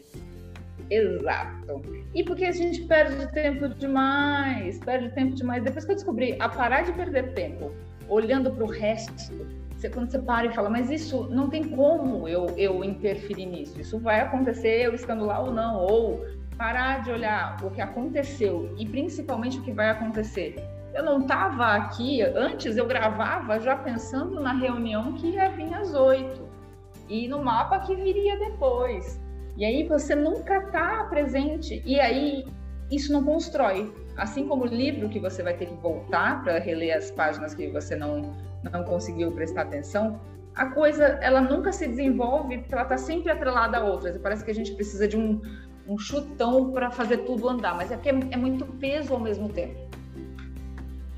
Exato. 0.92 1.82
E 2.14 2.24
porque 2.24 2.46
a 2.46 2.52
gente 2.52 2.84
perde 2.84 3.32
tempo 3.32 3.68
demais, 3.70 4.78
perde 4.78 5.10
tempo 5.16 5.34
demais. 5.34 5.64
Depois 5.64 5.86
que 5.86 5.92
eu 5.92 5.96
descobri 5.96 6.38
a 6.40 6.48
parar 6.48 6.84
de 6.84 6.94
perder 6.94 7.34
tempo 7.34 7.72
olhando 8.08 8.52
para 8.52 8.64
o 8.64 8.68
resto, 8.68 9.34
você, 9.86 9.90
quando 9.90 10.12
você 10.12 10.20
para 10.20 10.48
e 10.48 10.54
fala, 10.54 10.70
mas 10.70 10.90
isso 10.90 11.28
não 11.30 11.50
tem 11.50 11.64
como 11.70 12.28
eu, 12.28 12.48
eu 12.58 12.84
interferir 12.84 13.46
nisso, 13.46 13.80
isso 13.80 14.00
vai 14.00 14.22
acontecer 14.22 14.86
eu 14.86 14.94
estando 14.94 15.26
lá 15.26 15.40
ou 15.40 15.52
não, 15.52 15.78
ou 15.78 16.26
parar 16.58 17.04
de 17.04 17.12
olhar 17.12 17.58
o 17.64 17.70
que 17.70 17.82
aconteceu 17.82 18.74
e 18.78 18.86
principalmente 18.86 19.60
o 19.60 19.62
que 19.62 19.72
vai 19.72 19.90
acontecer 19.90 20.56
eu 20.96 21.04
não 21.04 21.20
estava 21.20 21.76
aqui, 21.76 22.22
antes 22.22 22.78
eu 22.78 22.88
gravava 22.88 23.60
já 23.60 23.76
pensando 23.76 24.40
na 24.40 24.54
reunião 24.54 25.12
que 25.12 25.28
ia 25.32 25.50
vir 25.50 25.74
às 25.74 25.94
oito 25.94 26.48
e 27.10 27.28
no 27.28 27.44
mapa 27.44 27.80
que 27.80 27.94
viria 27.94 28.40
depois. 28.40 29.20
E 29.58 29.66
aí 29.66 29.86
você 29.86 30.16
nunca 30.16 30.58
está 30.58 31.04
presente. 31.10 31.84
E 31.86 32.00
aí 32.00 32.48
isso 32.90 33.12
não 33.12 33.26
constrói. 33.26 33.94
Assim 34.18 34.48
como 34.48 34.64
o 34.64 34.68
livro 34.68 35.10
que 35.10 35.20
você 35.20 35.44
vai 35.44 35.56
ter 35.56 35.66
que 35.66 35.76
voltar 35.76 36.44
para 36.44 36.58
reler 36.60 36.96
as 36.96 37.12
páginas 37.12 37.54
que 37.54 37.68
você 37.68 37.96
não, 37.96 38.34
não 38.64 38.84
conseguiu 38.84 39.32
prestar 39.32 39.64
atenção, 39.64 40.20
a 40.56 40.68
coisa 40.68 41.20
ela 41.22 41.42
nunca 41.42 41.72
se 41.72 41.86
desenvolve 41.88 42.60
porque 42.60 42.74
ela 42.74 42.84
está 42.84 42.98
sempre 42.98 43.32
atrelada 43.32 43.78
a 43.78 43.84
outras. 43.84 44.18
Parece 44.18 44.44
que 44.46 44.52
a 44.52 44.56
gente 44.56 44.74
precisa 44.74 45.08
de 45.08 45.18
um, 45.18 45.42
um 45.88 45.98
chutão 45.98 46.72
para 46.72 46.90
fazer 46.90 47.20
tudo 47.20 47.50
andar, 47.50 47.76
mas 47.76 47.92
é 47.92 47.96
porque 47.96 48.10
é, 48.10 48.20
é 48.32 48.38
muito 48.38 48.66
peso 48.66 49.14
ao 49.14 49.20
mesmo 49.20 49.50
tempo. 49.50 49.76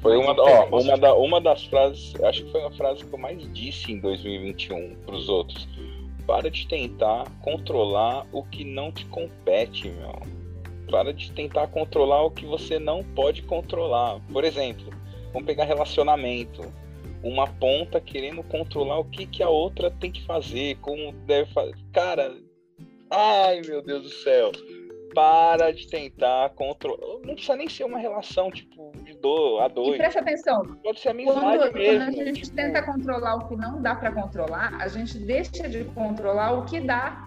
Foi 0.01 0.15
uma, 0.15 0.35
ó, 0.39 0.65
uma, 0.79 0.97
da, 0.97 1.13
uma 1.15 1.41
das 1.41 1.65
frases, 1.65 2.13
acho 2.23 2.45
que 2.45 2.51
foi 2.51 2.63
a 2.63 2.71
frase 2.71 3.03
que 3.03 3.13
eu 3.13 3.19
mais 3.19 3.51
disse 3.53 3.91
em 3.91 3.99
2021 3.99 4.95
para 5.05 5.15
os 5.15 5.27
outros. 5.27 5.67
Para 6.25 6.51
de 6.51 6.67
tentar 6.67 7.25
controlar 7.41 8.25
o 8.31 8.43
que 8.43 8.63
não 8.63 8.91
te 8.91 9.05
compete, 9.05 9.89
meu. 9.89 10.36
Para 10.89 11.13
de 11.13 11.31
tentar 11.31 11.67
controlar 11.67 12.23
o 12.23 12.31
que 12.31 12.45
você 12.45 12.79
não 12.79 13.03
pode 13.03 13.41
controlar. 13.41 14.19
Por 14.31 14.43
exemplo, 14.43 14.85
vamos 15.33 15.45
pegar 15.45 15.65
relacionamento. 15.65 16.61
Uma 17.23 17.47
ponta 17.47 17.99
querendo 17.99 18.43
controlar 18.43 18.99
o 18.99 19.05
que, 19.05 19.25
que 19.25 19.43
a 19.43 19.49
outra 19.49 19.89
tem 19.89 20.11
que 20.11 20.23
fazer, 20.23 20.77
como 20.77 21.11
deve 21.25 21.51
fazer. 21.51 21.75
Cara, 21.91 22.35
ai 23.09 23.61
meu 23.61 23.81
Deus 23.81 24.03
do 24.03 24.09
céu 24.09 24.51
para 25.17 25.71
de 25.71 25.87
tentar 25.87 26.51
controlar. 26.51 27.19
Não 27.25 27.33
precisa 27.33 27.55
nem 27.55 27.67
ser 27.67 27.85
uma 27.85 27.97
relação, 27.97 28.51
tipo, 28.51 28.91
de 29.03 29.15
dor 29.15 29.63
a 29.63 29.67
dois. 29.67 29.95
E 29.95 29.97
presta 29.97 30.19
atenção. 30.19 30.61
Pode 30.83 30.99
ser 30.99 31.09
amizade 31.09 31.39
quando, 31.39 31.73
mesmo. 31.73 32.05
Quando 32.05 32.21
a 32.21 32.25
gente 32.25 32.41
tipo... 32.43 32.55
tenta 32.55 32.83
controlar 32.83 33.35
o 33.37 33.47
que 33.47 33.55
não 33.55 33.81
dá 33.81 33.95
para 33.95 34.11
controlar, 34.11 34.75
a 34.79 34.87
gente 34.87 35.17
deixa 35.17 35.67
de 35.67 35.85
controlar 35.85 36.53
o 36.53 36.65
que 36.65 36.79
dá. 36.79 37.26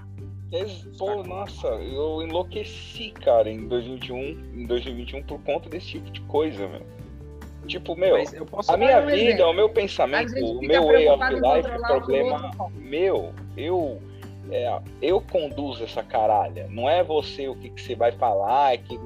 Pô, 0.98 1.22
nossa, 1.22 1.68
eu 1.68 2.22
enlouqueci, 2.22 3.11
cara, 3.11 3.48
em 3.48 3.68
2021, 3.68 4.16
em 4.55 4.66
2021 4.66 5.22
por 5.22 5.40
conta 5.42 5.68
desse 5.68 5.86
tipo 5.86 6.11
de 6.11 6.20
coisa, 6.22 6.66
meu. 6.66 6.82
Tipo, 7.66 7.94
meu, 7.94 8.16
a 8.68 8.76
minha 8.76 9.01
um 9.01 9.07
vida, 9.07 9.30
exemplo. 9.30 9.51
o 9.51 9.53
meu 9.53 9.68
pensamento, 9.68 10.34
o 10.34 10.61
meu 10.61 10.86
way 10.86 11.09
of 11.09 11.22
life 11.24 11.68
é 11.68 11.78
problema 11.78 12.51
meu. 12.74 13.32
Eu 13.57 14.01
é, 14.51 14.80
eu 15.01 15.20
conduzo 15.20 15.84
essa 15.84 16.03
caralha. 16.03 16.66
Não 16.68 16.90
é 16.90 17.03
você 17.05 17.48
o 17.48 17.55
que, 17.55 17.70
que 17.70 17.80
você 17.80 17.94
vai 17.94 18.12
falar, 18.12 18.74
é 18.74 18.78
que. 18.78 18.98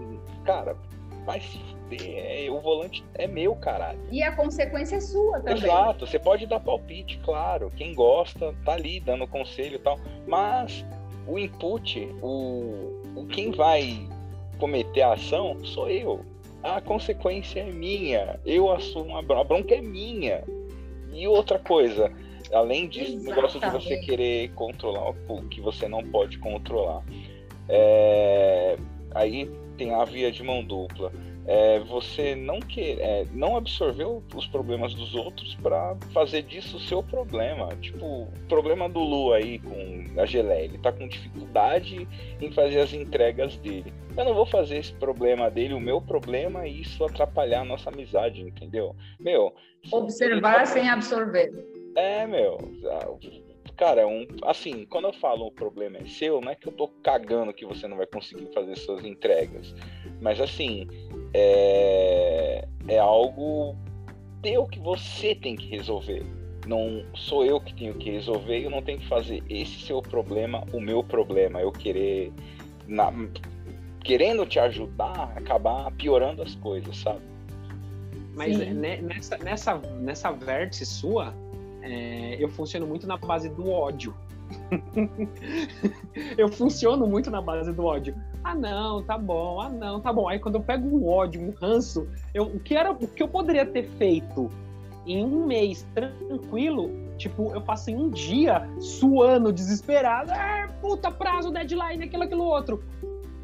Cara, 0.45 0.77
vai 1.25 1.41
se 1.41 1.59
fuder. 1.59 2.47
É, 2.47 2.51
o 2.51 2.61
volante 2.61 3.05
é 3.15 3.27
meu, 3.27 3.55
caralho. 3.57 3.99
E 4.11 4.23
a 4.23 4.35
consequência 4.35 4.97
é 4.97 5.01
sua 5.01 5.41
também. 5.41 5.55
Exato, 5.55 6.07
você 6.07 6.19
pode 6.19 6.47
dar 6.47 6.61
palpite, 6.61 7.19
claro. 7.19 7.71
Quem 7.77 7.95
gosta 7.95 8.55
tá 8.65 8.73
ali 8.73 9.01
dando 9.01 9.27
conselho 9.27 9.77
e 9.77 9.79
tal. 9.79 9.99
Mas 10.27 10.85
o 11.27 11.39
input, 11.39 12.01
o, 12.23 13.01
o 13.17 13.27
quem 13.27 13.51
vai 13.51 14.09
cometer 14.59 15.03
a 15.03 15.15
ação 15.15 15.65
sou 15.65 15.89
eu. 15.89 16.25
A 16.63 16.81
consequência 16.81 17.61
é 17.61 17.71
minha. 17.71 18.41
Eu 18.45 18.71
assumo 18.73 19.17
a 19.17 19.23
bronca 19.23 19.75
é 19.75 19.81
minha. 19.81 20.43
E 21.13 21.29
outra 21.29 21.59
coisa, 21.59 22.11
além 22.53 22.89
disso, 22.89 23.19
o 23.19 23.23
negócio 23.23 23.61
de 23.61 23.69
você 23.71 23.99
querer 23.99 24.51
controlar 24.55 25.11
o 25.11 25.49
que 25.49 25.61
você 25.61 25.87
não 25.87 26.03
pode 26.03 26.39
controlar. 26.39 27.03
É, 27.69 28.77
aí 29.15 29.51
tem 29.77 29.95
a 29.95 30.05
via 30.05 30.33
de 30.33 30.43
mão 30.43 30.65
dupla. 30.65 31.13
É, 31.47 31.79
você 31.81 32.35
não 32.35 32.59
quer, 32.59 32.99
é, 33.01 33.27
não 33.33 33.57
absorveu 33.57 34.23
os 34.35 34.47
problemas 34.47 34.95
dos 34.95 35.15
outros 35.15 35.55
para 35.57 35.95
fazer 36.13 36.43
disso 36.43 36.79
o 36.79 36.81
seu 36.81 37.03
problema. 37.03 37.69
Tipo, 37.81 38.23
o 38.23 38.29
problema 38.49 38.89
do 38.89 39.01
Lu 39.01 39.33
aí 39.33 39.59
com 39.59 40.21
a 40.21 40.25
Gelé, 40.25 40.65
ele 40.65 40.79
tá 40.79 40.91
com 40.91 41.07
dificuldade 41.07 42.09
em 42.41 42.53
fazer 42.53 42.81
as 42.81 42.95
entregas 42.95 43.57
dele. 43.59 43.93
Eu 44.17 44.25
não 44.25 44.35
vou 44.35 44.47
fazer 44.47 44.79
esse 44.79 44.93
problema 44.95 45.51
dele 45.51 45.75
o 45.75 45.81
meu 45.81 46.01
problema 46.01 46.67
e 46.67 46.81
isso 46.81 47.05
atrapalhar 47.05 47.61
a 47.61 47.65
nossa 47.65 47.91
amizade, 47.91 48.41
entendeu? 48.41 48.97
Meu, 49.21 49.53
observar 49.93 50.67
sem 50.67 50.89
absorver. 50.89 51.53
É, 51.97 52.27
meu, 52.27 52.59
cara, 53.77 54.03
é 54.03 54.07
um, 54.07 54.27
assim, 54.45 54.85
quando 54.87 55.07
eu 55.09 55.13
falo 55.13 55.47
o 55.47 55.53
problema 55.53 55.99
é 55.99 56.05
seu, 56.07 56.41
não 56.41 56.51
é 56.51 56.55
que 56.55 56.69
eu 56.69 56.73
tô 56.73 56.89
cagando 57.03 57.53
que 57.53 57.67
você 57.67 57.87
não 57.87 57.97
vai 57.97 58.07
conseguir 58.07 58.47
fazer 58.53 58.77
suas 58.77 59.05
entregas. 59.05 59.75
Mas 60.21 60.41
assim, 60.41 60.89
é, 61.35 62.65
é 62.87 62.99
algo 62.99 63.77
teu 64.41 64.65
que 64.67 64.79
você 64.79 65.35
tem 65.35 65.57
que 65.57 65.67
resolver. 65.67 66.25
Não 66.67 67.05
sou 67.15 67.45
eu 67.45 67.61
que 67.61 67.75
tenho 67.75 67.95
que 67.95 68.11
resolver, 68.11 68.65
eu 68.65 68.71
não 68.71 68.81
tenho 68.81 68.99
que 68.99 69.09
fazer 69.09 69.43
esse 69.51 69.81
seu 69.81 70.01
problema 70.01 70.65
o 70.73 70.81
meu 70.81 71.03
problema. 71.03 71.61
Eu 71.61 71.73
querer, 71.73 72.33
na, 72.87 73.13
querendo 74.03 74.47
te 74.47 74.59
ajudar, 74.59 75.33
acabar 75.37 75.91
piorando 75.93 76.43
as 76.43 76.55
coisas, 76.55 76.97
sabe? 76.97 77.21
Mas 78.35 78.57
nessa, 79.03 79.39
nessa, 79.39 79.79
nessa 80.01 80.33
vértice 80.33 80.87
sua, 80.87 81.35
é, 81.83 82.37
eu 82.39 82.49
funciono 82.49 82.87
muito 82.87 83.07
na 83.07 83.17
base 83.17 83.49
do 83.49 83.71
ódio. 83.71 84.15
eu 86.37 86.49
funciono 86.49 87.07
muito 87.07 87.31
na 87.31 87.41
base 87.41 87.73
do 87.73 87.85
ódio. 87.85 88.15
Ah, 88.43 88.55
não, 88.55 89.03
tá 89.03 89.17
bom. 89.17 89.61
Ah, 89.61 89.69
não, 89.69 90.01
tá 90.01 90.13
bom. 90.13 90.29
Aí 90.29 90.39
quando 90.39 90.57
eu 90.57 90.63
pego 90.63 90.87
um 90.87 91.09
ódio, 91.09 91.41
um 91.41 91.51
ranço, 91.51 92.07
eu, 92.33 92.45
o, 92.45 92.61
que 92.61 92.75
era, 92.75 92.93
o 92.93 92.97
que 92.97 93.23
eu 93.23 93.29
poderia 93.29 93.65
ter 93.65 93.85
feito 93.85 94.51
em 95.07 95.25
um 95.25 95.47
mês 95.47 95.87
tranquilo, 95.95 96.91
tipo, 97.19 97.53
eu 97.55 97.61
passo 97.61 97.91
em 97.91 97.97
um 97.97 98.11
dia 98.11 98.67
suando, 98.81 99.53
desesperado. 99.53 100.31
Ah, 100.33 100.69
puta, 100.81 101.11
prazo, 101.11 101.51
deadline, 101.51 102.05
aquilo, 102.05 102.23
aquilo 102.23 102.45
outro. 102.45 102.83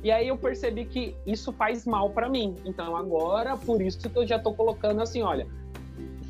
E 0.02 0.10
aí 0.10 0.28
eu 0.28 0.38
percebi 0.38 0.86
que 0.86 1.14
isso 1.26 1.52
faz 1.52 1.86
mal 1.86 2.10
para 2.10 2.28
mim. 2.28 2.56
Então 2.64 2.96
agora, 2.96 3.56
por 3.56 3.82
isso 3.82 4.08
que 4.08 4.18
eu 4.18 4.26
já 4.26 4.38
tô 4.38 4.54
colocando 4.54 5.02
assim, 5.02 5.20
olha, 5.22 5.46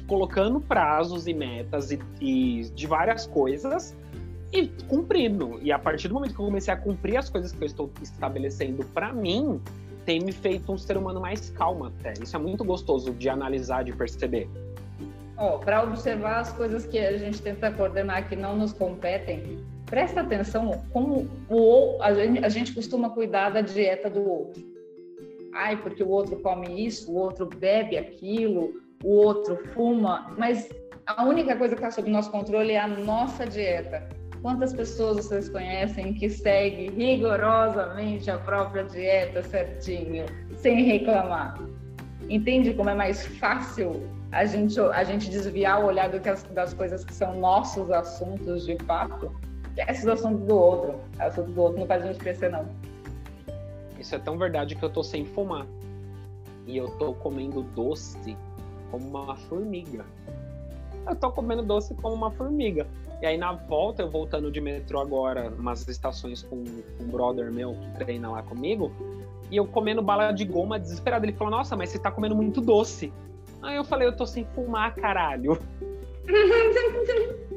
colocando 0.08 0.60
prazos 0.60 1.28
e 1.28 1.34
metas 1.34 1.92
e, 1.92 2.00
e 2.20 2.62
de 2.74 2.86
várias 2.88 3.26
coisas 3.26 3.96
e 4.52 4.68
cumprindo. 4.88 5.58
E 5.62 5.70
a 5.70 5.78
partir 5.78 6.08
do 6.08 6.14
momento 6.14 6.34
que 6.34 6.40
eu 6.40 6.46
comecei 6.46 6.72
a 6.72 6.76
cumprir 6.76 7.16
as 7.16 7.28
coisas 7.28 7.52
que 7.52 7.62
eu 7.62 7.66
estou 7.66 7.90
estabelecendo 8.02 8.84
para 8.86 9.12
mim, 9.12 9.60
tem 10.04 10.20
me 10.20 10.32
feito 10.32 10.72
um 10.72 10.78
ser 10.78 10.96
humano 10.96 11.20
mais 11.20 11.50
calmo 11.50 11.84
até. 11.84 12.14
Isso 12.20 12.34
é 12.34 12.38
muito 12.38 12.64
gostoso 12.64 13.12
de 13.12 13.28
analisar, 13.28 13.84
de 13.84 13.92
perceber. 13.92 14.48
Oh, 15.38 15.58
para 15.58 15.82
observar 15.82 16.40
as 16.40 16.52
coisas 16.52 16.84
que 16.84 16.98
a 16.98 17.16
gente 17.16 17.40
tenta 17.40 17.70
coordenar 17.70 18.28
que 18.28 18.36
não 18.36 18.56
nos 18.56 18.72
competem, 18.72 19.58
presta 19.86 20.20
atenção 20.20 20.84
como 20.92 21.28
o, 21.48 21.96
a, 22.02 22.12
gente, 22.12 22.44
a 22.44 22.48
gente 22.48 22.74
costuma 22.74 23.10
cuidar 23.10 23.50
da 23.50 23.60
dieta 23.60 24.10
do 24.10 24.28
outro. 24.28 24.62
Ai, 25.54 25.76
porque 25.76 26.02
o 26.02 26.08
outro 26.08 26.36
come 26.40 26.86
isso, 26.86 27.10
o 27.10 27.16
outro 27.16 27.46
bebe 27.46 27.96
aquilo, 27.96 28.80
o 29.02 29.14
outro 29.14 29.56
fuma, 29.68 30.34
mas 30.36 30.68
a 31.06 31.24
única 31.24 31.56
coisa 31.56 31.74
que 31.74 31.80
está 31.80 31.90
sob 31.90 32.10
nosso 32.10 32.30
controle 32.30 32.72
é 32.72 32.80
a 32.80 32.86
nossa 32.86 33.46
dieta. 33.46 34.19
Quantas 34.42 34.72
pessoas 34.72 35.18
vocês 35.18 35.50
conhecem 35.50 36.14
que 36.14 36.30
seguem 36.30 36.90
rigorosamente 36.90 38.30
a 38.30 38.38
própria 38.38 38.84
dieta 38.84 39.42
certinho, 39.42 40.24
sem 40.56 40.82
reclamar? 40.82 41.60
Entende 42.28 42.72
como 42.72 42.88
é 42.88 42.94
mais 42.94 43.26
fácil 43.38 44.02
a 44.32 44.46
gente, 44.46 44.80
a 44.80 45.04
gente 45.04 45.28
desviar 45.28 45.82
o 45.82 45.86
olhar 45.86 46.08
do 46.08 46.20
que 46.20 46.28
as, 46.28 46.42
das 46.44 46.72
coisas 46.72 47.04
que 47.04 47.12
são 47.12 47.38
nossos 47.38 47.90
assuntos 47.90 48.64
de 48.64 48.78
fato? 48.84 49.30
Esquece 49.76 50.06
o 50.06 50.12
assunto 50.12 50.46
do 50.46 50.56
outro. 50.56 51.00
O 51.18 51.22
assunto 51.22 51.50
do 51.50 51.60
outro 51.60 51.80
não 51.80 51.86
faz 51.86 52.02
a 52.02 52.06
gente 52.06 52.18
crescer, 52.20 52.50
não. 52.50 52.66
Isso 53.98 54.14
é 54.14 54.18
tão 54.18 54.38
verdade 54.38 54.74
que 54.74 54.82
eu 54.82 54.88
tô 54.88 55.02
sem 55.02 55.26
fumar. 55.26 55.66
E 56.66 56.78
eu 56.78 56.88
tô 56.92 57.12
comendo 57.12 57.62
doce 57.62 58.36
como 58.90 59.06
uma 59.06 59.36
formiga. 59.36 60.06
Eu 61.06 61.16
tô 61.16 61.30
comendo 61.30 61.62
doce 61.62 61.94
como 61.94 62.14
uma 62.14 62.30
formiga. 62.30 62.86
E 63.22 63.26
aí 63.26 63.36
na 63.36 63.52
volta, 63.52 64.02
eu 64.02 64.10
voltando 64.10 64.50
de 64.50 64.60
metrô 64.60 65.00
agora, 65.00 65.50
umas 65.50 65.86
estações 65.86 66.42
com, 66.42 66.64
com 66.64 67.04
um 67.04 67.08
brother 67.08 67.52
meu 67.52 67.74
que 67.74 68.04
treina 68.04 68.30
lá 68.30 68.42
comigo, 68.42 68.90
e 69.50 69.56
eu 69.56 69.66
comendo 69.66 70.00
bala 70.00 70.32
de 70.32 70.44
goma 70.44 70.78
desesperado. 70.78 71.26
Ele 71.26 71.32
falou, 71.32 71.50
nossa, 71.50 71.76
mas 71.76 71.90
você 71.90 71.98
tá 71.98 72.10
comendo 72.10 72.34
muito 72.34 72.60
doce. 72.60 73.12
Aí 73.62 73.76
eu 73.76 73.84
falei, 73.84 74.08
eu 74.08 74.16
tô 74.16 74.26
sem 74.26 74.46
fumar, 74.54 74.94
caralho. 74.94 75.58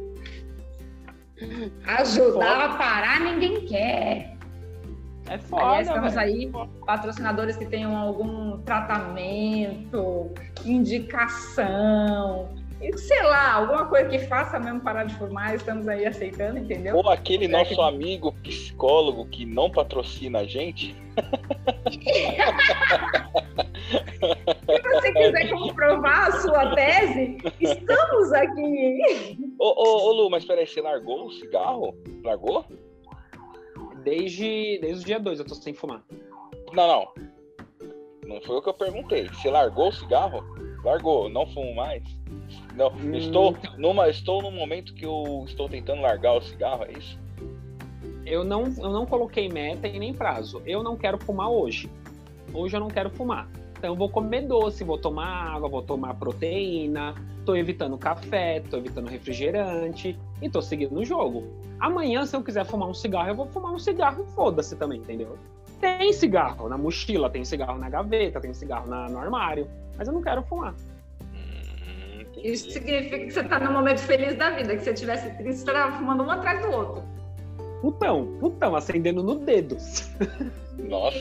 Ajudar 1.86 2.66
a 2.66 2.78
parar 2.78 3.20
ninguém 3.20 3.66
quer. 3.66 4.34
É 5.28 5.38
foda, 5.38 5.66
Aliás, 5.66 5.90
temos 5.90 6.18
aí 6.18 6.52
patrocinadores 6.86 7.56
que 7.56 7.66
tenham 7.66 7.96
algum 7.96 8.58
tratamento, 8.60 10.32
indicação, 10.66 12.50
sei 12.98 13.22
lá, 13.24 13.54
alguma 13.54 13.86
coisa 13.86 14.10
que 14.10 14.20
faça 14.20 14.60
mesmo 14.60 14.82
parar 14.82 15.06
de 15.06 15.16
fumar, 15.16 15.56
estamos 15.56 15.88
aí 15.88 16.06
aceitando, 16.06 16.60
entendeu? 16.60 16.96
Ou 16.96 17.10
aquele 17.10 17.46
é 17.46 17.48
nosso 17.48 17.76
que... 17.76 17.82
amigo 17.82 18.34
psicólogo 18.44 19.26
que 19.28 19.46
não 19.46 19.72
patrocina 19.72 20.40
a 20.40 20.46
gente. 20.46 20.96
Se 24.66 24.82
você 24.82 25.14
quiser 25.14 25.50
comprovar 25.50 26.28
a 26.28 26.32
sua 26.42 26.76
tese, 26.76 27.38
estamos 27.60 28.34
aqui. 28.34 29.38
Ô, 29.60 29.66
ô, 29.66 30.10
ô 30.10 30.12
Lu, 30.14 30.30
mas 30.30 30.44
peraí, 30.46 30.66
você 30.66 30.82
largou 30.82 31.28
o 31.28 31.32
cigarro? 31.32 31.96
Largou? 32.24 32.66
Desde, 34.04 34.80
desde 34.82 35.04
o 35.04 35.06
dia 35.06 35.20
2 35.20 35.40
eu 35.40 35.46
tô 35.46 35.56
sem 35.56 35.74
fumar. 35.74 36.04
Não, 36.74 36.88
não. 36.88 37.14
Não 38.28 38.42
foi 38.42 38.58
o 38.58 38.62
que 38.62 38.70
eu 38.70 38.74
perguntei. 38.74 39.28
Você 39.28 39.50
largou 39.50 39.90
o 39.90 39.94
cigarro? 39.94 40.44
Largou, 40.84 41.30
não 41.30 41.46
fumo 41.48 41.76
mais? 41.76 42.04
Não, 42.76 42.88
hum, 42.88 43.16
estou, 43.16 43.56
numa, 43.78 44.10
estou 44.10 44.42
no 44.42 44.52
momento 44.52 44.94
que 44.94 45.06
eu 45.06 45.44
estou 45.48 45.70
tentando 45.70 46.02
largar 46.02 46.34
o 46.34 46.42
cigarro, 46.42 46.84
é 46.86 46.98
isso? 46.98 47.20
Eu 48.26 48.44
não, 48.44 48.64
eu 48.78 48.92
não 48.92 49.06
coloquei 49.06 49.50
meta 49.50 49.88
e 49.88 50.00
nem 50.00 50.14
prazo. 50.14 50.62
Eu 50.66 50.82
não 50.82 50.96
quero 50.96 51.18
fumar 51.18 51.50
hoje. 51.50 51.90
Hoje 52.54 52.76
eu 52.76 52.80
não 52.80 52.88
quero 52.88 53.10
fumar. 53.10 53.48
Então 53.78 53.92
eu 53.92 53.96
vou 53.98 54.10
comer 54.10 54.48
doce, 54.48 54.84
vou 54.84 54.98
tomar 54.98 55.56
água, 55.56 55.68
vou 55.68 55.82
tomar 55.82 56.14
proteína, 56.14 57.14
tô 57.46 57.56
evitando 57.56 57.98
café, 57.98 58.62
tô 58.62 58.78
evitando 58.78 59.10
refrigerante 59.10 60.18
e 60.42 60.50
tô 60.50 60.62
seguindo 60.62 60.98
o 60.98 61.04
jogo. 61.04 61.44
Amanhã, 61.80 62.26
se 62.26 62.34
eu 62.34 62.42
quiser 62.42 62.66
fumar 62.66 62.88
um 62.88 62.94
cigarro, 62.94 63.30
eu 63.30 63.36
vou 63.36 63.46
fumar 63.48 63.74
um 63.74 63.80
cigarro 63.80 64.24
e 64.24 64.32
foda-se 64.34 64.78
também, 64.78 65.00
entendeu? 65.00 65.38
Tem 65.82 66.14
cigarro 66.14 66.70
na 66.70 66.78
mochila, 66.78 67.30
tem 67.30 67.44
cigarro 67.44 67.78
na 67.78 67.90
gaveta, 67.90 68.40
tem 68.40 68.54
cigarro 68.54 68.88
na, 68.88 69.10
no 69.10 69.18
armário, 69.18 69.68
mas 69.98 70.08
eu 70.08 70.14
não 70.14 70.22
quero 70.22 70.42
fumar. 70.44 70.74
Isso 72.44 72.70
significa 72.72 73.20
que 73.20 73.32
você 73.32 73.44
tá 73.44 73.60
num 73.60 73.72
momento 73.72 74.00
feliz 74.00 74.36
da 74.36 74.50
vida, 74.50 74.76
que 74.76 74.80
se 74.80 74.86
você 74.86 74.94
tivesse 74.94 75.30
triste, 75.38 75.60
você 75.60 75.70
estaria 75.70 75.92
fumando 75.94 76.24
um 76.24 76.30
atrás 76.30 76.62
do 76.62 76.72
outro. 76.72 77.04
Putão, 77.82 78.38
putão, 78.40 78.76
acendendo 78.76 79.24
no 79.24 79.36
dedo. 79.36 79.78
Nossa. 80.78 81.18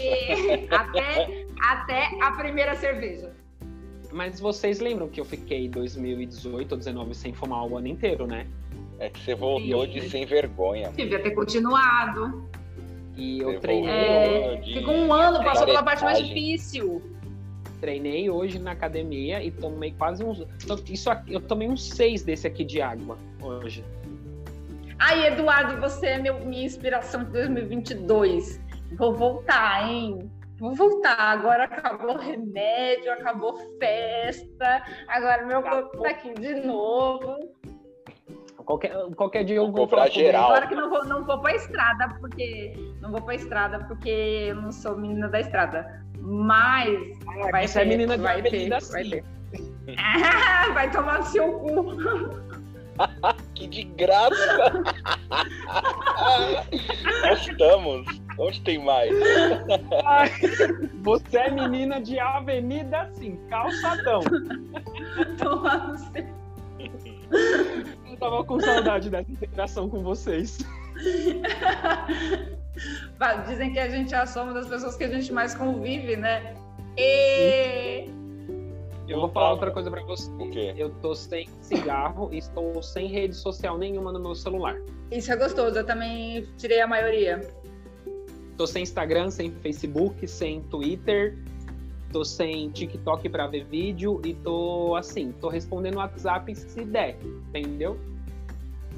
até, 0.70 1.46
até 1.60 2.08
a 2.20 2.32
primeira 2.32 2.74
cerveja. 2.74 3.32
Mas 4.12 4.40
vocês 4.40 4.80
lembram 4.80 5.08
que 5.08 5.20
eu 5.20 5.24
fiquei 5.24 5.68
2018 5.68 6.72
ou 6.72 6.78
19 6.78 7.14
sem 7.14 7.32
fumar 7.32 7.66
o 7.66 7.78
ano 7.78 7.86
inteiro, 7.86 8.26
né? 8.26 8.46
É 8.98 9.08
que 9.08 9.20
você 9.20 9.34
voltou 9.34 9.86
de 9.86 10.08
sem 10.08 10.26
vergonha. 10.26 10.90
Devia 10.90 11.22
ter 11.22 11.30
continuado. 11.30 12.48
E 13.16 13.40
eu 13.40 13.52
você 13.52 13.58
treinei. 13.60 13.90
É, 13.90 14.56
de... 14.56 14.74
Ficou 14.74 14.94
um 14.94 15.12
ano, 15.12 15.42
passou 15.44 15.66
pela 15.66 15.82
parte 15.82 16.04
mais 16.04 16.18
difícil. 16.18 17.02
Treinei 17.82 18.30
hoje 18.30 18.60
na 18.60 18.70
academia 18.70 19.42
e 19.42 19.50
tomei 19.50 19.90
quase 19.98 20.22
uns. 20.22 20.46
Isso 20.88 21.10
aqui, 21.10 21.34
eu 21.34 21.40
tomei 21.40 21.68
uns 21.68 21.84
seis 21.84 22.22
desse 22.22 22.46
aqui 22.46 22.64
de 22.64 22.80
água 22.80 23.18
hoje. 23.42 23.84
Ai, 25.00 25.26
Eduardo, 25.26 25.80
você 25.80 26.06
é 26.06 26.18
meu, 26.18 26.38
minha 26.46 26.64
inspiração 26.64 27.24
de 27.24 27.32
2022. 27.32 28.60
Vou 28.96 29.12
voltar, 29.12 29.90
hein? 29.90 30.30
Vou 30.60 30.76
voltar. 30.76 31.18
Agora 31.18 31.64
acabou 31.64 32.14
o 32.14 32.18
remédio, 32.18 33.10
acabou 33.14 33.58
festa. 33.80 34.84
Agora 35.08 35.44
meu 35.44 35.60
corpo 35.60 36.02
tá 36.02 36.10
aqui 36.10 36.32
de 36.34 36.54
novo. 36.64 37.36
Qualquer, 38.64 38.92
qualquer 39.16 39.44
dia 39.44 39.56
eu 39.56 39.66
vou, 39.66 39.74
vou 39.74 39.88
pra 39.88 40.08
geral. 40.08 40.50
Agora 40.50 40.66
que 40.66 40.74
não 40.74 40.88
vou, 40.88 41.04
não 41.04 41.24
vou 41.24 41.38
pra 41.40 41.54
estrada, 41.54 42.08
porque. 42.20 42.74
Não 43.00 43.10
vou 43.10 43.20
pra 43.22 43.34
estrada 43.34 43.80
porque 43.80 44.10
eu 44.48 44.56
não 44.56 44.72
sou 44.72 44.96
menina 44.96 45.28
da 45.28 45.40
estrada. 45.40 46.02
Mas. 46.18 47.18
Ah, 47.26 47.50
vai 47.50 47.66
ser 47.66 47.82
é 47.82 47.84
menina 47.84 48.16
de 48.16 48.22
vai 48.22 48.42
ter, 48.42 48.68
vai 48.68 49.04
ter. 49.04 49.24
vai 50.74 50.90
tomar 50.90 51.18
no 51.18 51.24
seu 51.24 51.52
cu. 51.58 52.52
que 53.54 53.66
de 53.66 53.84
graça! 53.84 54.84
Nós 57.22 57.46
estamos. 57.46 58.22
Onde 58.38 58.60
tem 58.62 58.82
mais? 58.82 59.12
você 61.02 61.38
é 61.38 61.50
menina 61.50 62.00
de 62.00 62.18
avenida, 62.18 63.10
sim, 63.14 63.38
calçadão. 63.48 64.20
Tomar 65.38 65.88
no 65.88 65.98
seu. 65.98 66.24
Eu 68.22 68.30
tava 68.30 68.44
com 68.44 68.60
saudade 68.60 69.10
dessa 69.10 69.32
interação 69.32 69.90
com 69.90 70.00
vocês. 70.00 70.58
Dizem 73.48 73.72
que 73.72 73.80
a 73.80 73.88
gente 73.88 74.14
é 74.14 74.18
a 74.18 74.26
soma 74.26 74.52
das 74.52 74.68
pessoas 74.68 74.96
que 74.96 75.02
a 75.02 75.08
gente 75.08 75.32
mais 75.32 75.56
convive, 75.56 76.14
né? 76.14 76.54
E 76.96 78.08
eu 79.08 79.18
vou 79.18 79.28
falar 79.28 79.50
outra 79.50 79.72
coisa 79.72 79.90
para 79.90 80.04
você. 80.04 80.30
O 80.38 80.48
quê? 80.50 80.72
Eu 80.76 80.90
tô 81.02 81.16
sem 81.16 81.48
cigarro 81.60 82.28
e 82.32 82.38
estou 82.38 82.80
sem 82.80 83.08
rede 83.08 83.34
social 83.34 83.76
nenhuma 83.76 84.12
no 84.12 84.20
meu 84.20 84.36
celular. 84.36 84.80
Isso 85.10 85.32
é 85.32 85.36
gostoso, 85.36 85.76
eu 85.76 85.84
também 85.84 86.46
tirei 86.56 86.80
a 86.80 86.86
maioria. 86.86 87.40
Tô 88.56 88.68
sem 88.68 88.84
Instagram, 88.84 89.30
sem 89.30 89.50
Facebook, 89.50 90.28
sem 90.28 90.62
Twitter, 90.62 91.36
tô 92.12 92.24
sem 92.24 92.70
TikTok 92.70 93.28
para 93.28 93.48
ver 93.48 93.64
vídeo 93.64 94.22
e 94.24 94.32
tô 94.32 94.94
assim, 94.94 95.32
tô 95.40 95.48
respondendo 95.48 95.96
WhatsApp 95.96 96.54
se 96.54 96.84
der, 96.84 97.18
entendeu? 97.48 97.98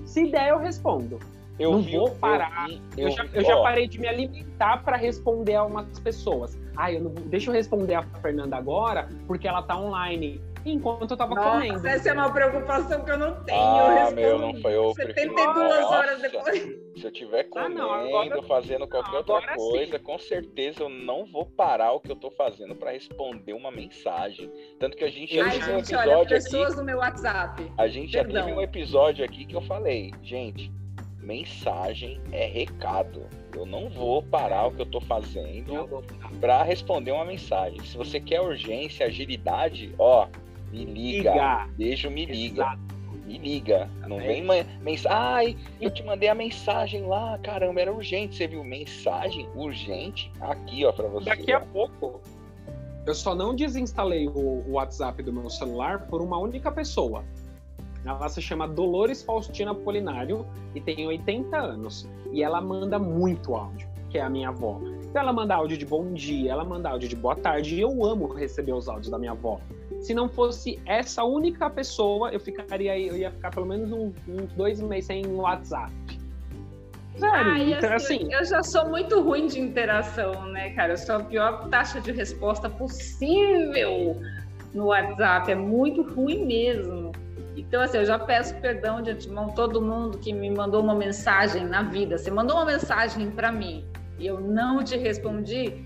Se 0.04 0.30
der, 0.30 0.50
eu 0.50 0.58
respondo. 0.58 1.18
Eu 1.58 1.72
não 1.72 1.82
vi, 1.82 1.96
vou 1.96 2.10
parar. 2.10 2.68
Eu, 2.68 2.76
vi, 2.76 2.82
eu, 2.96 3.08
eu 3.08 3.10
já, 3.10 3.24
eu 3.32 3.44
já 3.44 3.62
parei 3.62 3.86
de 3.86 4.00
me 4.00 4.08
alimentar 4.08 4.82
para 4.82 4.96
responder 4.96 5.54
a 5.54 5.64
umas 5.64 5.98
pessoas. 6.00 6.58
Ah, 6.76 6.92
eu 6.92 7.00
não, 7.00 7.10
deixa 7.10 7.50
eu 7.50 7.54
responder 7.54 7.94
a 7.94 8.02
Fernanda 8.02 8.56
agora, 8.56 9.08
porque 9.26 9.46
ela 9.46 9.62
tá 9.62 9.78
online. 9.78 10.40
Enquanto 10.64 11.10
eu 11.10 11.16
tava 11.16 11.34
Nossa, 11.34 11.50
comendo. 11.50 11.86
Essa 11.86 12.08
é 12.08 12.12
uma 12.12 12.32
preocupação 12.32 13.04
que 13.04 13.10
eu 13.10 13.18
não 13.18 13.44
tenho. 13.44 13.60
Ah, 13.60 14.06
eu 14.08 14.14
meu, 14.14 14.38
não 14.38 14.54
foi 14.60 14.74
eu. 14.74 14.94
72 14.94 15.84
horas 15.84 16.22
depois. 16.22 16.62
Se 16.96 17.04
eu 17.04 17.12
tiver 17.12 17.44
comendo, 17.44 17.82
ah, 17.82 18.04
não, 18.04 18.18
agora... 18.18 18.42
fazendo 18.44 18.88
qualquer 18.88 19.10
não, 19.10 19.18
outra 19.18 19.54
coisa, 19.54 19.98
sim. 19.98 20.04
com 20.04 20.18
certeza 20.18 20.82
eu 20.82 20.88
não 20.88 21.26
vou 21.26 21.44
parar 21.44 21.92
o 21.92 22.00
que 22.00 22.10
eu 22.10 22.16
tô 22.16 22.30
fazendo 22.30 22.74
para 22.74 22.92
responder 22.92 23.52
uma 23.52 23.70
mensagem. 23.70 24.50
Tanto 24.78 24.96
que 24.96 25.04
a 25.04 25.10
gente 25.10 25.34
já 25.34 25.44
Ai, 25.44 25.50
gente, 25.50 25.70
um 25.70 25.78
episódio 25.78 26.12
olha, 26.12 26.28
pessoas 26.28 26.68
aqui, 26.68 26.76
no 26.76 26.84
meu 26.84 26.98
WhatsApp. 26.98 27.72
A 27.76 27.88
gente 27.88 28.12
Perdão. 28.12 28.32
já 28.32 28.42
teve 28.44 28.56
um 28.56 28.60
episódio 28.60 29.24
aqui 29.24 29.44
que 29.44 29.54
eu 29.54 29.62
falei, 29.62 30.12
gente, 30.22 30.72
mensagem 31.20 32.20
é 32.32 32.46
recado. 32.46 33.26
Eu 33.54 33.66
não 33.66 33.88
vou 33.88 34.22
parar 34.22 34.66
o 34.66 34.72
que 34.72 34.80
eu 34.80 34.86
estou 34.86 35.00
fazendo 35.00 35.88
para 36.40 36.62
responder 36.62 37.12
uma 37.12 37.24
mensagem. 37.24 37.82
Se 37.84 37.96
você 37.96 38.20
quer 38.20 38.40
urgência, 38.40 39.06
agilidade, 39.06 39.94
ó, 39.98 40.28
me 40.74 40.84
liga. 40.84 41.30
liga. 41.30 41.68
Beijo, 41.76 42.10
me 42.10 42.26
liga. 42.26 42.62
Exato. 42.62 42.94
Me 43.24 43.38
liga. 43.38 43.88
Não 44.06 44.20
é. 44.20 44.26
vem 44.26 44.44
mensagem. 44.82 45.10
Ai, 45.10 45.56
eu 45.80 45.90
te 45.90 46.02
mandei 46.02 46.28
a 46.28 46.34
mensagem 46.34 47.06
lá, 47.06 47.38
caramba, 47.38 47.80
era 47.80 47.92
urgente. 47.92 48.36
Você 48.36 48.46
viu 48.46 48.62
mensagem 48.62 49.48
urgente 49.54 50.30
aqui, 50.40 50.84
ó, 50.84 50.92
para 50.92 51.08
você. 51.08 51.30
Daqui 51.30 51.52
a 51.52 51.60
pouco. 51.60 52.20
Eu 53.06 53.14
só 53.14 53.34
não 53.34 53.54
desinstalei 53.54 54.28
o 54.28 54.64
WhatsApp 54.72 55.22
do 55.22 55.32
meu 55.32 55.48
celular 55.50 56.06
por 56.06 56.22
uma 56.22 56.38
única 56.38 56.72
pessoa. 56.72 57.24
Ela 58.04 58.28
se 58.28 58.42
chama 58.42 58.68
Dolores 58.68 59.22
Faustina 59.22 59.74
Polinário 59.74 60.46
e 60.74 60.80
tem 60.80 61.06
80 61.06 61.56
anos. 61.56 62.08
E 62.32 62.42
ela 62.42 62.60
manda 62.60 62.98
muito 62.98 63.54
áudio, 63.54 63.88
que 64.10 64.18
é 64.18 64.22
a 64.22 64.28
minha 64.28 64.48
avó. 64.48 64.80
Então 65.14 65.22
ela 65.22 65.32
manda 65.32 65.54
áudio 65.54 65.78
de 65.78 65.86
bom 65.86 66.12
dia, 66.12 66.50
ela 66.50 66.64
manda 66.64 66.90
áudio 66.90 67.08
de 67.08 67.14
boa 67.14 67.36
tarde. 67.36 67.76
E 67.76 67.80
eu 67.80 68.04
amo 68.04 68.26
receber 68.34 68.72
os 68.72 68.88
áudios 68.88 69.08
da 69.08 69.16
minha 69.16 69.30
avó. 69.30 69.60
Se 70.00 70.12
não 70.12 70.28
fosse 70.28 70.82
essa 70.84 71.22
única 71.22 71.70
pessoa, 71.70 72.30
eu 72.32 72.40
ficaria, 72.40 72.98
eu 72.98 73.16
ia 73.16 73.30
ficar 73.30 73.50
pelo 73.50 73.64
menos 73.64 73.92
uns 73.92 74.12
um, 74.26 74.44
dois 74.56 74.80
meses 74.80 75.06
sem 75.06 75.24
WhatsApp. 75.24 75.92
Sério, 77.16 77.52
ah, 77.52 77.58
então, 77.60 77.92
assim, 77.92 78.24
assim, 78.24 78.34
eu 78.34 78.44
já 78.44 78.60
sou 78.64 78.88
muito 78.88 79.22
ruim 79.22 79.46
de 79.46 79.60
interação, 79.60 80.46
né, 80.46 80.70
cara? 80.70 80.94
Eu 80.94 80.96
sou 80.96 81.14
a 81.14 81.20
pior 81.20 81.68
taxa 81.68 82.00
de 82.00 82.10
resposta 82.10 82.68
possível 82.68 84.20
no 84.74 84.86
WhatsApp. 84.86 85.52
É 85.52 85.54
muito 85.54 86.02
ruim 86.02 86.44
mesmo. 86.44 87.12
Então, 87.56 87.82
assim, 87.82 87.98
eu 87.98 88.04
já 88.04 88.18
peço 88.18 88.56
perdão 88.56 89.00
de 89.00 89.12
antemão 89.12 89.50
todo 89.50 89.80
mundo 89.80 90.18
que 90.18 90.32
me 90.32 90.50
mandou 90.50 90.82
uma 90.82 90.96
mensagem 90.96 91.64
na 91.64 91.84
vida. 91.84 92.18
Você 92.18 92.32
mandou 92.32 92.56
uma 92.56 92.66
mensagem 92.66 93.30
para 93.30 93.52
mim 93.52 93.86
e 94.18 94.26
eu 94.26 94.40
não 94.40 94.82
te 94.82 94.96
respondi, 94.96 95.84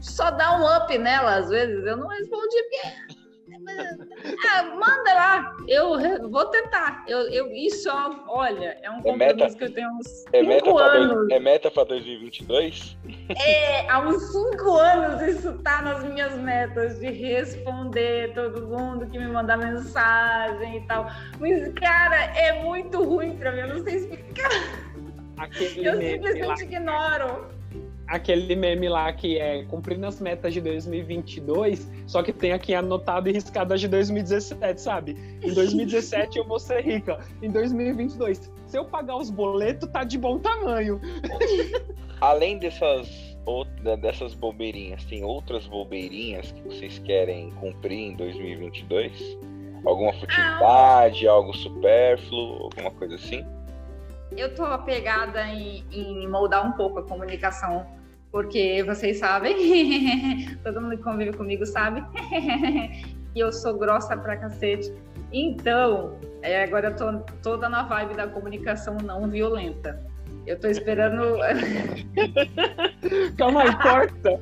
só 0.00 0.30
dá 0.30 0.58
um 0.58 0.76
up 0.76 0.96
nela 0.98 1.36
às 1.36 1.48
vezes. 1.48 1.86
Eu 1.86 1.96
não 1.96 2.08
respondi 2.08 2.56
porque 2.62 3.20
ah, 4.54 4.62
manda 4.62 5.14
lá, 5.14 5.56
eu 5.66 6.30
vou 6.30 6.46
tentar. 6.46 7.04
Eu, 7.06 7.28
eu, 7.30 7.50
isso, 7.52 7.88
olha, 8.28 8.78
é 8.82 8.90
um 8.90 8.98
é 8.98 9.02
compromisso 9.02 9.36
meta, 9.36 9.56
que 9.56 9.64
eu 9.64 9.74
tenho 9.74 9.90
uns 9.90 10.24
é 10.32 10.42
meta 10.42 10.70
anos. 10.70 11.14
Dois, 11.14 11.30
é 11.30 11.40
meta 11.40 11.70
para 11.70 11.84
2022? 11.84 12.96
É, 13.44 13.90
há 13.90 14.00
uns 14.00 14.22
cinco 14.32 14.76
anos 14.76 15.22
isso 15.22 15.52
tá 15.62 15.82
nas 15.82 16.04
minhas 16.04 16.34
metas, 16.36 16.98
de 16.98 17.10
responder 17.10 18.32
todo 18.34 18.66
mundo 18.66 19.06
que 19.06 19.18
me 19.18 19.26
mandar 19.26 19.58
mensagem 19.58 20.78
e 20.78 20.86
tal. 20.86 21.06
Mas, 21.38 21.72
cara, 21.74 22.16
é 22.36 22.62
muito 22.62 23.02
ruim 23.02 23.36
para 23.36 23.52
mim, 23.52 23.60
eu 23.60 23.68
não 23.76 23.84
sei 23.84 23.96
explicar. 23.96 24.50
Aquele 25.38 25.88
eu 25.88 25.96
simplesmente 25.96 26.62
ignoro 26.62 27.59
aquele 28.10 28.56
meme 28.56 28.88
lá 28.88 29.12
que 29.12 29.38
é 29.38 29.64
cumprindo 29.64 30.04
as 30.04 30.20
metas 30.20 30.52
de 30.52 30.60
2022, 30.60 31.88
só 32.06 32.22
que 32.22 32.32
tem 32.32 32.52
aqui 32.52 32.74
anotado 32.74 33.28
e 33.28 33.32
riscado 33.32 33.72
as 33.72 33.80
de 33.80 33.86
2017, 33.86 34.80
sabe? 34.80 35.16
Em 35.40 35.54
2017 35.54 36.38
eu 36.38 36.44
vou 36.44 36.58
ser 36.58 36.80
rica. 36.80 37.20
Em 37.40 37.48
2022, 37.48 38.50
se 38.66 38.76
eu 38.76 38.84
pagar 38.84 39.16
os 39.16 39.30
boletos, 39.30 39.88
tá 39.88 40.02
de 40.02 40.18
bom 40.18 40.40
tamanho. 40.40 41.00
Além 42.20 42.58
dessas 42.58 43.30
dessas 44.00 44.34
bobeirinhas, 44.34 45.04
tem 45.04 45.24
outras 45.24 45.66
bobeirinhas 45.66 46.52
que 46.52 46.62
vocês 46.62 46.98
querem 47.00 47.50
cumprir 47.52 48.10
em 48.12 48.14
2022? 48.14 49.38
Alguma 49.84 50.12
futilidade, 50.12 51.26
ah, 51.26 51.32
algo 51.32 51.56
supérfluo, 51.56 52.64
alguma 52.64 52.90
coisa 52.90 53.14
assim? 53.14 53.44
Eu 54.36 54.54
tô 54.54 54.64
apegada 54.64 55.48
em, 55.48 55.84
em 55.90 56.28
moldar 56.28 56.64
um 56.64 56.72
pouco 56.72 56.98
a 56.98 57.02
comunicação 57.02 57.84
porque 58.30 58.82
vocês 58.84 59.18
sabem, 59.18 60.56
todo 60.62 60.80
mundo 60.80 60.96
que 60.96 61.02
convive 61.02 61.36
comigo 61.36 61.66
sabe, 61.66 62.02
que 63.32 63.40
eu 63.40 63.52
sou 63.52 63.78
grossa 63.78 64.16
pra 64.16 64.36
cacete. 64.36 64.92
Então, 65.32 66.18
é, 66.42 66.64
agora 66.64 66.88
eu 66.88 66.96
tô 66.96 67.18
toda 67.42 67.68
na 67.68 67.82
vibe 67.84 68.14
da 68.14 68.26
comunicação 68.26 68.96
não 69.04 69.28
violenta. 69.28 70.00
Eu 70.46 70.58
tô 70.58 70.68
esperando. 70.68 71.38
Calma 73.36 73.62
aí, 73.62 73.76
corta! 73.76 74.40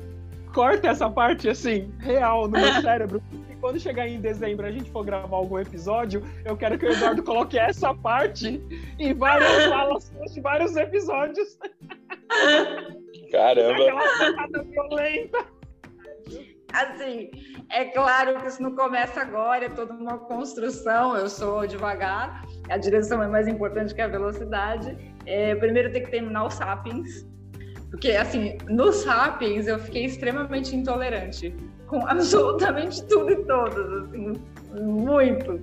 corta 0.53 0.87
essa 0.87 1.09
parte 1.09 1.49
assim, 1.49 1.91
real, 1.99 2.47
no 2.47 2.59
meu 2.59 2.81
cérebro. 2.81 3.21
E 3.49 3.55
quando 3.55 3.79
chegar 3.79 4.07
em 4.07 4.19
dezembro 4.19 4.65
a 4.65 4.71
gente 4.71 4.89
for 4.91 5.03
gravar 5.03 5.37
algum 5.37 5.59
episódio, 5.59 6.23
eu 6.45 6.57
quero 6.57 6.77
que 6.77 6.85
o 6.85 6.91
Eduardo 6.91 7.23
coloque 7.23 7.57
essa 7.57 7.93
parte 7.93 8.61
em 8.97 9.13
várias 9.13 9.65
falas 9.65 10.11
de 10.33 10.41
vários 10.41 10.75
episódios. 10.75 11.57
Caramba. 13.31 13.83
Aquela 13.83 14.63
violenta. 14.63 15.45
Assim, 16.71 17.31
é 17.71 17.85
claro 17.85 18.39
que 18.39 18.47
isso 18.47 18.61
não 18.61 18.75
começa 18.75 19.21
agora, 19.21 19.65
é 19.65 19.69
toda 19.69 19.93
uma 19.93 20.19
construção. 20.19 21.17
Eu 21.17 21.27
sou 21.27 21.65
devagar, 21.65 22.45
a 22.69 22.77
direção 22.77 23.23
é 23.23 23.27
mais 23.27 23.47
importante 23.47 23.93
que 23.93 24.01
a 24.01 24.07
velocidade. 24.07 24.95
É, 25.25 25.55
primeiro 25.55 25.91
tem 25.91 26.03
que 26.03 26.11
terminar 26.11 26.45
o 26.45 26.49
Sapiens, 26.49 27.27
porque 27.89 28.11
assim, 28.11 28.57
no 28.67 28.91
Sapiens 28.91 29.67
eu 29.67 29.79
fiquei 29.79 30.05
extremamente 30.05 30.75
intolerante 30.75 31.55
com 31.87 32.05
absolutamente 32.07 33.03
tudo 33.07 33.31
e 33.31 33.45
todos, 33.45 34.03
assim, 34.03 34.33
muito. 34.79 35.59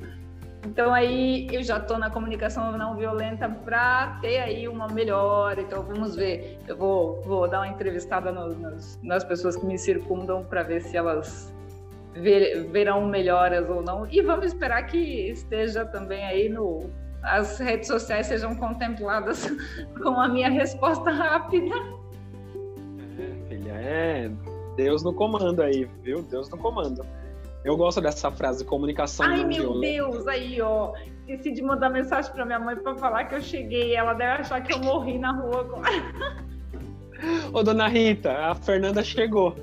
Então 0.66 0.92
aí 0.92 1.46
eu 1.52 1.62
já 1.62 1.78
estou 1.78 1.96
na 1.96 2.10
comunicação 2.10 2.76
não 2.76 2.96
violenta 2.96 3.48
para 3.48 4.18
ter 4.20 4.38
aí 4.38 4.66
uma 4.66 4.88
melhora. 4.88 5.60
Então 5.60 5.82
vamos 5.82 6.16
ver. 6.16 6.58
Eu 6.66 6.76
vou, 6.76 7.22
vou 7.22 7.48
dar 7.48 7.60
uma 7.60 7.68
entrevistada 7.68 8.32
no, 8.32 8.58
nas, 8.58 9.00
nas 9.02 9.22
pessoas 9.22 9.56
que 9.56 9.64
me 9.64 9.78
circundam 9.78 10.44
para 10.44 10.64
ver 10.64 10.82
se 10.82 10.96
elas 10.96 11.54
ver, 12.14 12.64
verão 12.64 13.06
melhoras 13.06 13.70
ou 13.70 13.80
não. 13.80 14.08
E 14.10 14.20
vamos 14.20 14.46
esperar 14.46 14.82
que 14.86 14.98
esteja 15.30 15.84
também 15.84 16.24
aí 16.24 16.48
no 16.48 16.90
as 17.22 17.58
redes 17.58 17.88
sociais 17.88 18.26
sejam 18.26 18.54
contempladas 18.54 19.48
com 20.00 20.20
a 20.20 20.28
minha 20.28 20.50
resposta 20.50 21.10
rápida. 21.10 21.74
É, 23.18 23.48
filha, 23.48 23.72
é 23.72 24.30
Deus 24.76 25.02
no 25.02 25.12
comando 25.12 25.62
aí, 25.62 25.88
viu? 26.02 26.22
Deus 26.22 26.50
no 26.50 26.58
comando. 26.58 27.04
Eu 27.66 27.76
gosto 27.76 28.00
dessa 28.00 28.30
frase, 28.30 28.64
comunicação 28.64 29.26
Ai, 29.26 29.38
não 29.38 29.48
meu 29.48 29.72
violenta. 29.72 29.92
Deus, 29.92 30.28
aí, 30.28 30.62
ó. 30.62 30.92
Esqueci 31.26 31.50
de 31.50 31.62
mandar 31.62 31.90
mensagem 31.90 32.30
pra 32.30 32.46
minha 32.46 32.60
mãe 32.60 32.76
pra 32.76 32.94
falar 32.94 33.24
que 33.24 33.34
eu 33.34 33.42
cheguei. 33.42 33.96
Ela 33.96 34.14
deve 34.14 34.42
achar 34.42 34.62
que 34.62 34.72
eu 34.72 34.78
morri 34.78 35.18
na 35.18 35.32
rua 35.32 35.62
agora. 35.62 35.90
Ô, 37.52 37.64
dona 37.64 37.88
Rita, 37.88 38.30
a 38.30 38.54
Fernanda 38.54 39.02
chegou. 39.02 39.56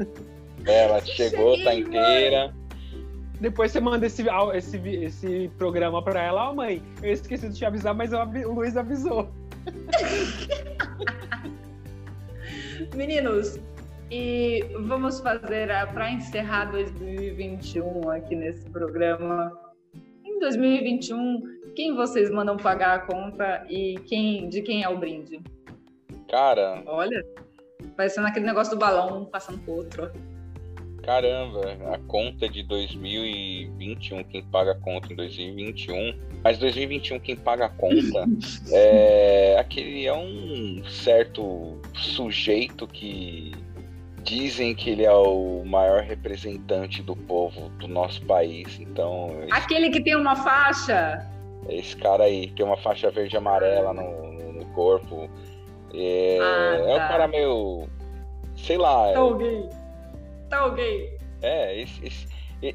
Ela 0.65 0.99
chegou, 0.99 1.53
tá 1.63 1.71
Cheguei, 1.71 1.81
inteira. 1.81 2.53
Depois 3.39 3.71
você 3.71 3.79
manda 3.79 4.05
esse, 4.05 4.25
esse, 4.53 4.77
esse 4.77 5.49
programa 5.57 6.03
pra 6.03 6.21
ela. 6.21 6.49
Ó, 6.49 6.53
mãe, 6.53 6.83
eu 7.01 7.13
esqueci 7.13 7.47
de 7.47 7.55
te 7.55 7.63
avisar, 7.63 7.95
mas 7.95 8.11
o 8.11 8.51
Luiz 8.51 8.75
avisou. 8.75 9.29
Meninos, 12.93 13.57
e 14.13 14.63
vamos 14.81 15.19
fazer 15.19 15.69
para 15.91 16.11
encerrar 16.11 16.65
2021 16.65 18.11
aqui 18.11 18.35
nesse 18.35 18.69
programa. 18.69 19.51
Em 20.23 20.39
2021, 20.39 21.41
quem 21.75 21.95
vocês 21.95 22.29
mandam 22.29 22.55
pagar 22.55 22.95
a 22.95 22.99
conta 22.99 23.65
e 23.67 23.95
quem 24.05 24.47
de 24.49 24.61
quem 24.61 24.83
é 24.83 24.89
o 24.89 24.99
brinde? 24.99 25.41
Cara, 26.29 26.83
Olha, 26.85 27.25
parecendo 27.97 28.27
aquele 28.27 28.45
negócio 28.45 28.75
do 28.75 28.79
balão, 28.79 29.23
um 29.23 29.25
passando 29.25 29.59
pro 29.61 29.77
outro. 29.77 30.11
caramba, 31.01 31.75
a 31.91 31.97
conta 32.07 32.47
de 32.47 32.61
2021, 32.61 34.23
quem 34.25 34.43
paga 34.45 34.73
a 34.73 34.79
conta 34.79 35.11
em 35.11 35.15
2021. 35.15 36.19
Mas 36.43 36.59
2021, 36.59 37.19
quem 37.19 37.35
paga 37.35 37.65
a 37.65 37.69
conta 37.69 38.25
é 38.71 39.57
aquele 39.57 40.05
é 40.05 40.13
um 40.13 40.83
certo 40.85 41.79
sujeito 41.93 42.85
que 42.85 43.53
dizem 44.23 44.73
que 44.73 44.89
ele 44.89 45.03
é 45.05 45.11
o 45.11 45.63
maior 45.65 46.01
representante 46.01 47.01
do 47.03 47.15
povo 47.15 47.69
do 47.79 47.87
nosso 47.87 48.23
país. 48.25 48.79
Então, 48.79 49.31
esse, 49.43 49.51
Aquele 49.53 49.89
que 49.89 50.01
tem 50.01 50.15
uma 50.15 50.35
faixa. 50.35 51.25
esse 51.69 51.95
cara 51.97 52.23
aí 52.23 52.47
tem 52.51 52.65
uma 52.65 52.77
faixa 52.77 53.11
verde 53.11 53.35
e 53.35 53.37
amarela 53.37 53.93
no, 53.93 54.33
no- 54.53 54.65
corpo. 54.73 55.29
É, 55.93 56.39
Ah, 56.41 56.75
é 56.77 56.95
um 56.95 56.97
tá. 56.97 57.07
cara 57.07 57.27
meio. 57.27 57.87
Sei 58.55 58.77
lá. 58.77 59.11
Tá 59.13 59.19
alguém. 59.19 59.69
Tá 60.49 60.59
alguém. 60.61 61.09
É, 61.41 61.79
esse, 61.81 62.03
esse, 62.05 62.27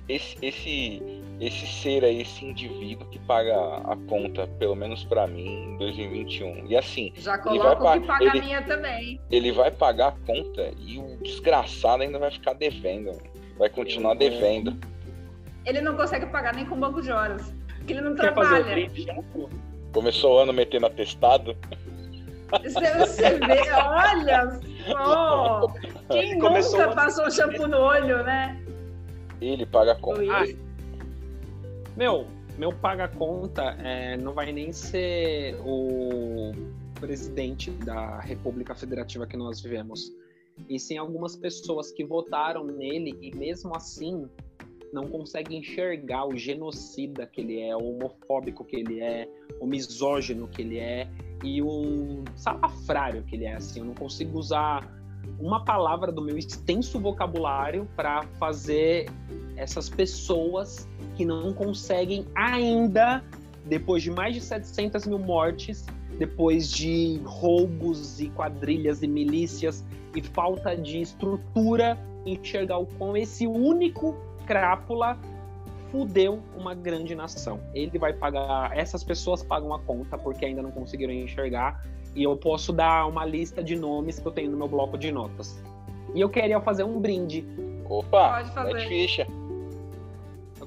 esse, 0.09 0.37
esse, 0.43 1.18
esse 1.41 1.67
ser 1.67 2.05
aí, 2.05 2.23
esse 2.23 2.45
indivíduo 2.45 3.07
que 3.09 3.19
paga 3.21 3.55
a 3.85 3.97
conta, 4.09 4.47
pelo 4.59 4.75
menos 4.75 5.05
pra 5.05 5.27
mim, 5.27 5.47
em 5.75 5.77
2021. 5.79 6.67
E 6.67 6.77
assim, 6.77 7.13
Já 7.17 7.35
Ele 7.35 7.43
coloca 7.43 7.77
vai 7.83 7.99
o 7.99 8.01
que 8.01 8.07
pa- 8.07 8.13
paga 8.15 8.25
ele- 8.25 8.39
a 8.39 8.43
minha 8.43 8.63
também. 8.63 9.21
ele 9.31 9.53
vai 9.53 9.71
pagar 9.71 10.09
a 10.09 10.27
conta 10.27 10.73
e 10.79 10.99
o 10.99 11.17
desgraçado 11.23 12.03
ainda 12.03 12.19
vai 12.19 12.31
ficar 12.31 12.55
devendo. 12.55 13.13
Vai 13.59 13.69
continuar 13.71 14.15
devendo. 14.15 14.77
Ele 15.67 15.81
não 15.81 15.97
consegue 15.97 16.27
pagar 16.27 16.55
nem 16.55 16.65
com 16.67 16.79
banco 16.79 17.01
de 17.03 17.11
horas. 17.13 17.53
Porque 17.79 17.93
ele 17.93 18.01
não 18.03 18.15
Quer 18.15 18.35
fazer 18.35 18.61
o 18.61 18.65
trabalha. 18.65 19.23
pô? 19.33 19.49
Começou 19.93 20.35
o 20.37 20.39
ano 20.39 20.53
metendo 20.53 20.87
atestado. 20.87 21.57
Você, 22.51 22.99
você 22.99 23.31
vê, 23.39 23.71
olha 23.73 24.61
só. 24.91 25.67
Quem 26.11 26.39
Começou 26.39 26.79
nunca 26.81 26.93
o- 26.93 26.95
passou 26.95 27.31
shampoo 27.31 27.67
no 27.69 27.77
olho, 27.79 28.23
né? 28.25 28.59
Ele 29.41 29.67
paga 29.67 29.93
a 29.93 29.97
conta. 29.97 30.21
Luiz? 30.23 30.57
Meu, 31.99 32.29
meu 32.57 32.73
paga-conta 32.73 33.77
é, 33.83 34.17
não 34.17 34.33
vai 34.33 34.53
nem 34.53 34.73
ser 34.73 35.57
o 35.67 36.53
presidente 37.01 37.73
da 37.73 38.21
República 38.21 38.73
Federativa 38.73 39.27
que 39.27 39.37
nós 39.37 39.61
vivemos. 39.61 40.13
E 40.69 40.79
sim 40.79 40.97
algumas 40.97 41.35
pessoas 41.35 41.91
que 41.91 42.05
votaram 42.05 42.65
nele 42.65 43.19
e 43.21 43.35
mesmo 43.35 43.75
assim 43.75 44.29
não 44.93 45.09
conseguem 45.09 45.59
enxergar 45.59 46.25
o 46.25 46.37
genocida 46.37 47.27
que 47.27 47.41
ele 47.41 47.61
é, 47.61 47.75
o 47.75 47.97
homofóbico 47.97 48.65
que 48.65 48.77
ele 48.77 49.01
é, 49.01 49.29
o 49.61 49.67
misógino 49.67 50.47
que 50.47 50.63
ele 50.63 50.79
é 50.79 51.11
e 51.43 51.61
o 51.61 52.23
salafrário 52.37 53.25
que 53.25 53.35
ele 53.35 53.47
é. 53.47 53.57
Assim, 53.57 53.81
eu 53.81 53.87
não 53.87 53.95
consigo 53.95 54.39
usar 54.39 54.89
uma 55.41 55.65
palavra 55.65 56.13
do 56.13 56.23
meu 56.23 56.39
extenso 56.39 57.01
vocabulário 57.01 57.89
para 57.97 58.23
fazer 58.39 59.07
essas 59.57 59.89
pessoas 59.89 60.89
que 61.19 61.25
não 61.25 61.53
conseguem 61.53 62.25
ainda, 62.33 63.25
depois 63.65 64.05
de 64.05 64.11
mais 64.13 64.35
de 64.35 64.41
700 64.41 65.05
mil 65.05 65.19
mortes, 65.19 65.85
depois 66.17 66.71
de 66.71 67.21
roubos 67.25 68.21
e 68.21 68.29
quadrilhas 68.31 69.03
e 69.03 69.09
milícias 69.09 69.85
e 70.15 70.23
falta 70.23 70.77
de 70.77 71.01
estrutura, 71.01 71.99
enxergar 72.25 72.79
o 72.79 72.87
quão 72.87 73.17
esse 73.17 73.49
único 73.49 74.17
crápula 74.47 75.19
fudeu 75.91 76.41
uma 76.57 76.73
grande 76.73 77.17
nação. 77.17 77.59
Ele 77.75 77.99
vai 77.99 78.13
pagar, 78.13 78.79
essas 78.79 79.03
pessoas 79.03 79.43
pagam 79.43 79.75
a 79.75 79.81
conta 79.81 80.17
porque 80.17 80.45
ainda 80.45 80.63
não 80.63 80.71
conseguiram 80.71 81.13
enxergar 81.13 81.85
e 82.15 82.23
eu 82.23 82.37
posso 82.37 82.73
dar 82.73 83.09
uma 83.09 83.25
lista 83.25 83.61
de 83.61 83.75
nomes 83.75 84.21
que 84.21 84.27
eu 84.27 84.31
tenho 84.31 84.53
no 84.53 84.57
meu 84.57 84.69
bloco 84.69 84.97
de 84.97 85.11
notas. 85.11 85.61
E 86.15 86.21
eu 86.21 86.29
queria 86.29 86.61
fazer 86.61 86.85
um 86.85 87.01
brinde 87.01 87.45
Opa, 87.89 88.35
Pode 88.35 88.51
fazer. 88.53 88.87
ficha. 88.87 89.27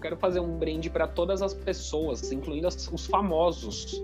Quero 0.02 0.18
fazer 0.18 0.40
um 0.40 0.58
brinde 0.58 0.90
para 0.90 1.08
todas 1.08 1.42
as 1.42 1.54
pessoas, 1.54 2.32
incluindo 2.32 2.68
as- 2.68 2.92
os 2.92 3.06
famosos, 3.06 4.04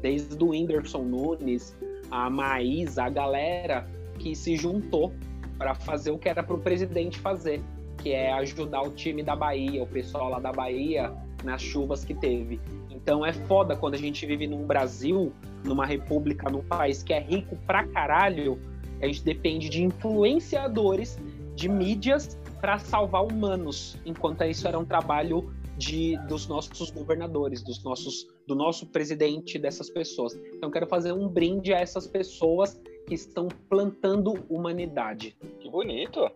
desde 0.00 0.42
o 0.42 0.50
Whindersson 0.50 1.02
Nunes, 1.02 1.76
a 2.10 2.30
Maísa, 2.30 3.04
a 3.04 3.10
galera 3.10 3.88
que 4.18 4.34
se 4.36 4.56
juntou 4.56 5.12
para 5.58 5.74
fazer 5.74 6.10
o 6.10 6.18
que 6.18 6.28
era 6.28 6.42
para 6.42 6.54
o 6.54 6.58
presidente 6.58 7.18
fazer, 7.18 7.60
que 7.98 8.12
é 8.12 8.32
ajudar 8.34 8.82
o 8.82 8.90
time 8.90 9.22
da 9.22 9.34
Bahia, 9.34 9.82
o 9.82 9.86
pessoal 9.86 10.28
lá 10.28 10.38
da 10.38 10.52
Bahia, 10.52 11.12
nas 11.42 11.60
chuvas 11.60 12.04
que 12.04 12.14
teve. 12.14 12.60
Então 12.90 13.24
é 13.24 13.32
foda 13.32 13.76
quando 13.76 13.94
a 13.94 13.98
gente 13.98 14.24
vive 14.24 14.46
num 14.46 14.64
Brasil, 14.64 15.32
numa 15.64 15.84
república, 15.84 16.50
num 16.50 16.62
país 16.62 17.02
que 17.02 17.12
é 17.12 17.20
rico 17.20 17.56
pra 17.66 17.86
caralho, 17.86 18.58
a 19.00 19.06
gente 19.06 19.22
depende 19.24 19.68
de 19.68 19.82
influenciadores, 19.82 21.18
de 21.54 21.68
mídias 21.68 22.38
para 22.64 22.78
salvar 22.78 23.22
humanos, 23.22 23.94
enquanto 24.06 24.42
isso 24.44 24.66
era 24.66 24.78
um 24.78 24.86
trabalho 24.86 25.52
de, 25.76 26.16
dos 26.26 26.46
nossos 26.46 26.90
governadores, 26.90 27.62
dos 27.62 27.84
nossos, 27.84 28.26
do 28.48 28.54
nosso 28.54 28.86
presidente, 28.86 29.58
dessas 29.58 29.90
pessoas. 29.90 30.34
Então, 30.54 30.70
quero 30.70 30.86
fazer 30.86 31.12
um 31.12 31.28
brinde 31.28 31.74
a 31.74 31.80
essas 31.80 32.06
pessoas 32.06 32.80
que 33.06 33.12
estão 33.12 33.48
plantando 33.68 34.32
humanidade. 34.48 35.36
Que 35.60 35.68
bonito. 35.68 36.26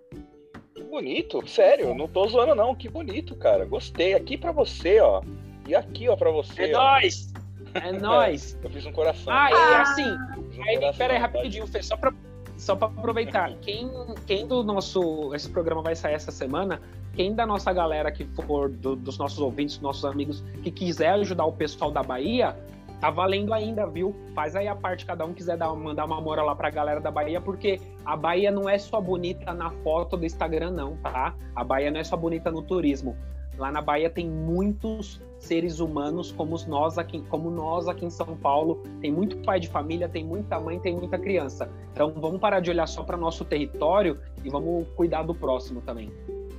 Que 0.75 0.83
bonito. 0.83 1.49
Sério, 1.49 1.95
não 1.95 2.07
tô 2.07 2.29
zoando 2.29 2.55
não. 2.55 2.75
Que 2.75 2.91
bonito, 2.91 3.35
cara. 3.35 3.65
Gostei. 3.65 4.13
Aqui 4.13 4.37
pra 4.37 4.53
você, 4.53 5.01
ó. 5.01 5.23
E 5.67 5.75
aqui, 5.75 6.11
ó, 6.11 6.17
pra 6.17 6.31
você. 6.31 6.73
É 6.73 6.77
ó. 6.77 6.91
nóis! 6.93 7.33
É 7.73 7.91
nóis! 7.99 8.59
Eu 8.63 8.69
fiz 8.69 8.85
um 8.85 8.93
coração. 8.93 9.33
Ah, 9.33 9.51
e 9.51 9.55
assim, 9.81 10.17
Fiz 10.51 10.59
um 10.59 10.63
Aí, 10.65 10.75
coração, 10.75 10.99
pera 10.99 11.15
aí, 11.15 11.19
rapidinho, 11.19 11.67
Fê, 11.67 11.83
só 11.83 11.97
pra, 11.97 12.13
só 12.59 12.77
pra 12.77 12.89
aproveitar. 12.89 13.53
Quem, 13.63 13.91
quem 14.27 14.47
do 14.47 14.63
nosso. 14.63 15.35
Esse 15.35 15.49
programa 15.49 15.81
vai 15.83 15.95
sair 15.97 16.15
essa 16.15 16.31
semana. 16.31 16.81
Quem 17.15 17.35
da 17.35 17.47
nossa 17.47 17.73
galera 17.73 18.13
que 18.13 18.25
for, 18.25 18.69
do- 18.69 18.95
dos 18.95 19.17
nossos 19.19 19.39
ouvintes, 19.41 19.77
dos 19.77 19.83
nossos 19.83 20.05
amigos, 20.05 20.43
que 20.63 20.71
quiser 20.71 21.11
ajudar 21.11 21.47
o 21.47 21.53
pessoal 21.53 21.91
da 21.91 22.03
Bahia, 22.03 22.55
tá 23.01 23.11
valendo 23.11 23.53
ainda, 23.55 23.87
viu? 23.87 24.15
Faz 24.35 24.55
aí 24.55 24.69
a 24.69 24.75
parte, 24.77 25.05
cada 25.07 25.25
um 25.25 25.33
quiser 25.33 25.57
dar, 25.57 25.75
mandar 25.75 26.05
uma 26.05 26.21
moral 26.21 26.47
lá 26.47 26.55
pra 26.55 26.71
galera 26.71 27.01
da 27.01 27.11
Bahia, 27.11 27.41
porque 27.41 27.81
a 28.05 28.17
Bahia 28.17 28.51
não 28.53 28.69
é 28.69 28.79
só 28.79 29.01
bonita 29.01 29.53
na 29.53 29.71
foto 29.71 30.17
do 30.17 30.25
Instagram, 30.27 30.71
não, 30.71 30.97
tá? 30.99 31.35
A 31.57 31.65
Bahia 31.65 31.91
não 31.91 31.99
é 31.99 32.05
só 32.05 32.17
bonita 32.17 32.51
no 32.53 32.63
turismo. 32.63 33.17
Lá 33.59 33.73
na 33.73 33.83
Bahia 33.83 34.09
tem 34.09 34.29
muitos 34.31 35.21
seres 35.39 35.81
humanos 35.81 36.31
como 36.31 36.57
nós 36.67 36.97
aqui, 36.97 37.21
como 37.29 37.51
nós 37.51 37.89
aqui 37.89 38.07
em 38.07 38.11
São 38.11 38.37
Paulo. 38.37 38.83
Tem 39.01 39.11
muito 39.11 39.37
pai 39.39 39.59
de 39.59 39.69
família, 39.69 40.09
tem 40.09 40.25
muita 40.25 40.61
mãe, 40.61 40.79
tem 40.79 40.95
muita 40.95 41.19
criança. 41.19 41.69
Então 41.93 42.13
vamos 42.17 42.41
parar 42.41 42.61
de 42.61 42.71
olhar 42.71 42.87
só 42.87 43.03
para 43.03 43.17
nosso 43.17 43.45
território 43.45 44.21
e 44.45 44.49
vamos 44.49 44.87
cuidar 44.97 45.25
do 45.25 45.35
próximo 45.35 45.81
também. 45.81 46.13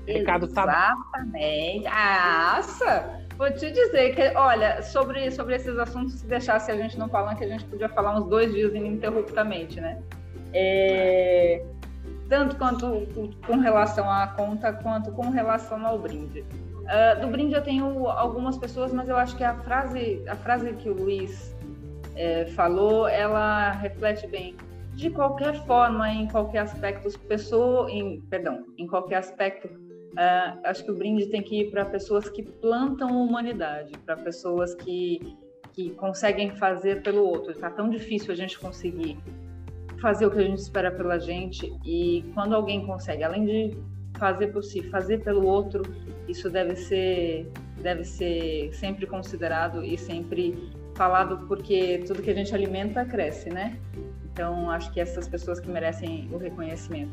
O 0.08 0.12
recado 0.12 0.48
tá 0.48 0.64
Exatamente. 0.64 1.86
Nossa! 1.86 3.20
Vou 3.38 3.50
te 3.54 3.72
dizer 3.72 4.16
que, 4.16 4.36
olha, 4.36 4.82
sobre, 4.82 5.32
sobre 5.32 5.56
esses 5.56 5.78
assuntos, 5.78 6.16
se 6.16 6.28
deixasse 6.28 6.70
a 6.70 6.76
gente 6.76 7.00
não 7.00 7.08
falando, 7.08 7.38
que 7.38 7.46
a 7.46 7.48
gente 7.48 7.64
podia 7.64 7.88
falar 7.88 8.20
uns 8.20 8.28
dois 8.28 8.52
dias 8.54 8.74
ininterruptamente, 8.76 9.80
né? 9.80 10.02
É, 10.54 11.64
tanto 12.28 12.58
quanto 12.58 13.08
com 13.48 13.58
relação 13.58 14.10
à 14.10 14.28
conta, 14.28 14.74
quanto 14.74 15.12
com 15.12 15.30
relação 15.30 15.86
ao 15.86 15.98
brinde. 15.98 16.44
Ah, 16.90 17.14
do 17.14 17.28
brinde 17.28 17.54
eu 17.54 17.62
tenho 17.62 18.08
algumas 18.08 18.58
pessoas, 18.58 18.92
mas 18.92 19.08
eu 19.08 19.16
acho 19.16 19.38
que 19.38 19.44
a 19.44 19.54
frase, 19.54 20.24
a 20.28 20.36
frase 20.36 20.74
que 20.74 20.90
o 20.90 20.94
Luiz 20.94 21.56
eh, 22.16 22.48
falou, 22.48 23.08
ela 23.08 23.72
reflete 23.74 24.26
bem. 24.26 24.56
De 24.96 25.12
qualquer 25.12 25.54
forma, 25.68 26.10
em 26.10 26.28
qualquer 26.28 26.60
aspecto, 26.60 27.18
pessoa, 27.20 27.90
em, 27.92 28.22
perdão, 28.22 28.66
em 28.76 28.88
qualquer 28.88 29.18
aspecto, 29.18 29.70
ah, 30.18 30.58
acho 30.64 30.84
que 30.84 30.90
o 30.90 30.96
brinde 30.96 31.28
tem 31.28 31.44
que 31.44 31.62
ir 31.62 31.70
para 31.70 31.86
pessoas 31.86 32.28
que 32.28 32.42
plantam 32.42 33.10
humanidade, 33.22 33.92
para 34.04 34.18
pessoas 34.18 34.74
que, 34.74 35.38
que 35.74 35.92
conseguem 35.92 36.50
fazer 36.56 37.04
pelo 37.04 37.24
outro. 37.24 37.52
Está 37.52 37.70
tão 37.70 37.88
difícil 37.88 38.34
a 38.34 38.36
gente 38.36 38.58
conseguir 38.58 39.16
fazer 40.02 40.26
o 40.26 40.32
que 40.32 40.40
a 40.40 40.44
gente 40.44 40.58
espera 40.58 40.92
pela 40.92 41.20
gente 41.20 41.72
e 41.86 42.26
quando 42.34 42.56
alguém 42.56 42.84
consegue, 42.88 43.24
além 43.24 43.46
de 43.46 43.78
fazer 44.20 44.48
por 44.48 44.64
si, 44.64 44.84
fazer 44.84 45.24
pelo 45.24 45.48
outro, 45.48 45.82
isso 46.28 46.50
deve 46.50 46.76
ser, 46.76 47.50
deve 47.82 48.04
ser 48.04 48.72
sempre 48.74 49.08
considerado 49.08 49.84
e 49.84 49.98
sempre 49.98 50.72
falado, 50.96 51.48
porque 51.48 52.04
tudo 52.06 52.22
que 52.22 52.30
a 52.30 52.36
gente 52.36 52.54
alimenta 52.54 53.06
cresce, 53.06 53.50
né? 53.50 53.80
Então, 54.32 54.70
acho 54.70 54.92
que 54.92 55.00
essas 55.00 55.28
pessoas 55.28 55.60
que 55.60 55.70
merecem 55.70 56.30
o 56.32 56.38
reconhecimento. 56.38 57.12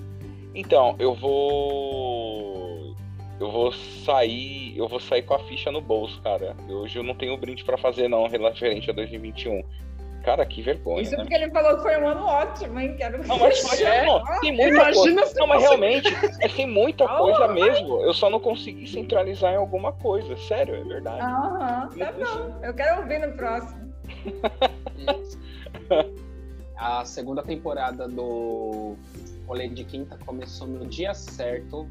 Então, 0.55 0.97
eu 0.99 1.15
vou 1.15 2.95
eu 3.39 3.51
vou 3.51 3.71
sair, 3.73 4.77
eu 4.77 4.89
vou 4.89 4.99
sair 4.99 5.23
com 5.23 5.35
a 5.35 5.39
ficha 5.41 5.71
no 5.71 5.81
bolso, 5.81 6.21
cara. 6.23 6.57
Hoje 6.69 6.99
eu 6.99 7.03
não 7.03 7.15
tenho 7.15 7.37
brinde 7.37 7.63
para 7.65 7.77
fazer 7.77 8.09
não, 8.09 8.27
referente 8.27 8.91
a 8.91 8.95
2021. 8.95 9.63
Cara, 10.27 10.45
que 10.45 10.61
vergonha. 10.61 11.03
Isso 11.03 11.13
né? 11.13 11.19
porque 11.19 11.35
ele 11.37 11.49
falou 11.53 11.77
que 11.77 11.83
foi 11.83 11.97
um 12.03 12.09
ano 12.09 12.25
ótimo, 12.25 12.81
hein? 12.81 12.97
Quero 12.97 13.25
não, 13.25 13.39
mas, 13.39 13.63
mas 13.63 13.81
é, 13.81 14.05
não, 14.05 14.25
tem 14.41 14.51
muita 14.51 14.75
Imagina 14.75 15.23
coisa. 15.23 15.39
Não, 15.39 15.47
mas 15.47 15.63
realmente, 15.63 16.09
é, 16.43 16.49
tem 16.49 16.67
muita 16.67 17.07
coisa 17.07 17.47
mesmo. 17.47 18.03
Eu 18.03 18.13
só 18.13 18.29
não 18.29 18.41
consegui 18.41 18.89
centralizar 18.89 19.53
em 19.53 19.57
alguma 19.57 19.93
coisa. 19.93 20.37
Sério, 20.37 20.75
é 20.75 20.83
verdade. 20.83 21.21
Aham, 21.21 21.89
tá 21.97 22.11
bom. 22.11 22.59
Eu 22.61 22.75
quero 22.75 23.03
ouvir 23.03 23.21
no 23.21 23.37
próximo. 23.37 23.95
A 26.77 27.05
segunda 27.05 27.45
temporada 27.45 28.09
do 28.09 28.97
Rolê 29.47 29.69
de 29.69 29.85
Quinta 29.85 30.19
começou 30.27 30.67
no 30.67 30.87
dia 30.87 31.15
certo, 31.15 31.87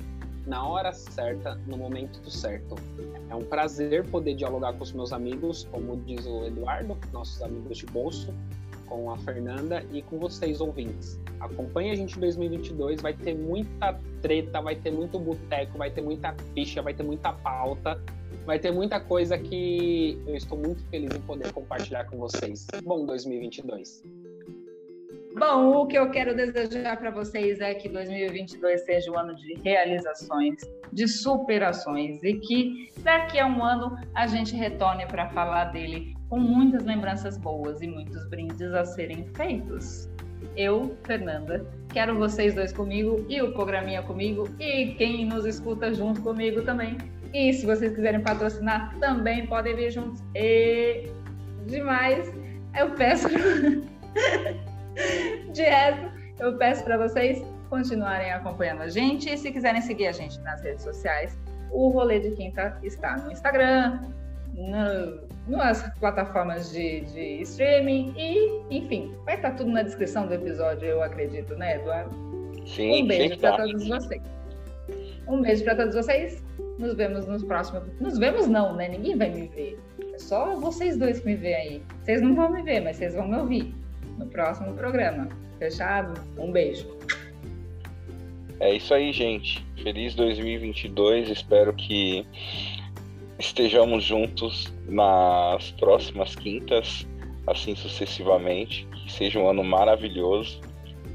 na 0.45 0.67
hora 0.67 0.93
certa, 0.93 1.55
no 1.67 1.77
momento 1.77 2.29
certo. 2.29 2.75
É 3.29 3.35
um 3.35 3.43
prazer 3.43 4.07
poder 4.07 4.35
dialogar 4.35 4.73
com 4.73 4.83
os 4.83 4.91
meus 4.91 5.11
amigos, 5.11 5.67
como 5.71 5.97
diz 5.97 6.25
o 6.25 6.45
Eduardo, 6.45 6.97
nossos 7.11 7.41
amigos 7.41 7.79
de 7.79 7.85
bolso, 7.87 8.33
com 8.85 9.11
a 9.11 9.17
Fernanda 9.17 9.83
e 9.91 10.01
com 10.01 10.19
vocês 10.19 10.61
ouvintes. 10.61 11.19
Acompanhe 11.39 11.91
a 11.91 11.95
gente 11.95 12.17
em 12.17 12.19
2022, 12.19 13.01
vai 13.01 13.13
ter 13.13 13.35
muita 13.35 13.99
treta, 14.21 14.61
vai 14.61 14.75
ter 14.75 14.91
muito 14.91 15.19
boteco, 15.19 15.77
vai 15.77 15.89
ter 15.89 16.01
muita 16.01 16.35
ficha, 16.53 16.81
vai 16.81 16.93
ter 16.93 17.03
muita 17.03 17.33
pauta, 17.33 17.99
vai 18.45 18.59
ter 18.59 18.71
muita 18.71 18.99
coisa 18.99 19.37
que 19.37 20.21
eu 20.27 20.35
estou 20.35 20.57
muito 20.57 20.83
feliz 20.85 21.13
em 21.15 21.21
poder 21.21 21.51
compartilhar 21.51 22.05
com 22.05 22.17
vocês. 22.17 22.67
Bom 22.83 23.05
2022. 23.05 24.24
Bom, 25.37 25.81
o 25.81 25.85
que 25.85 25.97
eu 25.97 26.09
quero 26.11 26.33
desejar 26.33 26.95
para 26.95 27.11
vocês 27.11 27.59
é 27.59 27.73
que 27.73 27.89
2022 27.89 28.85
seja 28.85 29.11
um 29.11 29.19
ano 29.19 29.35
de 29.35 29.55
realizações, 29.65 30.61
de 30.93 31.09
superações 31.09 32.23
e 32.23 32.35
que 32.35 32.89
daqui 32.99 33.37
a 33.37 33.45
um 33.45 33.61
ano 33.61 33.97
a 34.15 34.27
gente 34.27 34.55
retorne 34.55 35.05
para 35.07 35.27
falar 35.31 35.65
dele 35.65 36.15
com 36.29 36.39
muitas 36.39 36.85
lembranças 36.85 37.37
boas 37.37 37.81
e 37.81 37.87
muitos 37.87 38.25
brindes 38.29 38.73
a 38.73 38.85
serem 38.85 39.25
feitos. 39.35 40.09
Eu, 40.55 40.95
Fernanda, 41.03 41.65
quero 41.91 42.17
vocês 42.17 42.55
dois 42.55 42.71
comigo 42.71 43.25
e 43.27 43.41
o 43.41 43.51
programinha 43.51 44.03
comigo 44.03 44.47
e 44.57 44.93
quem 44.93 45.25
nos 45.25 45.45
escuta 45.45 45.93
junto 45.93 46.21
comigo 46.21 46.61
também. 46.61 46.97
E 47.33 47.51
se 47.51 47.65
vocês 47.65 47.93
quiserem 47.93 48.21
patrocinar, 48.21 48.97
também 48.99 49.45
podem 49.47 49.75
vir 49.75 49.91
juntos. 49.91 50.23
E 50.33 51.03
demais, 51.67 52.33
eu 52.73 52.91
peço. 52.91 53.27
De 55.51 55.61
resto, 55.61 56.11
eu 56.39 56.57
peço 56.57 56.83
para 56.83 56.97
vocês 56.97 57.43
continuarem 57.69 58.31
acompanhando 58.31 58.81
a 58.81 58.87
gente. 58.87 59.29
E 59.29 59.37
se 59.37 59.51
quiserem 59.51 59.81
seguir 59.81 60.07
a 60.07 60.11
gente 60.11 60.39
nas 60.41 60.61
redes 60.61 60.83
sociais, 60.83 61.37
o 61.71 61.89
Rolê 61.89 62.19
de 62.19 62.31
Quinta 62.31 62.77
está 62.83 63.17
no 63.17 63.31
Instagram, 63.31 63.99
no, 64.53 65.57
nas 65.57 65.81
plataformas 65.99 66.71
de, 66.71 67.01
de, 67.01 67.41
streaming 67.41 68.13
e, 68.17 68.77
enfim, 68.77 69.13
vai 69.25 69.35
estar 69.35 69.51
tudo 69.51 69.69
na 69.71 69.83
descrição 69.83 70.27
do 70.27 70.33
episódio, 70.33 70.87
eu 70.87 71.03
acredito, 71.03 71.55
né, 71.55 71.75
Eduardo? 71.75 72.15
Sim, 72.65 73.03
um 73.03 73.07
beijo 73.07 73.37
para 73.39 73.57
todos 73.57 73.87
vocês. 73.87 74.21
Um 75.27 75.41
beijo 75.41 75.63
para 75.63 75.75
todos 75.75 75.95
vocês. 75.95 76.43
Nos 76.79 76.93
vemos 76.95 77.25
nos 77.25 77.43
próximos. 77.43 77.83
Nos 77.99 78.17
vemos 78.17 78.47
não, 78.47 78.75
né? 78.75 78.89
Ninguém 78.89 79.17
vai 79.17 79.29
me 79.29 79.47
ver. 79.47 79.79
É 80.13 80.17
só 80.17 80.55
vocês 80.55 80.97
dois 80.97 81.19
que 81.19 81.25
me 81.25 81.35
vê 81.35 81.55
aí. 81.55 81.83
Vocês 82.03 82.21
não 82.21 82.35
vão 82.35 82.51
me 82.51 82.61
ver, 82.63 82.81
mas 82.81 82.97
vocês 82.97 83.15
vão 83.15 83.27
me 83.27 83.37
ouvir 83.37 83.84
no 84.17 84.25
próximo 84.27 84.73
programa. 84.73 85.29
Fechado? 85.59 86.19
Um 86.37 86.51
beijo. 86.51 86.87
É 88.59 88.73
isso 88.73 88.93
aí, 88.93 89.11
gente. 89.11 89.65
Feliz 89.81 90.15
2022. 90.15 91.29
Espero 91.29 91.73
que 91.73 92.25
estejamos 93.37 94.03
juntos 94.03 94.73
nas 94.87 95.71
próximas 95.71 96.35
quintas, 96.35 97.05
assim 97.47 97.75
sucessivamente. 97.75 98.87
Que 99.03 99.11
seja 99.11 99.39
um 99.39 99.49
ano 99.49 99.63
maravilhoso 99.63 100.61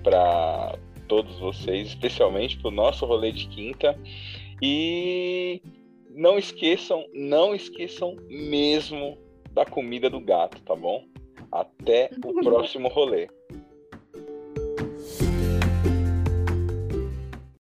para 0.03 0.79
todos 1.09 1.39
vocês, 1.39 1.89
especialmente 1.89 2.57
para 2.59 2.69
o 2.69 2.73
nosso 2.73 3.05
rolê 3.07 3.33
de 3.33 3.47
quinta. 3.49 3.99
E 4.63 5.63
não 6.11 6.39
esqueçam, 6.39 7.05
não 7.15 7.55
esqueçam 7.55 8.17
mesmo 8.29 9.17
da 9.53 9.65
comida 9.65 10.11
do 10.11 10.21
gato, 10.21 10.61
tá 10.63 10.77
bom? 10.77 11.05
Até 11.51 12.11
o 12.25 12.35
próximo 12.43 12.89
rolê. 12.89 13.29